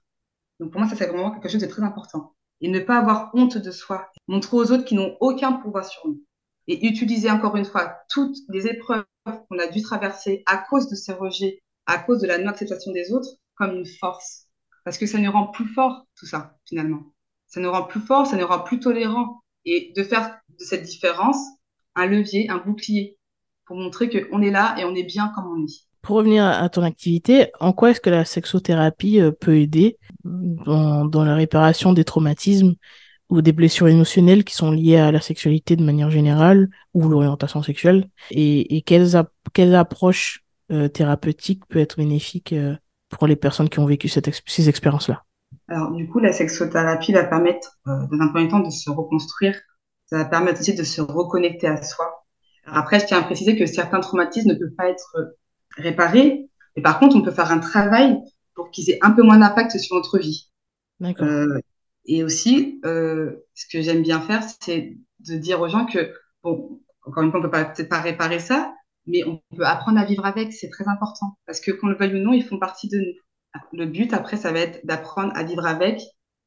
Donc 0.59 0.71
pour 0.71 0.79
moi, 0.79 0.89
ça, 0.89 0.95
c'est 0.95 1.07
vraiment 1.07 1.31
quelque 1.31 1.49
chose 1.49 1.61
de 1.61 1.67
très 1.67 1.83
important. 1.83 2.35
Et 2.61 2.67
ne 2.67 2.79
pas 2.79 2.99
avoir 2.99 3.31
honte 3.33 3.57
de 3.57 3.71
soi. 3.71 4.11
Montrer 4.27 4.55
aux 4.55 4.71
autres 4.71 4.85
qui 4.85 4.95
n'ont 4.95 5.17
aucun 5.19 5.53
pouvoir 5.53 5.85
sur 5.85 6.05
nous. 6.07 6.21
Et 6.67 6.85
utiliser 6.85 7.31
encore 7.31 7.55
une 7.55 7.65
fois 7.65 7.97
toutes 8.09 8.37
les 8.49 8.67
épreuves 8.67 9.05
qu'on 9.25 9.57
a 9.57 9.67
dû 9.67 9.81
traverser 9.81 10.43
à 10.45 10.57
cause 10.57 10.89
de 10.89 10.95
ces 10.95 11.13
rejets, 11.13 11.62
à 11.85 11.99
cause 11.99 12.21
de 12.21 12.27
la 12.27 12.37
non-acceptation 12.37 12.91
des 12.91 13.11
autres, 13.11 13.29
comme 13.55 13.75
une 13.75 13.85
force. 13.85 14.47
Parce 14.83 14.97
que 14.97 15.05
ça 15.05 15.17
nous 15.17 15.31
rend 15.31 15.47
plus 15.47 15.67
fort, 15.67 16.05
tout 16.17 16.25
ça, 16.25 16.57
finalement. 16.65 17.13
Ça 17.47 17.59
nous 17.61 17.71
rend 17.71 17.83
plus 17.83 18.01
fort, 18.01 18.25
ça 18.27 18.37
nous 18.37 18.47
rend 18.47 18.59
plus 18.59 18.79
tolérants. 18.79 19.41
Et 19.65 19.93
de 19.95 20.03
faire 20.03 20.39
de 20.59 20.63
cette 20.63 20.83
différence 20.83 21.37
un 21.95 22.05
levier, 22.05 22.49
un 22.49 22.57
bouclier, 22.57 23.17
pour 23.65 23.77
montrer 23.77 24.09
qu'on 24.09 24.41
est 24.41 24.51
là 24.51 24.75
et 24.77 24.83
on 24.85 24.95
est 24.95 25.03
bien 25.03 25.31
comme 25.35 25.45
on 25.47 25.63
est. 25.65 25.87
Pour 26.01 26.17
revenir 26.17 26.45
à 26.45 26.67
ton 26.67 26.83
activité, 26.83 27.47
en 27.61 27.71
quoi 27.71 27.91
est-ce 27.91 28.01
que 28.01 28.09
la 28.09 28.25
sexothérapie 28.25 29.21
euh, 29.21 29.31
peut 29.31 29.57
aider 29.57 29.97
dans, 30.25 31.23
la 31.23 31.35
réparation 31.35 31.93
des 31.93 32.03
traumatismes 32.03 32.73
ou 33.29 33.41
des 33.41 33.53
blessures 33.53 33.87
émotionnelles 33.87 34.43
qui 34.43 34.53
sont 34.53 34.71
liées 34.71 34.97
à 34.97 35.13
la 35.13 35.21
sexualité 35.21 35.77
de 35.77 35.83
manière 35.83 36.11
générale 36.11 36.69
ou 36.93 37.07
l'orientation 37.07 37.63
sexuelle? 37.63 38.09
Et, 38.31 38.81
quelles 38.81 39.75
approches 39.75 40.42
euh, 40.71 40.87
thérapeutiques 40.87 41.65
peuvent 41.67 41.81
être 41.81 41.97
bénéfiques 41.97 42.53
euh, 42.53 42.75
pour 43.09 43.27
les 43.27 43.35
personnes 43.35 43.69
qui 43.69 43.79
ont 43.79 43.85
vécu 43.85 44.07
cette 44.07 44.29
ces 44.45 44.69
expériences-là 44.69 45.23
Alors 45.67 45.91
du 45.91 46.07
coup, 46.07 46.19
la 46.19 46.31
sexothérapie 46.31 47.13
va 47.13 47.23
permettre 47.25 47.77
euh, 47.87 48.07
dans 48.11 48.19
un 48.19 48.27
premier 48.29 48.47
temps 48.47 48.59
de 48.59 48.69
se 48.69 48.89
reconstruire, 48.89 49.59
ça 50.05 50.17
va 50.17 50.25
permettre 50.25 50.61
aussi 50.61 50.75
de 50.75 50.83
se 50.83 51.01
reconnecter 51.01 51.67
à 51.67 51.81
soi. 51.81 52.25
Alors, 52.65 52.77
après, 52.77 52.99
je 52.99 53.05
tiens 53.05 53.19
à 53.19 53.23
préciser 53.23 53.57
que 53.57 53.65
certains 53.65 53.99
traumatismes 53.99 54.49
ne 54.49 54.55
peuvent 54.55 54.75
pas 54.77 54.89
être 54.89 55.37
réparés, 55.77 56.49
mais 56.75 56.81
par 56.81 56.99
contre, 56.99 57.15
on 57.15 57.21
peut 57.21 57.31
faire 57.31 57.51
un 57.51 57.59
travail 57.59 58.17
pour 58.55 58.71
qu'ils 58.71 58.89
aient 58.89 58.99
un 59.01 59.11
peu 59.11 59.23
moins 59.23 59.39
d'impact 59.39 59.77
sur 59.77 59.95
notre 59.95 60.17
vie. 60.19 60.49
D'accord. 60.99 61.27
Euh, 61.27 61.59
et 62.05 62.23
aussi, 62.23 62.79
euh, 62.85 63.45
ce 63.53 63.65
que 63.71 63.81
j'aime 63.81 64.01
bien 64.01 64.21
faire, 64.21 64.43
c'est 64.61 64.97
de 65.19 65.35
dire 65.35 65.61
aux 65.61 65.69
gens 65.69 65.85
que, 65.85 66.13
bon, 66.43 66.81
encore 67.05 67.23
une 67.23 67.31
fois, 67.31 67.39
on 67.39 67.43
peut 67.43 67.51
peut-être 67.51 67.89
pas 67.89 68.01
réparer 68.01 68.39
ça, 68.39 68.73
mais 69.05 69.23
on 69.25 69.41
peut 69.55 69.65
apprendre 69.65 69.99
à 69.99 70.05
vivre 70.05 70.25
avec, 70.25 70.53
c'est 70.53 70.69
très 70.69 70.87
important. 70.87 71.37
Parce 71.45 71.59
que 71.59 71.71
qu'on 71.71 71.87
le 71.87 71.95
veuille 71.95 72.15
ou 72.15 72.23
non, 72.23 72.33
ils 72.33 72.43
font 72.43 72.59
partie 72.59 72.87
de 72.87 72.97
nous. 72.97 73.13
Le 73.73 73.85
but, 73.85 74.13
après, 74.13 74.37
ça 74.37 74.51
va 74.51 74.59
être 74.59 74.85
d'apprendre 74.85 75.31
à 75.35 75.43
vivre 75.43 75.65
avec 75.65 76.01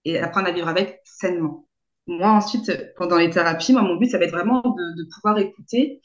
et 0.05 0.19
apprendre 0.19 0.49
à 0.49 0.53
vivre 0.53 0.69
avec 0.69 1.01
sainement. 1.05 1.69
Moi, 2.07 2.31
ensuite, 2.31 2.71
pendant 2.97 3.17
les 3.17 3.31
thérapies, 3.31 3.73
moi, 3.73 3.83
mon 3.83 3.97
but, 3.97 4.11
ça 4.11 4.19
va 4.19 4.25
être 4.25 4.33
vraiment 4.33 4.63
de, 4.63 5.15
pouvoir 5.15 5.39
écouter. 5.39 6.01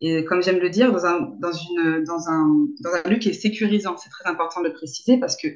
Et 0.00 0.24
comme 0.24 0.42
j'aime 0.42 0.58
le 0.58 0.70
dire, 0.70 0.92
dans 0.92 1.06
un, 1.06 1.20
dans, 1.40 1.52
une, 1.52 2.04
dans, 2.04 2.28
un, 2.28 2.66
dans 2.80 2.90
un 2.90 3.08
lieu 3.08 3.18
qui 3.18 3.30
est 3.30 3.32
sécurisant, 3.32 3.96
c'est 3.96 4.10
très 4.10 4.28
important 4.28 4.60
de 4.60 4.68
le 4.68 4.74
préciser 4.74 5.18
parce 5.18 5.36
que 5.36 5.48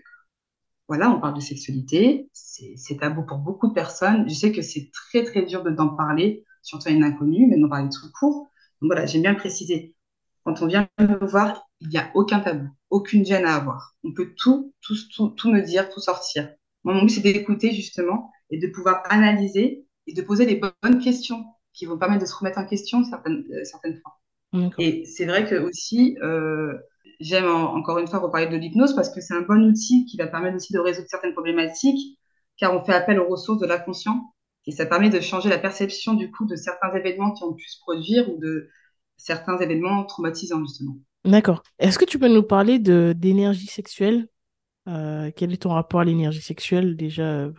voilà, 0.88 1.11
on 1.11 1.21
parle 1.21 1.35
de 1.35 1.41
sexualité, 1.41 2.31
c'est 2.33 2.97
tabou 2.99 3.23
pour 3.23 3.38
beaucoup 3.38 3.69
de 3.69 3.75
personnes. 3.75 4.27
Je 4.29 4.35
sais 4.35 4.53
que 4.53 4.62
c'est 4.62 4.91
très 4.91 5.23
très 5.23 5.43
dur 5.43 5.62
d'en 5.62 5.88
parler, 5.88 6.45
surtout 6.62 6.88
à 6.88 6.93
une 6.93 7.05
inconnue, 7.05 7.47
mais 7.47 7.59
d'en 7.59 7.69
parler 7.69 7.91
tout 7.91 8.11
court. 8.19 8.49
Donc 8.81 8.93
voilà, 8.93 9.05
j'aime 9.05 9.23
bien 9.23 9.33
le 9.33 9.37
préciser. 9.38 9.95
Quand 10.48 10.62
on 10.62 10.66
vient 10.66 10.88
me 10.98 11.26
voir, 11.26 11.68
il 11.80 11.88
n'y 11.88 11.98
a 11.98 12.11
aucun 12.14 12.40
tabou, 12.40 12.68
aucune 12.88 13.22
gêne 13.22 13.44
à 13.44 13.56
avoir. 13.56 13.94
On 14.02 14.14
peut 14.14 14.32
tout, 14.34 14.72
tout, 14.80 14.94
tout, 15.14 15.28
tout 15.28 15.52
me 15.52 15.61
dire, 15.61 15.90
tout 15.90 16.00
sortir. 16.00 16.48
Moi, 16.84 16.94
mon 16.94 17.02
but, 17.02 17.11
c'est 17.11 17.20
d'écouter 17.20 17.70
justement 17.72 18.30
et 18.48 18.58
de 18.58 18.66
pouvoir 18.68 19.02
analyser 19.11 19.84
et 20.06 20.14
de 20.14 20.22
poser 20.22 20.46
les 20.46 20.56
bonnes 20.56 21.00
questions 21.02 21.44
qui 21.74 21.84
vont 21.84 21.98
permettre 21.98 22.22
de 22.22 22.26
se 22.26 22.34
remettre 22.34 22.58
en 22.58 22.64
question 22.64 23.04
certaines, 23.04 23.44
euh, 23.52 23.62
certaines 23.64 24.00
fois. 24.00 24.72
Et 24.78 25.04
c'est 25.04 25.26
vrai 25.26 25.46
que 25.46 25.56
aussi, 25.56 26.16
euh, 26.22 26.72
J'aime 27.20 27.48
encore 27.48 27.98
une 27.98 28.06
fois 28.06 28.20
reparler 28.20 28.46
de 28.46 28.56
l'hypnose 28.56 28.94
parce 28.94 29.11
que 29.11 29.20
c'est 29.20 29.34
un 29.34 29.40
bon 29.42 29.68
outil 29.68 30.06
qui 30.06 30.16
va 30.16 30.28
permettre 30.28 30.54
aussi 30.54 30.72
de 30.72 30.78
résoudre 30.78 31.08
certaines 31.11 31.32
problématiques, 31.32 32.16
car 32.56 32.72
on 32.72 32.84
fait 32.84 32.94
appel 32.94 33.18
aux 33.18 33.28
ressources 33.28 33.58
de 33.58 33.66
l'inconscient 33.66 34.32
et 34.66 34.70
ça 34.70 34.87
permet 34.87 35.11
de 35.11 35.18
changer 35.18 35.48
la 35.48 35.58
perception 35.58 36.14
du 36.14 36.30
coup 36.30 36.46
de 36.46 36.54
certains 36.54 36.94
événements 36.94 37.32
qui 37.32 37.42
ont 37.42 37.54
pu 37.54 37.68
se 37.68 37.80
produire 37.80 38.30
ou 38.32 38.38
de 38.38 38.68
certains 39.18 39.59
événements 39.59 40.04
traumatisants 40.04 40.64
justement. 40.64 40.96
D'accord. 41.24 41.62
Est-ce 41.78 41.98
que 41.98 42.04
tu 42.04 42.18
peux 42.18 42.33
nous 42.33 42.42
parler 42.42 42.78
de 42.78 43.12
d'énergie 43.14 43.66
sexuelle? 43.66 44.28
Euh, 44.88 45.31
Quel 45.37 45.52
est 45.52 45.59
ton 45.62 45.70
rapport 45.70 46.00
à 46.00 46.04
l'énergie 46.04 46.40
sexuelle 46.40 46.96
déjà 46.96 47.50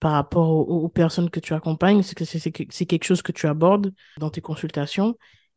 par 0.00 0.12
rapport 0.12 0.50
aux, 0.50 0.88
personnes 0.88 1.30
que 1.30 1.38
tu 1.38 1.54
accompagnes? 1.54 2.02
C'est 2.02 2.16
que 2.16 2.24
c'est 2.24 2.86
quelque 2.86 3.04
chose 3.04 3.22
que 3.22 3.32
tu 3.32 3.46
abordes 3.46 3.92
dans 4.18 4.30
tes 4.30 4.40
consultations? 4.40 5.16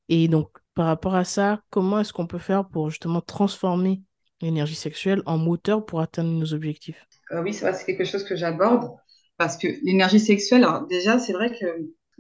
Et 0.09 0.27
donc 0.27 0.49
par 0.75 0.85
rapport 0.85 1.15
à 1.15 1.23
ça, 1.23 1.61
comment 1.69 1.99
est-ce 1.99 2.13
qu'on 2.13 2.27
peut 2.27 2.37
faire 2.37 2.67
pour 2.67 2.89
justement 2.89 3.21
transformer 3.21 4.01
l'énergie 4.41 4.75
sexuelle 4.75 5.21
en 5.25 5.37
moteur 5.37 5.85
pour 5.85 6.01
atteindre 6.01 6.31
nos 6.31 6.53
objectifs? 6.53 7.05
Euh, 7.31 7.41
Oui, 7.41 7.53
c'est 7.53 7.85
quelque 7.85 8.05
chose 8.05 8.23
que 8.23 8.35
j'aborde 8.35 8.91
parce 9.37 9.57
que 9.57 9.67
l'énergie 9.83 10.19
sexuelle, 10.19 10.63
alors 10.63 10.85
déjà, 10.85 11.17
c'est 11.17 11.33
vrai 11.33 11.57
que, 11.57 11.65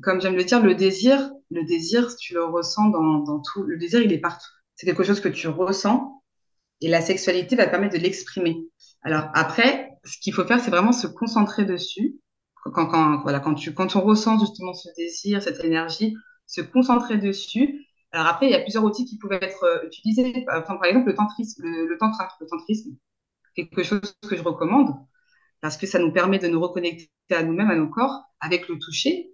comme 0.03 0.21
j'aime 0.21 0.35
le 0.35 0.43
dire, 0.43 0.61
le 0.61 0.75
désir, 0.75 1.31
le 1.49 1.63
désir, 1.63 2.15
tu 2.17 2.33
le 2.33 2.45
ressens 2.45 2.89
dans, 2.89 3.41
tout. 3.41 3.63
Le 3.63 3.77
désir, 3.77 4.01
il 4.01 4.11
est 4.13 4.19
partout. 4.19 4.47
C'est 4.75 4.85
quelque 4.85 5.03
chose 5.03 5.19
que 5.19 5.29
tu 5.29 5.47
ressens 5.47 6.23
et 6.81 6.87
la 6.87 7.01
sexualité 7.01 7.55
va 7.55 7.67
permettre 7.67 7.95
de 7.95 8.01
l'exprimer. 8.01 8.57
Alors 9.03 9.25
après, 9.33 9.89
ce 10.03 10.17
qu'il 10.19 10.33
faut 10.33 10.45
faire, 10.45 10.59
c'est 10.59 10.71
vraiment 10.71 10.91
se 10.91 11.07
concentrer 11.07 11.65
dessus. 11.65 12.15
Quand, 12.63 12.85
quand, 12.87 13.21
voilà, 13.23 13.39
quand, 13.39 13.55
tu, 13.55 13.73
quand 13.73 13.95
on 13.95 14.01
ressent 14.01 14.39
justement 14.39 14.73
ce 14.73 14.89
désir, 14.95 15.41
cette 15.41 15.63
énergie, 15.63 16.15
se 16.45 16.61
concentrer 16.61 17.17
dessus 17.17 17.87
alors 18.11 18.27
après, 18.27 18.47
il 18.47 18.51
y 18.51 18.55
a 18.55 18.59
plusieurs 18.59 18.83
outils 18.83 19.05
qui 19.05 19.17
pouvaient 19.17 19.39
être 19.41 19.63
euh, 19.63 19.85
utilisés. 19.85 20.43
Par 20.45 20.57
exemple, 20.83 21.07
le 21.07 21.15
tantrisme, 21.15 21.63
le, 21.63 21.97
tantra, 21.97 22.27
le 22.39 22.47
tantrisme, 22.47 22.95
quelque 23.55 23.83
chose 23.83 24.01
que 24.27 24.35
je 24.35 24.43
recommande 24.43 24.93
parce 25.61 25.77
que 25.77 25.85
ça 25.85 25.99
nous 25.99 26.11
permet 26.11 26.39
de 26.39 26.47
nous 26.47 26.59
reconnecter 26.59 27.09
à 27.29 27.43
nous-mêmes, 27.43 27.69
à 27.69 27.75
nos 27.75 27.87
corps, 27.87 28.23
avec 28.39 28.67
le 28.67 28.79
toucher. 28.79 29.33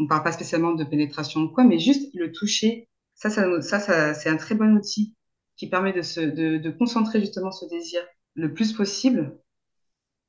On 0.00 0.06
parle 0.06 0.24
pas 0.24 0.32
spécialement 0.32 0.72
de 0.72 0.84
pénétration 0.84 1.42
ou 1.42 1.48
quoi, 1.48 1.64
mais 1.64 1.78
juste 1.78 2.10
le 2.14 2.32
toucher. 2.32 2.88
Ça, 3.14 3.28
ça, 3.28 3.60
ça, 3.60 4.14
c'est 4.14 4.30
un 4.30 4.36
très 4.36 4.54
bon 4.54 4.74
outil 4.74 5.14
qui 5.56 5.68
permet 5.68 5.92
de, 5.92 6.00
se, 6.00 6.20
de 6.20 6.70
concentrer 6.70 7.20
justement 7.20 7.52
ce 7.52 7.66
désir 7.66 8.00
le 8.34 8.54
plus 8.54 8.72
possible 8.72 9.38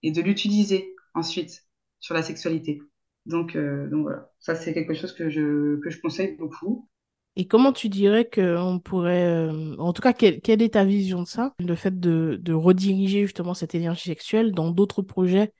et 0.03 0.11
de 0.11 0.21
l'utiliser 0.21 0.93
ensuite 1.13 1.65
sur 1.99 2.13
la 2.13 2.23
sexualité. 2.23 2.81
Donc, 3.25 3.55
euh, 3.55 3.87
donc 3.89 4.03
voilà, 4.03 4.29
ça 4.39 4.55
c'est 4.55 4.73
quelque 4.73 4.93
chose 4.93 5.13
que 5.13 5.29
je, 5.29 5.79
que 5.79 5.89
je 5.89 6.01
conseille 6.01 6.35
beaucoup. 6.37 6.89
Et 7.37 7.47
comment 7.47 7.71
tu 7.71 7.87
dirais 7.87 8.29
qu'on 8.29 8.81
pourrait, 8.83 9.25
euh, 9.25 9.75
en 9.77 9.93
tout 9.93 10.01
cas, 10.01 10.11
quelle, 10.11 10.41
quelle, 10.41 10.61
est 10.61 10.73
ta 10.73 10.83
vision 10.83 11.21
de 11.21 11.27
ça, 11.27 11.53
le 11.59 11.75
fait 11.75 11.97
de, 11.97 12.37
de 12.41 12.53
rediriger 12.53 13.21
justement 13.21 13.53
cette 13.53 13.73
énergie 13.73 14.09
sexuelle 14.09 14.51
dans 14.51 14.69
d'autres 14.69 15.01
projets, 15.01 15.53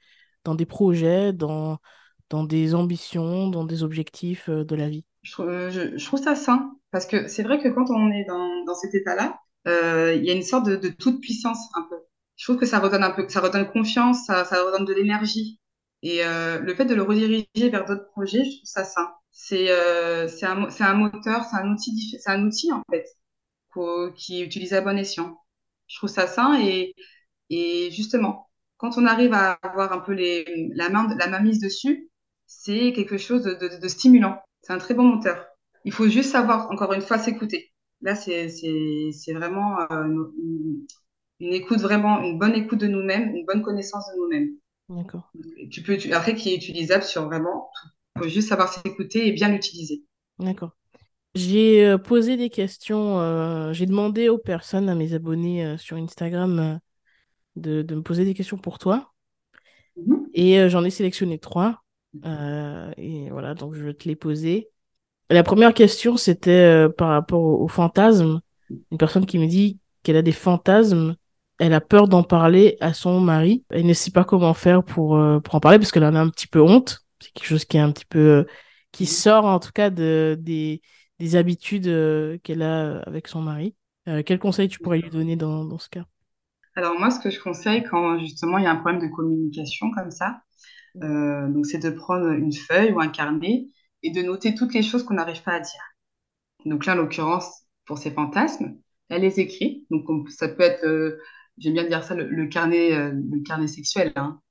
dans 0.43 0.56
des 0.56 0.65
projets, 0.65 1.32
dans, 1.32 1.78
dans 2.32 2.44
des 2.44 2.74
ambitions, 2.74 3.48
dans 3.50 3.63
des 3.63 3.84
objectifs 3.84 4.50
euh, 4.50 4.63
de 4.63 4.76
la 4.76 4.89
vie 4.89 5.06
je, 5.22 5.91
je, 5.96 6.06
trouve 6.06 6.20
ça 6.20 6.36
sain, 6.36 6.72
parce 6.89 7.06
que 7.06 7.28
c'est 7.28 7.44
vrai 7.44 7.62
que 7.62 7.67
quand 7.67 7.91
on 7.91 8.12
est 8.12 8.26
dans, 8.26 8.65
dans 8.65 8.74
cet 8.74 8.96
état-là, 8.96 9.39
euh, 9.67 10.15
il 10.15 10.26
y 10.26 10.32
a 10.32 10.34
une 10.34 10.41
sorte 10.41 10.65
de, 10.65 10.76
de, 10.76 10.89
toute 10.89 11.22
puissance 11.22 11.60
un 11.76 11.84
peu. 11.88 11.98
Je 12.38 12.46
trouve 12.46 12.58
que 12.58 12.65
ça 12.65 12.80
redonne 12.80 13.04
un 13.04 13.12
peu, 13.12 13.30
ça 13.30 13.39
redonne 13.39 13.70
confiance, 13.70 14.26
ça, 14.26 14.44
redonne 14.44 14.86
de 14.86 14.94
l'énergie. 14.94 15.60
Et 16.02 16.26
euh, 16.26 16.58
le 16.58 16.74
fait 16.74 16.86
de 16.86 16.96
le 16.96 17.04
rediriger 17.04 17.70
vers 17.70 17.86
d'autres 17.86 18.10
projets, 18.13 18.44
je 18.44 18.58
trouve 18.58 18.65
ça 18.65 18.84
sain 18.84 19.13
c'est 19.32 19.72
euh, 19.72 20.28
un, 20.44 20.67
un, 20.80 20.94
moteur, 20.94 21.46
c'est 21.46 21.56
un 21.58 21.72
outil, 21.72 22.17
c'est 22.20 22.30
un 22.30 22.46
outil 22.46 22.72
en 22.72 22.84
fait 22.91 23.06
qui 24.17 24.41
est 24.41 24.46
utilisé 24.46 24.76
à 24.76 24.82
bon 24.82 24.98
escient. 24.98 25.38
Je 25.88 25.98
trouve 25.98 26.10
ça 26.10 26.28
sain 26.28 26.60
et, 26.62 26.94
et 27.50 27.89
justement, 27.91 28.50
quand 28.78 28.98
on 28.98 29.06
arrive 29.06 29.34
à 29.34 29.54
avoir 29.62 29.94
un 29.94 30.00
peu 30.00 30.13
les, 30.13 30.46
la 30.76 30.89
main 30.89 31.08
la 31.17 31.28
main 31.28 31.39
mise 31.39 31.60
dessus, 31.60 32.11
c'est 32.51 32.91
quelque 32.93 33.17
chose 33.17 33.43
de, 33.43 33.53
de, 33.53 33.79
de 33.81 33.87
stimulant. 33.87 34.37
C'est 34.61 34.73
un 34.73 34.77
très 34.77 34.93
bon 34.93 35.03
moteur. 35.03 35.45
Il 35.85 35.93
faut 35.93 36.07
juste 36.07 36.31
savoir 36.31 36.69
encore 36.69 36.93
une 36.93 37.01
fois 37.01 37.17
s'écouter. 37.17 37.71
Là, 38.01 38.15
c'est 38.15 38.47
vraiment 39.33 39.79
euh, 39.79 40.03
une, 40.05 40.85
une, 41.39 41.53
écoute 41.53 41.79
vraiment 41.79 42.21
une 42.21 42.37
bonne 42.37 42.53
écoute 42.55 42.79
de 42.79 42.87
nous-mêmes, 42.87 43.33
une 43.35 43.45
bonne 43.45 43.61
connaissance 43.61 44.05
de 44.11 44.17
nous-mêmes. 44.19 44.49
D'accord. 44.89 45.23
Tu 45.71 45.81
peux 45.81 45.97
après 46.11 46.35
qui 46.35 46.49
est 46.51 46.55
utilisable 46.55 47.03
sur 47.03 47.25
vraiment 47.25 47.69
tout 48.15 48.23
faut 48.23 48.27
juste 48.29 48.49
savoir 48.49 48.71
s'écouter 48.71 49.27
et 49.27 49.31
bien 49.31 49.49
l'utiliser. 49.49 50.03
D'accord. 50.39 50.71
J'ai 51.35 51.85
euh, 51.85 51.97
posé 51.97 52.35
des 52.35 52.49
questions, 52.49 53.19
euh, 53.21 53.71
j'ai 53.71 53.85
demandé 53.85 54.27
aux 54.29 54.37
personnes, 54.37 54.89
à 54.89 54.95
mes 54.95 55.13
abonnés 55.13 55.77
sur 55.77 55.95
Instagram, 55.97 56.79
de, 57.55 57.81
de 57.81 57.95
me 57.95 58.01
poser 58.01 58.25
des 58.25 58.33
questions 58.33 58.57
pour 58.57 58.77
toi. 58.77 59.13
Mhm. 59.95 60.31
Et 60.33 60.69
j'en 60.69 60.83
ai 60.83 60.89
sélectionné 60.89 61.39
trois. 61.39 61.81
Et 62.24 63.30
voilà, 63.30 63.54
donc 63.54 63.74
je 63.74 63.84
vais 63.84 63.93
te 63.93 64.08
les 64.08 64.15
poser. 64.15 64.69
La 65.30 65.43
première 65.43 65.74
question, 65.74 66.17
c'était 66.17 66.88
par 66.97 67.10
rapport 67.10 67.41
aux 67.41 67.67
fantasmes. 67.67 68.41
Une 68.91 68.97
personne 68.97 69.26
qui 69.26 69.39
me 69.39 69.47
dit 69.47 69.80
qu'elle 70.04 70.17
a 70.17 70.21
des 70.21 70.32
fantasmes 70.32 71.15
elle 71.60 71.74
a 71.74 71.82
peur 71.82 72.08
d'en 72.08 72.24
parler 72.24 72.76
à 72.82 72.91
son 72.91 73.19
mari. 73.19 73.63
Elle 73.69 73.86
ne 73.86 73.93
sait 73.93 74.10
pas 74.10 74.24
comment 74.24 74.56
faire 74.56 74.84
pour, 74.84 75.10
pour 75.43 75.56
en 75.56 75.60
parler 75.60 75.78
parce 75.78 75.91
qu'elle 75.91 76.04
en 76.04 76.15
a 76.15 76.19
un 76.19 76.30
petit 76.30 76.47
peu 76.47 76.60
honte. 76.60 77.06
C'est 77.19 77.32
quelque 77.34 77.45
chose 77.45 77.65
qui 77.65 77.78
est 77.78 77.82
un 77.82 77.91
petit 77.91 78.06
peu, 78.06 78.47
qui 78.91 79.06
sort 79.06 79.45
en 79.45 79.60
tout 79.60 79.71
cas 79.71 79.91
de, 79.91 80.36
des, 80.39 80.82
des 81.19 81.36
habitudes 81.36 81.88
euh, 81.88 82.38
qu'elle 82.43 82.63
a 82.63 82.86
euh, 82.86 83.02
avec 83.06 83.28
son 83.28 83.41
mari. 83.41 83.76
Euh, 84.08 84.24
quel 84.26 84.39
conseil 84.39 84.67
tu 84.67 84.80
pourrais 84.80 84.97
lui 84.97 85.12
donner 85.12 85.36
dans, 85.36 85.63
dans 85.63 85.78
ce 85.78 85.88
cas? 85.89 86.06
Alors 86.76 86.97
moi, 86.97 87.12
ce 87.12 87.19
que 87.19 87.30
je 87.30 87.39
conseille 87.39 87.84
quand 87.84 88.17
justement 88.19 88.58
il 88.58 88.63
y 88.63 88.67
a 88.67 88.71
un 88.71 88.78
problème 88.78 89.02
de 89.02 89.13
communication 89.13 89.91
comme 89.91 90.10
ça, 90.10 90.41
donc 90.95 91.65
c'est 91.65 91.80
de 91.80 91.89
prendre 91.89 92.27
une 92.30 92.54
feuille 92.54 92.91
ou 92.91 92.99
un 93.01 93.08
carnet 93.10 93.67
et 94.04 94.12
de 94.12 94.21
noter 94.21 94.56
toutes 94.56 94.73
les 94.73 94.84
choses 94.84 95.04
qu'on 95.04 95.15
n'arrive 95.15 95.43
pas 95.43 95.54
à 95.54 95.60
dire. 95.60 95.82
Donc 96.65 96.86
là, 96.86 96.93
en 96.93 96.97
l'occurrence, 96.97 97.47
pour 97.86 97.97
ses 97.97 98.12
fantasmes, 98.12 98.77
elle 99.10 99.21
les 99.21 99.39
écrit. 99.39 99.86
Donc 99.91 100.06
ça 100.30 100.47
peut 100.49 100.63
être, 100.63 101.17
j'aime 101.58 101.73
bien 101.73 101.88
dire 101.88 102.04
ça, 102.04 102.15
le, 102.15 102.47
carnet, 102.47 103.12
le 103.12 103.43
carnet 103.43 103.67
sexuel. 103.67 104.12
Hein, 104.15 104.41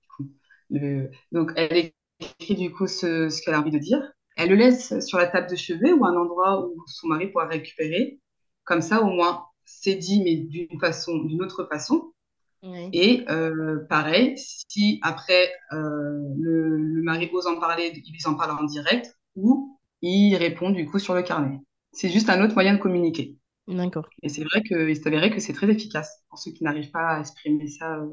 donc 1.33 1.53
elle 1.57 1.93
écrit 2.21 2.55
du 2.55 2.73
coup 2.73 2.87
ce, 2.87 3.29
ce 3.29 3.43
qu'elle 3.43 3.55
a 3.55 3.61
envie 3.61 3.71
de 3.71 3.79
dire. 3.79 4.01
Elle 4.37 4.51
le 4.51 4.57
laisse 4.57 4.99
sur 5.01 5.19
la 5.19 5.27
table 5.27 5.51
de 5.51 5.57
chevet 5.57 5.93
ou 5.93 6.05
un 6.07 6.17
endroit 6.17 6.67
où 6.67 6.83
son 6.87 7.09
mari 7.09 7.29
pourra 7.29 7.47
récupérer. 7.47 8.21
Comme 8.65 8.81
ça, 8.83 9.03
au 9.03 9.07
moins, 9.07 9.45
c'est 9.65 9.97
dit, 9.97 10.23
mais 10.23 10.37
d'une 10.37 10.79
façon, 10.81 11.19
d'une 11.25 11.43
autre 11.43 11.67
façon. 11.71 12.13
Et 12.63 13.25
euh, 13.31 13.87
pareil, 13.89 14.35
si 14.37 14.99
après 15.03 15.51
euh, 15.73 16.19
le, 16.39 17.03
mari 17.03 17.31
ose 17.33 17.47
en 17.47 17.59
parler, 17.59 17.93
il 17.95 18.13
lui 18.13 18.27
en 18.27 18.35
parle 18.35 18.59
en 18.59 18.65
direct 18.65 19.17
ou 19.35 19.79
il 20.03 20.37
répond 20.37 20.71
du 20.71 20.87
coup 20.87 20.99
sur 20.99 21.15
le 21.15 21.23
carnet. 21.23 21.59
C'est 21.93 22.11
juste 22.11 22.29
un 22.29 22.45
autre 22.45 22.55
moyen 22.55 22.75
de 22.75 22.79
communiquer. 22.79 23.37
D'accord. 23.67 24.09
Et 24.23 24.29
c'est 24.29 24.45
vrai 24.45 24.63
qu'il 24.63 24.95
s'est 24.95 25.07
avéré 25.07 25.31
que 25.31 25.41
c'est 25.41 25.53
très 25.53 25.71
efficace 25.71 26.23
pour 26.29 26.39
ceux 26.39 26.53
qui 26.53 26.65
n'arrivent 26.65 26.91
pas 26.91 27.17
à 27.17 27.21
exprimer 27.21 27.69
ça 27.69 27.97
euh, 27.97 28.09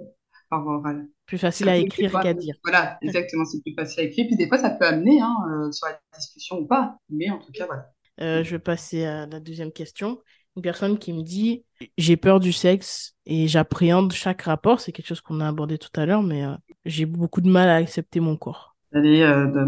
plus 1.26 1.38
facile 1.38 1.68
à 1.68 1.76
écrire 1.76 2.20
qu'à 2.22 2.34
dire. 2.34 2.56
Voilà, 2.64 2.98
exactement, 3.02 3.44
c'est 3.46 3.62
plus 3.62 3.74
facile 3.74 4.02
à 4.02 4.04
écrire. 4.04 4.28
Puis 4.28 4.38
des 4.38 4.48
fois, 4.48 4.58
ça 4.58 4.70
peut 4.70 4.86
amener 4.86 5.20
hein, 5.20 5.36
euh, 5.52 5.72
sur 5.72 5.88
la 5.88 6.00
discussion 6.18 6.60
ou 6.60 6.68
pas. 6.68 6.98
Mais 7.10 7.30
en 7.30 7.40
tout 7.40 7.52
cas, 7.52 7.66
voilà. 7.66 8.44
Je 8.44 8.50
vais 8.50 8.60
passer 8.60 9.06
à 9.06 9.26
la 9.26 9.40
deuxième 9.40 9.72
question. 9.72 10.20
Une 10.58 10.64
personne 10.64 10.98
qui 10.98 11.14
me 11.14 11.22
dit 11.22 11.64
j'ai 11.98 12.18
peur 12.18 12.40
du 12.40 12.52
sexe 12.52 13.14
et 13.26 13.48
j'appréhende 13.48 14.12
chaque 14.12 14.42
rapport. 14.42 14.82
C'est 14.82 14.92
quelque 14.92 15.08
chose 15.08 15.22
qu'on 15.22 15.40
a 15.40 15.48
abordé 15.48 15.78
tout 15.78 15.92
à 15.96 16.06
l'heure, 16.06 16.24
mais 16.24 16.44
euh, 16.44 16.56
j'ai 16.84 17.06
beaucoup 17.06 17.42
de 17.42 17.50
mal 17.50 17.70
à 17.70 17.76
accepter 17.76 18.20
mon 18.20 18.36
corps. 18.36 18.76
Allez, 18.92 19.22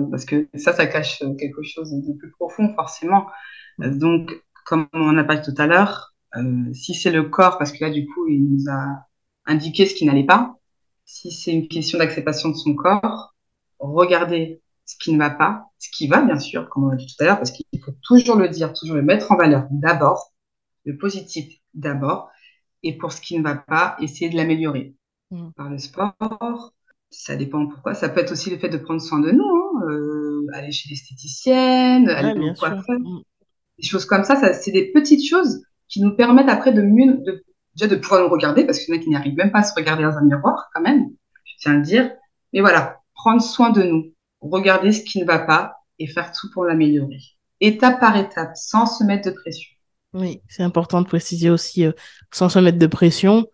parce 0.09 0.25
que 0.25 0.47
ça, 0.55 0.73
ça 0.73 0.87
cache 0.87 1.19
quelque 1.37 1.61
chose 1.61 1.91
de 1.91 2.13
plus 2.13 2.31
profond, 2.31 2.73
forcément. 2.73 3.27
donc, 3.77 4.31
comme 4.65 4.87
on 4.93 5.15
a 5.17 5.23
parlé 5.23 5.41
tout 5.43 5.53
à 5.57 5.67
l'heure, 5.67 6.15
si 6.73 6.95
c'est 6.95 7.11
le 7.11 7.23
corps, 7.23 7.57
parce 7.59 7.71
que 7.71 7.83
là, 7.83 7.91
du 7.91 8.07
coup, 8.07 8.27
il 8.27 8.49
nous 8.49 8.71
a 8.71 9.05
indiqué 9.45 9.85
ce 9.85 9.93
qui 9.93 10.05
n'allait 10.05 10.25
pas, 10.25 10.55
si 11.05 11.31
c'est 11.31 11.51
une 11.51 11.67
question 11.67 11.99
d'acceptation 11.99 12.49
de 12.49 12.55
son 12.55 12.75
corps, 12.75 13.35
regarder 13.79 14.61
ce 14.85 14.95
qui 14.97 15.13
ne 15.13 15.19
va 15.19 15.29
pas, 15.29 15.65
ce 15.77 15.89
qui 15.91 16.07
va 16.07 16.21
bien 16.21 16.39
sûr, 16.39 16.69
comme 16.69 16.85
on 16.85 16.89
a 16.89 16.95
dit 16.95 17.05
tout 17.05 17.23
à 17.23 17.25
l'heure, 17.25 17.37
parce 17.37 17.51
qu'il 17.51 17.65
faut 17.83 17.93
toujours 18.03 18.37
le 18.37 18.49
dire, 18.49 18.73
toujours 18.73 18.95
le 18.95 19.01
mettre 19.01 19.31
en 19.31 19.37
valeur 19.37 19.67
d'abord, 19.71 20.31
le 20.85 20.97
positif 20.97 21.47
d'abord, 21.73 22.29
et 22.83 22.97
pour 22.97 23.11
ce 23.11 23.21
qui 23.21 23.37
ne 23.37 23.43
va 23.43 23.55
pas, 23.55 23.97
essayer 23.99 24.29
de 24.29 24.35
l'améliorer. 24.35 24.95
Mm. 25.31 25.49
Par 25.55 25.69
le 25.69 25.77
sport, 25.77 26.73
ça 27.09 27.35
dépend 27.35 27.67
pourquoi. 27.67 27.93
Ça 27.93 28.09
peut 28.09 28.21
être 28.21 28.31
aussi 28.31 28.49
le 28.49 28.57
fait 28.57 28.69
de 28.69 28.77
prendre 28.77 29.01
soin 29.01 29.19
de 29.19 29.31
nous, 29.31 29.43
hein, 29.43 29.81
euh, 29.89 30.47
aller 30.53 30.71
chez 30.71 30.89
l'esthéticienne, 30.89 32.09
aller 32.09 32.39
au 32.39 32.53
coiffeur. 32.53 32.99
Mm. 32.99 33.21
Des 33.77 33.87
choses 33.87 34.05
comme 34.05 34.23
ça, 34.23 34.35
ça 34.35 34.53
c'est 34.53 34.71
des 34.71 34.91
petites 34.91 35.27
choses 35.27 35.63
qui 35.87 36.01
nous 36.01 36.15
permettent 36.15 36.49
après 36.49 36.73
de 36.73 36.81
mieux, 36.81 37.17
de 37.17 37.43
déjà 37.75 37.87
de 37.87 37.95
pouvoir 37.95 38.21
nous 38.21 38.29
regarder, 38.29 38.65
parce 38.65 38.79
qu'il 38.79 38.93
y 38.93 38.97
en 38.97 38.99
a 38.99 39.03
qui 39.03 39.09
n'arrivent 39.09 39.37
même 39.37 39.51
pas 39.51 39.59
à 39.59 39.63
se 39.63 39.73
regarder 39.73 40.03
dans 40.03 40.17
un 40.17 40.23
miroir, 40.23 40.69
quand 40.73 40.81
même, 40.81 41.09
je 41.45 41.53
tiens 41.59 41.73
à 41.73 41.75
le 41.75 41.81
dire. 41.81 42.11
Mais 42.53 42.61
voilà, 42.61 42.99
prendre 43.13 43.41
soin 43.41 43.69
de 43.69 43.83
nous, 43.83 44.13
regarder 44.41 44.91
ce 44.91 45.03
qui 45.03 45.19
ne 45.19 45.25
va 45.25 45.39
pas 45.39 45.75
et 45.97 46.07
faire 46.07 46.31
tout 46.31 46.49
pour 46.53 46.65
l'améliorer. 46.65 47.19
Étape 47.61 47.99
par 47.99 48.17
étape, 48.17 48.55
sans 48.55 48.85
se 48.85 49.03
mettre 49.03 49.29
de 49.29 49.35
pression. 49.35 49.69
Oui, 50.13 50.41
c'est 50.47 50.63
important 50.63 51.01
de 51.01 51.07
préciser 51.07 51.49
aussi, 51.49 51.85
euh, 51.85 51.91
sans 52.31 52.49
se 52.49 52.59
mettre 52.59 52.79
de 52.79 52.87
pression. 52.87 53.47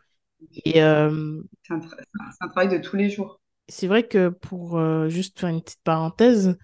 Et 0.64 0.82
euh, 0.82 1.42
c'est 1.64 1.74
un, 1.74 2.48
travail 2.48 2.70
de 2.70 2.78
tous 2.78 2.96
les 2.96 3.10
jours. 3.10 3.42
C'est 3.68 3.88
vrai 3.88 4.08
que 4.08 4.30
pour 4.30 4.78
euh, 4.78 5.10
juste 5.10 5.40
faire 5.40 5.50
une 5.50 5.62
petite 5.62 5.84
parenthèse, 5.84 6.58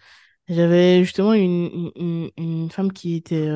j'avais 0.48 1.04
justement 1.04 1.34
une, 1.34 1.92
une, 1.96 2.32
une, 2.38 2.70
femme 2.70 2.92
qui 2.92 3.16
était 3.16 3.50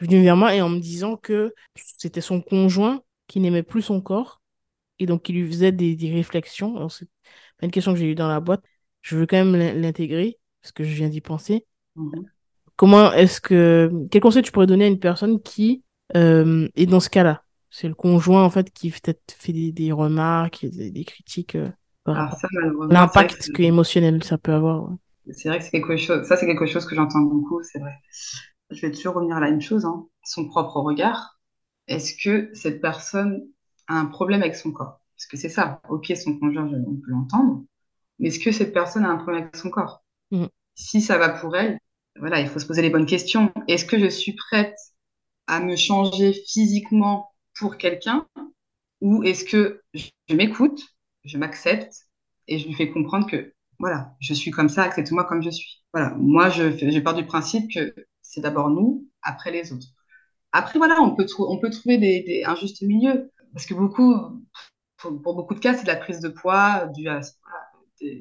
venue 0.00 0.22
vers 0.22 0.36
moi 0.36 0.54
et 0.54 0.62
en 0.62 0.68
me 0.68 0.80
disant 0.80 1.16
que 1.16 1.54
c'était 1.76 2.20
son 2.20 2.40
conjoint 2.40 3.02
qui 3.26 3.40
n'aimait 3.40 3.62
plus 3.62 3.82
son 3.82 4.00
corps 4.00 4.42
et 4.98 5.06
donc 5.06 5.22
qui 5.22 5.32
lui 5.32 5.46
faisait 5.46 5.72
des, 5.72 5.96
des 5.96 6.12
réflexions. 6.12 6.88
C'est 6.88 7.08
pas 7.58 7.66
une 7.66 7.70
question 7.70 7.92
que 7.92 7.98
j'ai 7.98 8.10
eue 8.10 8.16
dans 8.16 8.28
la 8.28 8.40
boîte. 8.40 8.64
Je 9.00 9.16
veux 9.16 9.26
quand 9.26 9.42
même 9.44 9.80
l'intégrer 9.80 10.38
parce 10.60 10.72
que 10.72 10.84
je 10.84 10.94
viens 10.94 11.08
d'y 11.08 11.20
penser. 11.20 11.66
Mhm. 11.94 12.24
Comment 12.76 13.12
est-ce 13.12 13.40
que 13.40 13.90
quel 14.10 14.20
conseil 14.20 14.42
tu 14.42 14.52
pourrais 14.52 14.66
donner 14.66 14.84
à 14.84 14.88
une 14.88 14.98
personne 14.98 15.40
qui 15.40 15.82
euh, 16.16 16.68
est 16.74 16.86
dans 16.86 17.00
ce 17.00 17.10
cas-là? 17.10 17.42
C'est 17.70 17.88
le 17.88 17.94
conjoint 17.94 18.44
en 18.44 18.50
fait 18.50 18.70
qui 18.70 18.90
peut-être 18.90 19.34
fait 19.36 19.52
des, 19.52 19.72
des 19.72 19.92
remarques, 19.92 20.64
des, 20.64 20.90
des 20.90 21.04
critiques 21.04 21.56
euh, 21.56 21.70
l'impact 22.90 23.52
que 23.52 23.62
émotionnel 23.62 24.22
ça 24.22 24.38
peut 24.38 24.52
avoir. 24.52 24.90
C'est 25.32 25.48
vrai 25.48 25.58
que 25.58 25.64
c'est 25.64 25.70
quelque 25.70 25.96
chose. 25.96 26.26
Ça 26.26 26.36
c'est 26.36 26.46
quelque 26.46 26.66
chose 26.66 26.86
que 26.86 26.94
j'entends 26.94 27.22
beaucoup. 27.22 27.62
C'est 27.62 27.78
vrai. 27.78 27.94
Je 28.70 28.80
vais 28.80 28.92
toujours 28.92 29.14
revenir 29.14 29.36
à 29.36 29.40
la 29.40 29.50
même 29.50 29.60
chose. 29.60 29.84
Hein. 29.84 30.06
Son 30.24 30.46
propre 30.46 30.80
regard 30.80 31.34
est-ce 31.86 32.14
que 32.22 32.50
cette 32.54 32.80
personne 32.80 33.46
a 33.88 33.98
un 33.98 34.06
problème 34.06 34.42
avec 34.42 34.54
son 34.56 34.72
corps? 34.72 35.00
Parce 35.16 35.26
que 35.26 35.36
c'est 35.36 35.48
ça. 35.48 35.80
Ok, 35.88 36.12
son 36.16 36.38
conjoint, 36.38 36.64
on 36.66 36.96
peut 36.96 37.10
l'entendre. 37.10 37.64
Mais 38.18 38.28
est-ce 38.28 38.38
que 38.38 38.52
cette 38.52 38.72
personne 38.72 39.04
a 39.04 39.10
un 39.10 39.16
problème 39.16 39.44
avec 39.44 39.56
son 39.56 39.70
corps? 39.70 40.02
Mm. 40.30 40.46
Si 40.74 41.00
ça 41.00 41.18
va 41.18 41.28
pour 41.28 41.56
elle, 41.56 41.78
voilà, 42.18 42.40
il 42.40 42.48
faut 42.48 42.58
se 42.58 42.66
poser 42.66 42.82
les 42.82 42.90
bonnes 42.90 43.06
questions. 43.06 43.52
Est-ce 43.68 43.84
que 43.84 43.98
je 43.98 44.08
suis 44.08 44.34
prête 44.34 44.76
à 45.46 45.60
me 45.60 45.76
changer 45.76 46.32
physiquement 46.32 47.30
pour 47.58 47.76
quelqu'un 47.76 48.26
Ou 49.00 49.22
est-ce 49.24 49.44
que 49.44 49.82
je 49.94 50.34
m'écoute, 50.34 50.80
je 51.24 51.38
m'accepte 51.38 51.92
et 52.46 52.58
je 52.58 52.66
lui 52.66 52.74
fais 52.74 52.90
comprendre 52.90 53.28
que, 53.28 53.52
voilà, 53.78 54.14
je 54.20 54.34
suis 54.34 54.50
comme 54.50 54.68
ça, 54.68 54.84
accepte-moi 54.84 55.24
comme 55.24 55.42
je 55.42 55.50
suis. 55.50 55.82
Voilà, 55.92 56.14
moi, 56.16 56.50
je, 56.50 56.98
pars 57.00 57.14
du 57.14 57.26
principe 57.26 57.72
que 57.72 57.94
c'est 58.22 58.40
d'abord 58.40 58.70
nous, 58.70 59.08
après 59.22 59.50
les 59.50 59.72
autres. 59.72 59.86
Après, 60.52 60.78
voilà, 60.78 61.00
on 61.00 61.16
peut, 61.16 61.26
trouver 61.26 61.98
des, 61.98 62.22
des, 62.22 62.44
un 62.44 62.54
juste 62.54 62.82
milieu. 62.82 63.30
Parce 63.52 63.66
que 63.66 63.74
beaucoup, 63.74 64.14
pour, 64.96 65.12
beaucoup 65.12 65.54
de 65.54 65.60
cas, 65.60 65.74
c'est 65.74 65.82
de 65.82 65.88
la 65.88 65.96
prise 65.96 66.20
de 66.20 66.28
poids 66.28 66.86
due 66.94 67.08
à 67.08 67.20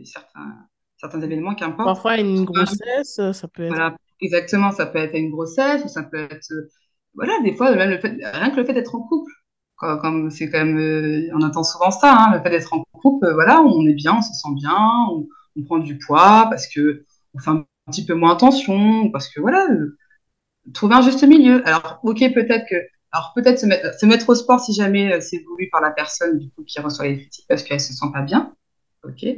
certains, 0.03 0.67
certains 1.03 1.21
événements, 1.21 1.53
qu'importe. 1.55 1.85
Parfois, 1.85 2.17
une 2.17 2.45
grossesse, 2.45 3.19
ça 3.33 3.47
peut 3.47 3.63
être. 3.63 3.69
Voilà, 3.69 3.95
exactement, 4.21 4.71
ça 4.71 4.85
peut 4.85 4.99
être 4.99 5.15
une 5.15 5.31
grossesse, 5.31 5.83
ou 5.83 5.87
ça 5.87 6.03
peut 6.03 6.27
être. 6.29 6.53
Voilà, 7.13 7.33
des 7.43 7.53
fois, 7.53 7.75
même 7.75 7.91
le 7.91 7.99
fait, 7.99 8.15
rien 8.23 8.49
que 8.49 8.57
le 8.57 8.65
fait 8.65 8.73
d'être 8.73 8.95
en 8.95 9.01
couple. 9.01 9.31
Comme 10.01 10.29
c'est 10.31 10.49
quand 10.49 10.59
même, 10.59 10.79
euh, 10.79 11.27
on 11.33 11.41
entend 11.41 11.63
souvent 11.63 11.91
ça, 11.91 12.15
hein, 12.15 12.37
le 12.37 12.41
fait 12.41 12.49
d'être 12.51 12.73
en 12.73 12.85
couple, 12.93 13.25
euh, 13.25 13.33
voilà, 13.33 13.61
on 13.61 13.85
est 13.85 13.93
bien, 13.93 14.15
on 14.17 14.21
se 14.21 14.31
sent 14.31 14.53
bien, 14.55 14.77
on, 15.11 15.27
on, 15.57 15.63
prend 15.63 15.77
du 15.77 15.97
poids 15.97 16.47
parce 16.49 16.67
que 16.67 17.03
on 17.33 17.39
fait 17.39 17.49
un 17.49 17.65
petit 17.87 18.05
peu 18.05 18.13
moins 18.13 18.31
attention, 18.31 19.11
parce 19.11 19.27
que 19.27 19.41
voilà, 19.41 19.67
trouver 20.73 20.95
un 20.95 21.01
juste 21.01 21.21
milieu. 21.27 21.67
Alors, 21.67 21.99
ok, 22.03 22.19
peut-être 22.33 22.65
que, 22.69 22.77
alors 23.11 23.33
peut-être 23.35 23.59
se 23.59 23.65
mettre, 23.65 23.99
se 23.99 24.05
mettre 24.05 24.29
au 24.29 24.35
sport 24.35 24.61
si 24.61 24.73
jamais 24.73 25.11
euh, 25.11 25.19
c'est 25.19 25.43
voulu 25.43 25.67
par 25.69 25.81
la 25.81 25.91
personne 25.91 26.39
du 26.39 26.49
coup 26.51 26.63
qui 26.63 26.79
reçoit 26.79 27.07
les 27.07 27.17
critiques 27.17 27.45
parce 27.49 27.63
qu'elle 27.63 27.81
se 27.81 27.91
sent 27.91 28.07
pas 28.13 28.21
bien, 28.21 28.53
ok. 29.03 29.35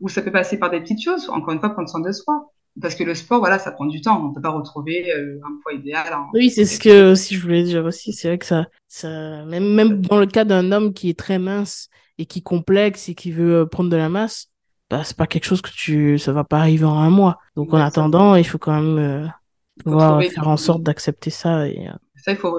Ou 0.00 0.08
ça 0.08 0.22
peut 0.22 0.32
passer 0.32 0.58
par 0.58 0.70
des 0.70 0.80
petites 0.80 1.02
choses. 1.02 1.28
Encore 1.30 1.52
une 1.54 1.60
fois, 1.60 1.70
prendre 1.70 1.88
soin 1.88 2.00
de 2.00 2.12
soi. 2.12 2.50
Parce 2.80 2.96
que 2.96 3.04
le 3.04 3.14
sport, 3.14 3.38
voilà, 3.38 3.58
ça 3.58 3.70
prend 3.70 3.86
du 3.86 4.00
temps. 4.00 4.20
On 4.20 4.30
ne 4.30 4.34
peut 4.34 4.40
pas 4.40 4.50
retrouver 4.50 5.12
euh, 5.12 5.38
un 5.44 5.60
poids 5.62 5.72
idéal. 5.72 6.12
Oui, 6.32 6.50
c'est 6.50 6.64
ce 6.64 6.80
que 6.80 7.12
aussi 7.12 7.36
je 7.36 7.42
voulais 7.42 7.62
dire 7.62 7.84
aussi. 7.84 8.12
C'est 8.12 8.28
vrai 8.28 8.38
que 8.38 8.46
ça, 8.46 8.66
ça, 8.88 9.44
même, 9.44 9.72
même 9.74 10.00
dans 10.00 10.18
le 10.18 10.26
cas 10.26 10.44
d'un 10.44 10.72
homme 10.72 10.92
qui 10.92 11.08
est 11.08 11.18
très 11.18 11.38
mince 11.38 11.88
et 12.18 12.26
qui 12.26 12.42
complexe 12.42 13.08
et 13.08 13.14
qui 13.14 13.30
veut 13.30 13.60
euh, 13.60 13.66
prendre 13.66 13.90
de 13.90 13.96
la 13.96 14.08
masse, 14.08 14.48
bah, 14.90 15.02
c'est 15.04 15.16
pas 15.16 15.28
quelque 15.28 15.44
chose 15.44 15.62
que 15.62 15.70
tu, 15.70 16.18
ça 16.18 16.32
va 16.32 16.42
pas 16.42 16.58
arriver 16.58 16.84
en 16.84 16.98
un 16.98 17.10
mois. 17.10 17.38
Donc 17.54 17.72
en 17.72 17.78
attendant, 17.78 18.34
il 18.34 18.44
faut 18.44 18.58
quand 18.58 18.80
même 18.80 19.32
pouvoir 19.82 20.22
faire 20.22 20.48
en 20.48 20.56
sorte 20.56 20.82
d'accepter 20.82 21.30
ça. 21.30 21.68
Et... 21.68 21.88
Euh, 21.88 21.92
ça, 22.16 22.32
il 22.32 22.38
faut 22.38 22.58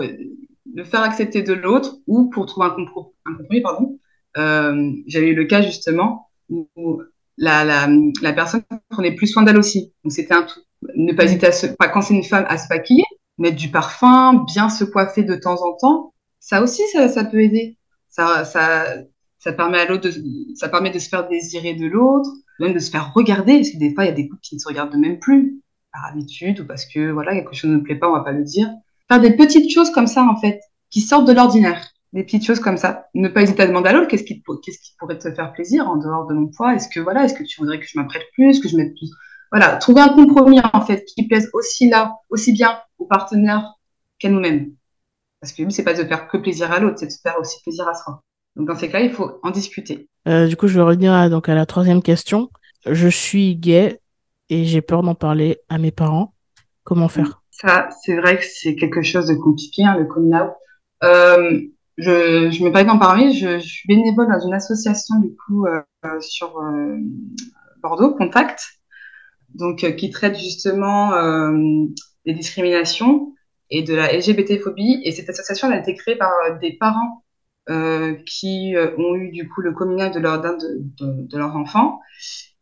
le 0.74 0.84
faire 0.84 1.02
accepter 1.02 1.42
de 1.42 1.54
l'autre 1.54 1.96
ou 2.08 2.30
pour 2.30 2.46
trouver 2.46 2.68
un, 2.68 2.72
compromis. 2.72 3.62
Pardon. 3.62 4.00
Euh, 4.38 4.92
J'avais 5.08 5.30
eu 5.30 5.36
le 5.36 5.46
cas 5.46 5.62
justement 5.62 6.30
où 6.50 7.02
la, 7.38 7.64
la, 7.64 7.88
la 8.22 8.34
personne 8.34 8.64
prenait 8.90 9.16
plus 9.16 9.28
soin 9.28 9.44
d'elle 9.44 9.58
aussi. 9.58 9.94
Donc 10.04 10.14
c'était 10.14 10.34
un 10.34 10.44
tout. 10.44 10.60
Ne 10.96 11.14
pas 11.14 11.26
hésiter 11.26 11.48
à 11.48 11.52
se, 11.52 11.68
quand 11.68 12.02
c'est 12.02 12.14
une 12.14 12.24
femme, 12.24 12.46
à 12.48 12.58
se 12.58 12.68
maquiller. 12.70 13.04
mettre 13.38 13.58
du 13.58 13.70
parfum, 13.70 14.46
bien 14.46 14.70
se 14.70 14.84
coiffer 14.84 15.24
de 15.24 15.36
temps 15.36 15.62
en 15.64 15.74
temps, 15.74 16.14
ça 16.40 16.62
aussi, 16.62 16.82
ça, 16.92 17.08
ça 17.10 17.26
peut 17.26 17.42
aider. 17.42 17.78
Ça, 18.10 18.46
ça, 18.46 18.86
ça 19.40 19.54
permet 19.54 19.80
à 19.80 19.86
l'autre 19.86 20.10
de, 20.10 20.14
ça 20.56 20.70
permet 20.70 20.92
de 20.92 21.00
se 21.00 21.10
faire 21.10 21.28
désirer 21.28 21.74
de 21.74 21.88
l'autre, 21.88 22.30
même 22.60 22.74
de 22.74 22.80
se 22.80 22.90
faire 22.90 23.14
regarder, 23.14 23.58
parce 23.58 23.72
que 23.72 23.78
des 23.78 23.94
fois, 23.94 24.06
il 24.06 24.08
y 24.08 24.12
a 24.12 24.16
des 24.16 24.28
couples 24.28 24.42
qui 24.42 24.56
ne 24.56 24.60
se 24.60 24.68
regardent 24.68 24.96
même 24.96 25.20
plus, 25.20 25.62
par 25.92 26.06
habitude, 26.06 26.62
ou 26.62 26.66
parce 26.66 26.86
que, 26.86 27.12
voilà, 27.12 27.34
quelque 27.34 27.54
chose 27.54 27.72
ne 27.72 27.78
plaît 27.80 27.96
pas, 27.96 28.10
on 28.10 28.14
va 28.14 28.24
pas 28.24 28.32
le 28.32 28.44
dire. 28.44 28.70
Faire 29.10 29.20
des 29.20 29.36
petites 29.36 29.72
choses 29.72 29.92
comme 29.92 30.08
ça, 30.08 30.24
en 30.24 30.40
fait, 30.40 30.62
qui 30.90 31.02
sortent 31.02 31.28
de 31.28 31.34
l'ordinaire. 31.34 31.86
Des 32.16 32.24
petites 32.24 32.46
choses 32.46 32.62
comme 32.62 32.78
ça. 32.78 33.10
Ne 33.14 33.28
pas 33.28 33.42
hésiter 33.42 33.64
à 33.64 33.68
demander 33.68 33.90
à 33.90 33.92
l'autre, 33.92 34.08
qu'est-ce 34.08 34.24
qui, 34.24 34.42
pourrait 34.98 35.20
te 35.20 35.30
faire 35.34 35.52
plaisir 35.52 35.86
en 35.90 35.98
dehors 35.98 36.26
de 36.28 36.34
mon 36.34 36.48
poids? 36.48 36.74
Est-ce 36.74 36.88
que, 36.88 37.02
voilà, 37.02 37.26
est-ce 37.26 37.34
que 37.34 37.44
tu 37.44 37.60
voudrais 37.60 37.78
que 37.78 37.86
je 37.86 38.00
m'apprête 38.00 38.24
plus, 38.34 38.62
que 38.62 38.70
je 38.70 38.78
mette 38.78 38.94
plus? 38.96 39.12
Voilà, 39.52 39.76
trouver 39.76 40.00
un 40.00 40.08
compromis, 40.08 40.62
en 40.72 40.80
fait, 40.80 41.04
qui 41.04 41.28
plaise 41.28 41.50
aussi 41.52 41.90
là, 41.90 42.16
aussi 42.30 42.54
bien 42.54 42.80
au 43.00 43.06
partenaire 43.06 43.74
qu'à 44.18 44.30
nous-mêmes. 44.30 44.72
Parce 45.42 45.52
que 45.52 45.62
lui, 45.62 45.74
c'est 45.74 45.84
pas 45.84 45.94
de 45.94 46.06
faire 46.06 46.30
que 46.30 46.38
plaisir 46.38 46.72
à 46.72 46.80
l'autre, 46.80 47.00
c'est 47.00 47.08
de 47.08 47.12
faire 47.22 47.38
aussi 47.38 47.62
plaisir 47.64 47.86
à 47.86 47.94
soi. 47.94 48.24
Donc 48.56 48.70
dans 48.70 48.76
ces 48.76 48.88
cas, 48.88 49.02
il 49.02 49.12
faut 49.12 49.38
en 49.44 49.52
discuter. 49.52 50.08
Euh, 50.30 50.48
du 50.48 50.56
coup, 50.56 50.68
je 50.68 50.76
vais 50.76 50.84
revenir 50.86 51.12
à, 51.12 51.28
donc 51.28 51.50
à 51.50 51.54
la 51.54 51.66
troisième 51.66 52.02
question. 52.02 52.50
Je 52.86 53.10
suis 53.10 53.58
gay 53.58 54.00
et 54.50 54.64
j'ai 54.64 54.82
peur 54.82 55.04
d'en 55.04 55.16
parler 55.16 55.58
à 55.68 55.80
mes 55.80 55.92
parents. 55.92 56.34
Comment 56.86 57.10
faire? 57.10 57.42
Ça, 57.52 57.90
c'est 58.06 58.16
vrai 58.16 58.38
que 58.38 58.46
c'est 58.46 58.76
quelque 58.76 59.02
chose 59.02 59.28
de 59.28 59.34
compliqué, 59.34 59.84
hein, 59.84 59.98
le 59.98 60.06
coming 60.06 60.34
out. 60.34 60.54
Euh, 61.04 61.60
je, 61.98 62.52
je 62.52 62.64
me 62.64 62.72
permets 62.72 62.86
d'en 62.86 63.00
parler. 63.00 63.32
Je, 63.34 63.60
je, 63.60 63.68
suis 63.68 63.88
bénévole 63.88 64.28
dans 64.28 64.46
une 64.46 64.54
association 64.54 65.20
du 65.20 65.36
coup 65.36 65.66
euh, 65.66 65.82
sur 66.20 66.60
euh, 66.60 66.98
Bordeaux, 67.82 68.14
Contact, 68.14 68.62
donc 69.54 69.84
euh, 69.84 69.92
qui 69.92 70.10
traite 70.10 70.38
justement 70.38 71.14
euh, 71.14 71.54
des 72.26 72.34
discriminations 72.34 73.34
et 73.70 73.84
de 73.84 73.96
la 73.96 74.12
LGBT-phobie. 74.16 75.02
Et 75.04 75.12
cette 75.12 75.30
association 75.30 75.70
a 75.70 75.78
été 75.78 75.96
créée 75.96 76.16
par 76.16 76.32
des 76.62 76.74
parents 76.74 77.24
euh, 77.70 78.14
qui 78.28 78.76
euh, 78.76 78.96
ont 78.98 79.16
eu 79.16 79.32
du 79.32 79.50
coup 79.50 79.62
le 79.62 79.74
coming 79.74 80.12
de 80.12 80.20
leur, 80.20 80.40
de, 80.40 80.50
de, 81.00 81.28
de 81.28 81.38
leur 81.38 81.56
enfant 81.56 82.00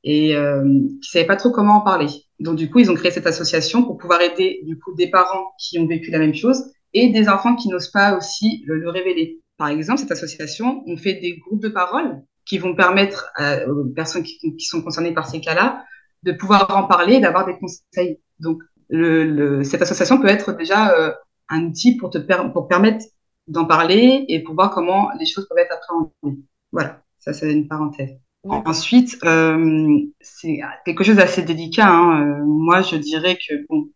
et 0.06 0.34
euh, 0.38 0.64
qui 1.02 1.10
savaient 1.10 1.26
pas 1.26 1.36
trop 1.36 1.52
comment 1.52 1.76
en 1.76 1.82
parler. 1.82 2.08
Donc 2.40 2.56
du 2.56 2.70
coup, 2.70 2.80
ils 2.80 2.90
ont 2.90 2.96
créé 2.96 3.12
cette 3.12 3.28
association 3.28 3.84
pour 3.84 3.98
pouvoir 3.98 4.22
aider 4.22 4.62
du 4.64 4.80
coup 4.80 4.94
des 4.96 5.10
parents 5.10 5.52
qui 5.60 5.78
ont 5.78 5.88
vécu 5.88 6.10
la 6.10 6.20
même 6.20 6.34
chose 6.34 6.72
et 6.94 7.10
des 7.10 7.30
enfants 7.30 7.56
qui 7.56 7.70
n'osent 7.70 7.91
pas 7.91 8.16
aussi 8.18 8.64
le, 8.66 8.78
le, 8.78 8.89
révéler. 8.89 9.41
Par 9.58 9.68
exemple, 9.68 10.00
cette 10.00 10.12
association, 10.12 10.84
on 10.88 10.98
fait 10.98 11.16
des 11.16 11.38
groupes 11.38 11.62
de 11.62 11.70
parole 11.70 12.22
qui 12.46 12.58
vont 12.58 12.76
permettre 12.76 13.32
à, 13.36 13.68
aux 13.68 13.86
personnes 13.86 14.24
qui, 14.24 14.38
qui 14.39 14.66
sont 14.66 14.82
concernées 14.82 15.14
par 15.14 15.28
ces 15.28 15.39
cas-là 15.39 15.84
de 16.24 16.32
pouvoir 16.32 16.68
en 16.76 16.84
parler 16.84 17.16
et 17.16 17.20
d'avoir 17.20 17.46
des 17.46 17.58
conseils. 17.58 18.20
Donc 18.39 18.62
le, 18.89 19.24
le, 19.24 19.64
cette 19.64 19.82
association 19.82 20.20
peut 20.20 20.28
être 20.28 20.54
déjà 20.54 20.91
euh, 20.91 21.12
un 21.50 21.66
outil 21.66 21.98
pour 21.98 22.10
te 22.10 22.18
per 22.18 22.38
pour 22.54 22.68
permettre 22.68 23.06
d'en 23.48 23.66
parler 23.66 24.26
et 24.28 24.41
pour 24.41 24.56
voir 24.56 24.72
comment 24.72 25.10
les 25.20 25.26
choses 25.26 25.48
peuvent 25.48 25.58
être 25.58 25.74
appréhendées. 25.74 26.44
Voilà, 26.72 27.02
ça 27.20 27.34
c'est 27.34 27.52
une 27.52 27.68
parenthèse. 27.68 28.18
Ensuite, 28.46 29.18
euh, 29.24 30.00
c'est 30.20 30.60
quelque 30.86 31.04
chose 31.04 31.16
d'assez 31.16 31.44
délicat. 31.44 31.88
Hein. 31.88 32.22
Euh, 32.22 32.44
moi, 32.46 32.82
je 32.82 32.98
dirais 32.98 33.38
que 33.38 33.66
bon, 33.70 33.89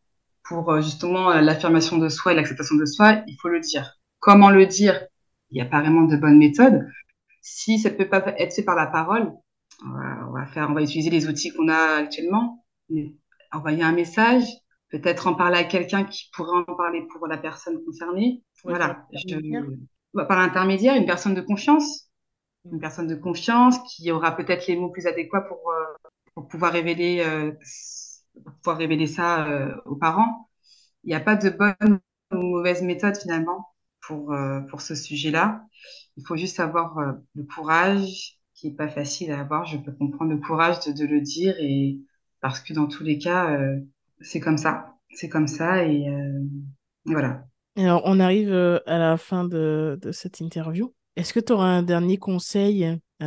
pour 0.48 0.72
euh, 0.72 0.82
justement 0.82 1.34
l'affirmation 1.34 1.98
de 1.98 2.10
soi 2.10 2.34
et 2.34 2.36
l'acceptation 2.36 2.76
de 2.76 2.86
soi, 2.86 3.24
il 3.28 3.38
faut 3.42 3.50
le 3.50 3.60
dire. 3.60 4.00
Comment 4.20 4.50
le 4.50 4.66
dire? 4.66 5.06
Il 5.52 5.56
n'y 5.56 5.62
a 5.62 5.66
pas 5.66 5.82
vraiment 5.82 6.04
de 6.04 6.18
bonne 6.18 6.38
méthode. 6.38 6.88
Si 7.42 7.80
ça 7.80 7.90
peut 7.90 8.10
pas 8.10 8.24
être 8.38 8.54
fait 8.54 8.64
par 8.64 8.76
la 8.76 8.88
parole, 8.88 9.32
on 9.84 10.32
va, 10.32 10.46
faire, 10.48 10.70
on 10.70 10.74
va 10.74 10.82
utiliser 10.82 11.10
les 11.10 11.28
outils 11.28 11.52
qu'on 11.52 11.70
a 11.70 11.98
actuellement. 12.00 12.66
Envoyer 13.52 13.84
un 13.84 13.94
message, 13.94 14.44
peut-être 14.90 15.28
en 15.28 15.36
parler 15.36 15.58
à 15.58 15.64
quelqu'un 15.64 16.04
qui 16.04 16.30
pourrait 16.34 16.64
en 16.68 16.76
parler 16.76 17.08
pour 17.14 17.28
la 17.28 17.38
personne 17.38 17.84
concernée. 17.86 18.44
Ouais, 18.66 18.74
voilà, 18.74 19.06
je, 19.14 19.38
par 20.26 20.40
l'intermédiaire, 20.40 20.96
une 20.96 21.06
personne 21.06 21.34
de 21.34 21.42
confiance, 21.42 22.10
une 22.72 22.80
personne 22.80 23.08
de 23.08 23.16
confiance 23.16 23.78
qui 23.90 24.12
aura 24.12 24.36
peut-être 24.36 24.68
les 24.68 24.76
mots 24.76 24.90
plus 24.90 25.08
adéquats 25.08 25.42
pour, 25.42 25.72
euh, 25.72 26.10
pour 26.34 26.48
pouvoir 26.48 26.74
révéler, 26.74 27.24
euh, 27.26 27.52
pour 28.44 28.54
pouvoir 28.56 28.78
révéler 28.78 29.08
ça 29.08 29.48
euh, 29.48 29.76
aux 29.86 29.96
parents. 29.96 30.50
Il 31.04 31.10
n'y 31.10 31.16
a 31.16 31.20
pas 31.20 31.36
de 31.36 31.50
bonne 31.50 32.00
ou 32.32 32.38
mauvaise 32.38 32.82
méthode 32.82 33.18
finalement 33.18 33.68
pour 34.02 34.34
euh, 34.34 34.62
pour 34.62 34.82
ce 34.82 34.96
sujet-là. 34.96 35.64
Il 36.18 36.26
faut 36.26 36.36
juste 36.36 36.60
avoir 36.60 36.98
euh, 36.98 37.14
le 37.36 37.44
courage, 37.44 38.40
qui 38.54 38.68
est 38.68 38.76
pas 38.76 38.88
facile 38.88 39.32
à 39.32 39.40
avoir. 39.40 39.66
Je 39.66 39.78
peux 39.78 39.92
comprendre 39.92 40.32
le 40.32 40.40
courage 40.40 40.80
de, 40.86 40.92
de 40.92 41.06
le 41.06 41.22
dire 41.22 41.56
et 41.60 42.00
parce 42.42 42.60
que 42.60 42.74
dans 42.74 42.88
tous 42.88 43.04
les 43.04 43.18
cas 43.18 43.58
c'est 44.22 44.40
comme 44.40 44.58
ça. 44.58 44.94
C'est 45.14 45.30
comme 45.30 45.48
ça 45.48 45.86
et, 45.86 46.06
voilà. 47.06 47.46
Alors, 47.76 48.02
on 48.06 48.20
arrive 48.20 48.52
à 48.52 48.98
la 48.98 49.18
fin 49.18 49.44
de, 49.46 49.98
de 50.02 50.12
cette 50.12 50.40
interview. 50.40 50.94
Est-ce 51.16 51.34
que 51.34 51.40
tu 51.40 51.54
auras 51.54 51.68
un 51.68 51.84
dernier 51.84 52.18
conseil 52.18 53.00
ou 53.22 53.26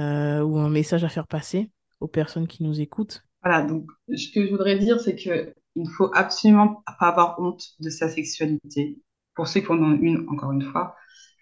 un 0.59 0.71
message 0.71 1.05
à 1.05 1.09
faire 1.09 1.27
passer 1.27 1.71
aux 2.01 2.09
personnes 2.09 2.47
qui 2.47 2.63
nous 2.63 2.81
écoutent? 2.81 3.23
Voilà, 3.43 3.63
donc 3.63 3.87
ce 4.15 4.31
que 4.33 4.45
je 4.47 4.51
voudrais 4.51 4.79
dire, 4.79 5.01
c'est 5.01 5.17
que 5.17 5.55
il 5.77 5.85
ne 5.85 5.89
faut 5.89 6.11
absolument 6.15 6.83
pas 6.99 7.09
avoir 7.09 7.39
honte 7.41 7.63
de 7.81 7.91
sa 7.91 8.09
sexualité. 8.09 8.99
Pour 9.35 9.47
ceux 9.49 9.61
qui 9.61 9.69
en 9.71 9.79
ont 9.83 9.99
une, 10.01 10.29
encore 10.29 10.53
une 10.53 10.63
fois, 10.63 10.97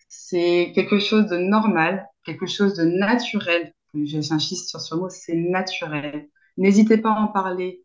c'est 0.09 0.73
quelque 0.75 0.99
chose 0.99 1.27
de 1.27 1.37
normal, 1.39 2.07
quelque 2.25 2.47
chose 2.47 2.75
de 2.75 2.85
naturel. 2.85 3.73
J'insiste 3.95 4.69
sur 4.69 4.81
ce 4.81 4.95
mot, 4.95 5.09
c'est 5.09 5.35
naturel. 5.35 6.29
N'hésitez 6.57 6.99
pas 6.99 7.13
à 7.13 7.21
en 7.21 7.29
parler 7.29 7.85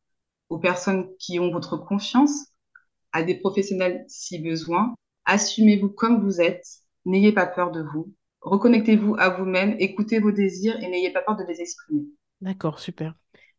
aux 0.49 0.59
personnes 0.59 1.07
qui 1.18 1.39
ont 1.39 1.51
votre 1.51 1.78
confiance, 1.78 2.47
à 3.14 3.24
des 3.24 3.36
professionnels 3.36 4.05
si 4.07 4.39
besoin. 4.39 4.95
Assumez-vous 5.26 5.89
comme 5.89 6.24
vous 6.24 6.41
êtes, 6.41 6.66
n'ayez 7.05 7.32
pas 7.32 7.47
peur 7.47 7.72
de 7.72 7.82
vous, 7.82 8.14
reconnectez-vous 8.41 9.16
à 9.18 9.30
vous-même, 9.30 9.76
écoutez 9.80 10.20
vos 10.20 10.32
désirs 10.32 10.78
et 10.82 10.88
n'ayez 10.89 11.11
pas 11.11 11.22
peur 11.22 11.38
de 11.38 11.43
les 11.45 11.61
exprimer. 11.61 12.03
D'accord, 12.41 12.80
super. 12.80 13.16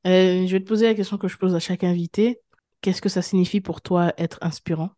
Euh, 0.07 0.47
je 0.47 0.53
vais 0.53 0.61
te 0.61 0.69
poser 0.69 0.87
la 0.87 0.95
question 0.95 1.19
que 1.19 1.29
je 1.29 1.37
pose 1.39 1.55
à 1.55 1.61
chaque 1.61 1.85
invité. 1.85 2.41
Qu'est-ce 2.81 3.01
que 3.01 3.09
ça 3.09 3.23
signifie 3.23 3.61
pour 3.61 3.81
toi 3.81 4.13
être 4.19 4.39
inspirant? 4.43 4.91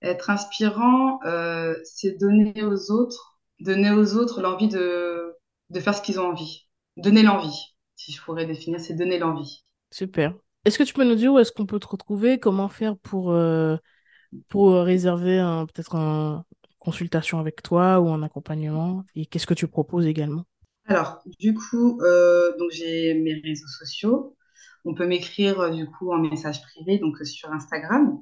Être 0.00 0.30
inspirant, 0.30 1.20
euh, 1.24 1.74
c'est 1.84 2.18
donner 2.18 2.62
aux 2.64 2.90
autres, 2.90 3.38
donner 3.60 3.90
aux 3.92 4.14
autres 4.16 4.42
l'envie 4.42 4.68
de, 4.68 5.34
de 5.70 5.80
faire 5.80 5.94
ce 5.94 6.02
qu'ils 6.02 6.18
ont 6.18 6.28
envie. 6.30 6.66
Donner 6.96 7.22
l'envie, 7.22 7.74
si 7.94 8.12
je 8.12 8.20
pourrais 8.22 8.46
définir, 8.46 8.80
c'est 8.80 8.94
donner 8.94 9.18
l'envie. 9.18 9.64
Super. 9.90 10.34
Est-ce 10.64 10.78
que 10.78 10.82
tu 10.84 10.94
peux 10.94 11.04
nous 11.04 11.14
dire 11.14 11.32
où 11.32 11.38
est-ce 11.38 11.52
qu'on 11.52 11.66
peut 11.66 11.78
te 11.78 11.86
retrouver? 11.86 12.38
Comment 12.38 12.68
faire 12.68 12.96
pour, 12.98 13.32
euh, 13.32 13.76
pour 14.48 14.74
réserver 14.74 15.38
peut-être 15.74 15.96
une 15.96 16.42
consultation 16.78 17.38
avec 17.40 17.62
toi 17.62 18.00
ou 18.00 18.10
un 18.10 18.22
accompagnement? 18.22 19.04
Et 19.14 19.26
qu'est-ce 19.26 19.46
que 19.46 19.54
tu 19.54 19.68
proposes 19.68 20.06
également? 20.06 20.44
Alors, 20.86 21.22
du 21.38 21.54
coup, 21.54 22.00
euh, 22.02 22.56
donc 22.58 22.70
j'ai 22.70 23.14
mes 23.14 23.34
réseaux 23.34 23.68
sociaux. 23.68 24.36
On 24.84 24.94
peut 24.94 25.06
m'écrire 25.06 25.70
du 25.70 25.86
coup 25.86 26.12
en 26.12 26.18
message 26.18 26.60
privé, 26.62 26.98
donc 26.98 27.18
sur 27.24 27.52
Instagram. 27.52 28.20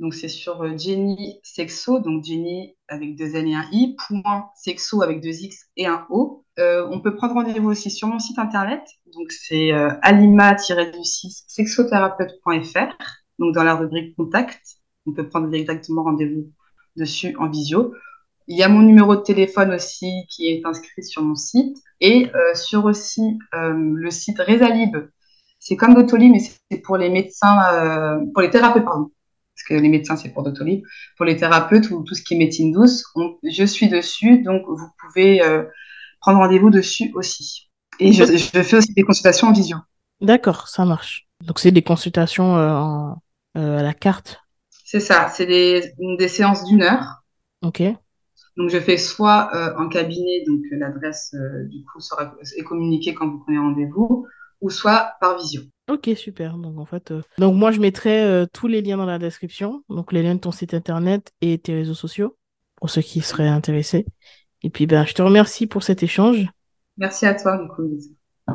Donc 0.00 0.14
c'est 0.14 0.28
sur 0.28 0.78
Jenny 0.78 1.40
Sexo, 1.42 2.00
donc 2.00 2.24
Jenny 2.24 2.74
avec 2.88 3.16
deux 3.16 3.36
N 3.36 3.46
et 3.48 3.54
un 3.54 3.68
I, 3.70 3.96
point 4.08 4.48
Sexo 4.56 5.02
avec 5.02 5.20
deux 5.20 5.42
X 5.42 5.66
et 5.76 5.86
un 5.86 6.06
O. 6.08 6.46
Euh, 6.58 6.88
on 6.90 7.00
peut 7.00 7.14
prendre 7.14 7.34
rendez-vous 7.34 7.68
aussi 7.68 7.90
sur 7.90 8.08
mon 8.08 8.18
site 8.18 8.38
internet, 8.38 8.82
donc 9.12 9.30
c'est 9.30 9.72
euh, 9.72 9.90
alima-du6 10.00 11.44
sexothérapeute.fr, 11.46 12.96
donc 13.38 13.54
dans 13.54 13.62
la 13.62 13.74
rubrique 13.74 14.16
contact. 14.16 14.60
On 15.06 15.12
peut 15.12 15.28
prendre 15.28 15.48
directement 15.50 16.02
rendez-vous 16.04 16.50
dessus 16.96 17.36
en 17.36 17.50
visio. 17.50 17.94
Il 18.46 18.56
y 18.56 18.62
a 18.62 18.68
mon 18.68 18.82
numéro 18.82 19.16
de 19.16 19.20
téléphone 19.20 19.72
aussi 19.72 20.26
qui 20.28 20.48
est 20.48 20.64
inscrit 20.64 21.02
sur 21.02 21.22
mon 21.22 21.36
site 21.36 21.78
et 22.00 22.30
euh, 22.34 22.54
sur 22.54 22.84
aussi 22.84 23.38
euh, 23.54 23.72
le 23.74 24.10
site 24.10 24.38
Resalib. 24.38 24.96
C'est 25.58 25.76
comme 25.76 25.94
Doctolib, 25.94 26.32
mais 26.32 26.40
c'est 26.40 26.78
pour 26.78 26.96
les 26.96 27.10
médecins, 27.10 27.58
euh, 27.72 28.18
pour 28.32 28.42
les 28.42 28.50
thérapeutes, 28.50 28.84
pardon. 28.84 29.10
Parce 29.54 29.68
que 29.68 29.74
les 29.74 29.88
médecins, 29.88 30.16
c'est 30.16 30.30
pour 30.30 30.42
Doctolib. 30.42 30.82
Pour 31.16 31.26
les 31.26 31.36
thérapeutes 31.36 31.90
ou 31.90 32.02
tout 32.02 32.14
ce 32.14 32.22
qui 32.22 32.34
est 32.34 32.38
médecine 32.38 32.72
douce, 32.72 33.04
on, 33.14 33.36
je 33.42 33.64
suis 33.64 33.88
dessus, 33.88 34.42
donc 34.42 34.62
vous 34.66 34.88
pouvez 34.98 35.42
prendre 36.20 36.38
rendez-vous 36.38 36.70
dessus 36.70 37.10
aussi. 37.14 37.70
Et 37.98 38.12
je, 38.12 38.24
je, 38.24 38.62
fais 38.62 38.76
aussi 38.76 38.94
des 38.94 39.02
consultations 39.02 39.48
en 39.48 39.52
visio. 39.52 39.76
D'accord, 40.20 40.68
ça 40.68 40.84
marche. 40.84 41.28
Donc 41.42 41.58
c'est 41.58 41.70
des 41.70 41.82
consultations 41.82 42.56
euh, 42.56 42.70
en, 42.70 43.16
euh, 43.56 43.78
à 43.78 43.82
la 43.82 43.94
carte 43.94 44.40
C'est 44.84 45.00
ça, 45.00 45.28
c'est 45.28 45.46
des, 45.46 45.94
des 46.18 46.28
séances 46.28 46.64
d'une 46.64 46.82
heure. 46.82 47.22
Ok. 47.62 47.82
Donc 48.60 48.68
je 48.68 48.78
fais 48.78 48.98
soit 48.98 49.48
euh, 49.54 49.72
en 49.78 49.88
cabinet, 49.88 50.44
donc 50.46 50.60
l'adresse 50.72 51.34
euh, 51.34 51.64
du 51.64 51.82
coup 51.82 51.98
sera 51.98 52.34
est 52.58 52.62
communiquée 52.62 53.14
quand 53.14 53.26
vous 53.26 53.38
prenez 53.38 53.56
rendez-vous, 53.56 54.26
ou 54.60 54.68
soit 54.68 55.14
par 55.18 55.38
visio. 55.38 55.62
Ok, 55.90 56.10
super. 56.14 56.58
Donc 56.58 56.78
en 56.78 56.84
fait, 56.84 57.10
euh... 57.10 57.22
donc 57.38 57.54
moi 57.54 57.70
je 57.70 57.80
mettrai 57.80 58.22
euh, 58.22 58.44
tous 58.52 58.66
les 58.66 58.82
liens 58.82 58.98
dans 58.98 59.06
la 59.06 59.18
description, 59.18 59.82
donc 59.88 60.12
les 60.12 60.22
liens 60.22 60.34
de 60.34 60.40
ton 60.40 60.52
site 60.52 60.74
internet 60.74 61.32
et 61.40 61.56
tes 61.56 61.72
réseaux 61.72 61.94
sociaux 61.94 62.36
pour 62.76 62.90
ceux 62.90 63.00
qui 63.00 63.22
seraient 63.22 63.48
intéressés. 63.48 64.04
Et 64.62 64.68
puis 64.68 64.86
ben 64.86 65.06
je 65.06 65.14
te 65.14 65.22
remercie 65.22 65.66
pour 65.66 65.82
cet 65.82 66.02
échange. 66.02 66.46
Merci 66.98 67.24
à 67.24 67.32
toi, 67.32 67.56
du 67.56 67.66
coup. 67.68 67.88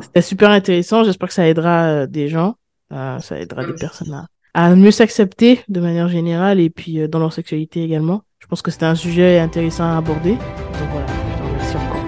C'était 0.00 0.22
super 0.22 0.50
intéressant. 0.50 1.02
J'espère 1.02 1.26
que 1.26 1.34
ça 1.34 1.48
aidera 1.48 1.88
euh, 1.88 2.06
des 2.06 2.28
gens, 2.28 2.54
ça 2.90 3.40
aidera 3.40 3.62
Merci. 3.62 3.72
des 3.72 3.80
personnes 3.80 4.14
à, 4.14 4.28
à 4.54 4.72
mieux 4.76 4.92
s'accepter 4.92 5.64
de 5.66 5.80
manière 5.80 6.06
générale 6.06 6.60
et 6.60 6.70
puis 6.70 7.08
dans 7.08 7.18
leur 7.18 7.32
sexualité 7.32 7.82
également. 7.82 8.22
Je 8.40 8.46
pense 8.46 8.62
que 8.62 8.70
c'était 8.70 8.86
un 8.86 8.94
sujet 8.94 9.38
intéressant 9.38 9.84
à 9.84 9.96
aborder. 9.98 10.32
Donc 10.32 10.88
voilà, 10.92 11.06
je 11.06 11.38
te 11.38 11.42
remercie 11.42 11.76
encore. 11.76 12.04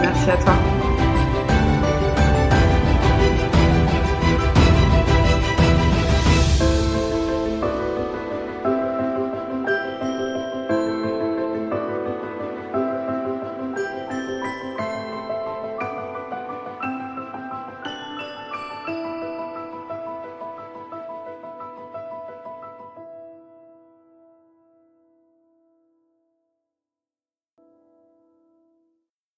Merci 0.00 0.30
à 0.30 0.36
toi. 0.36 0.79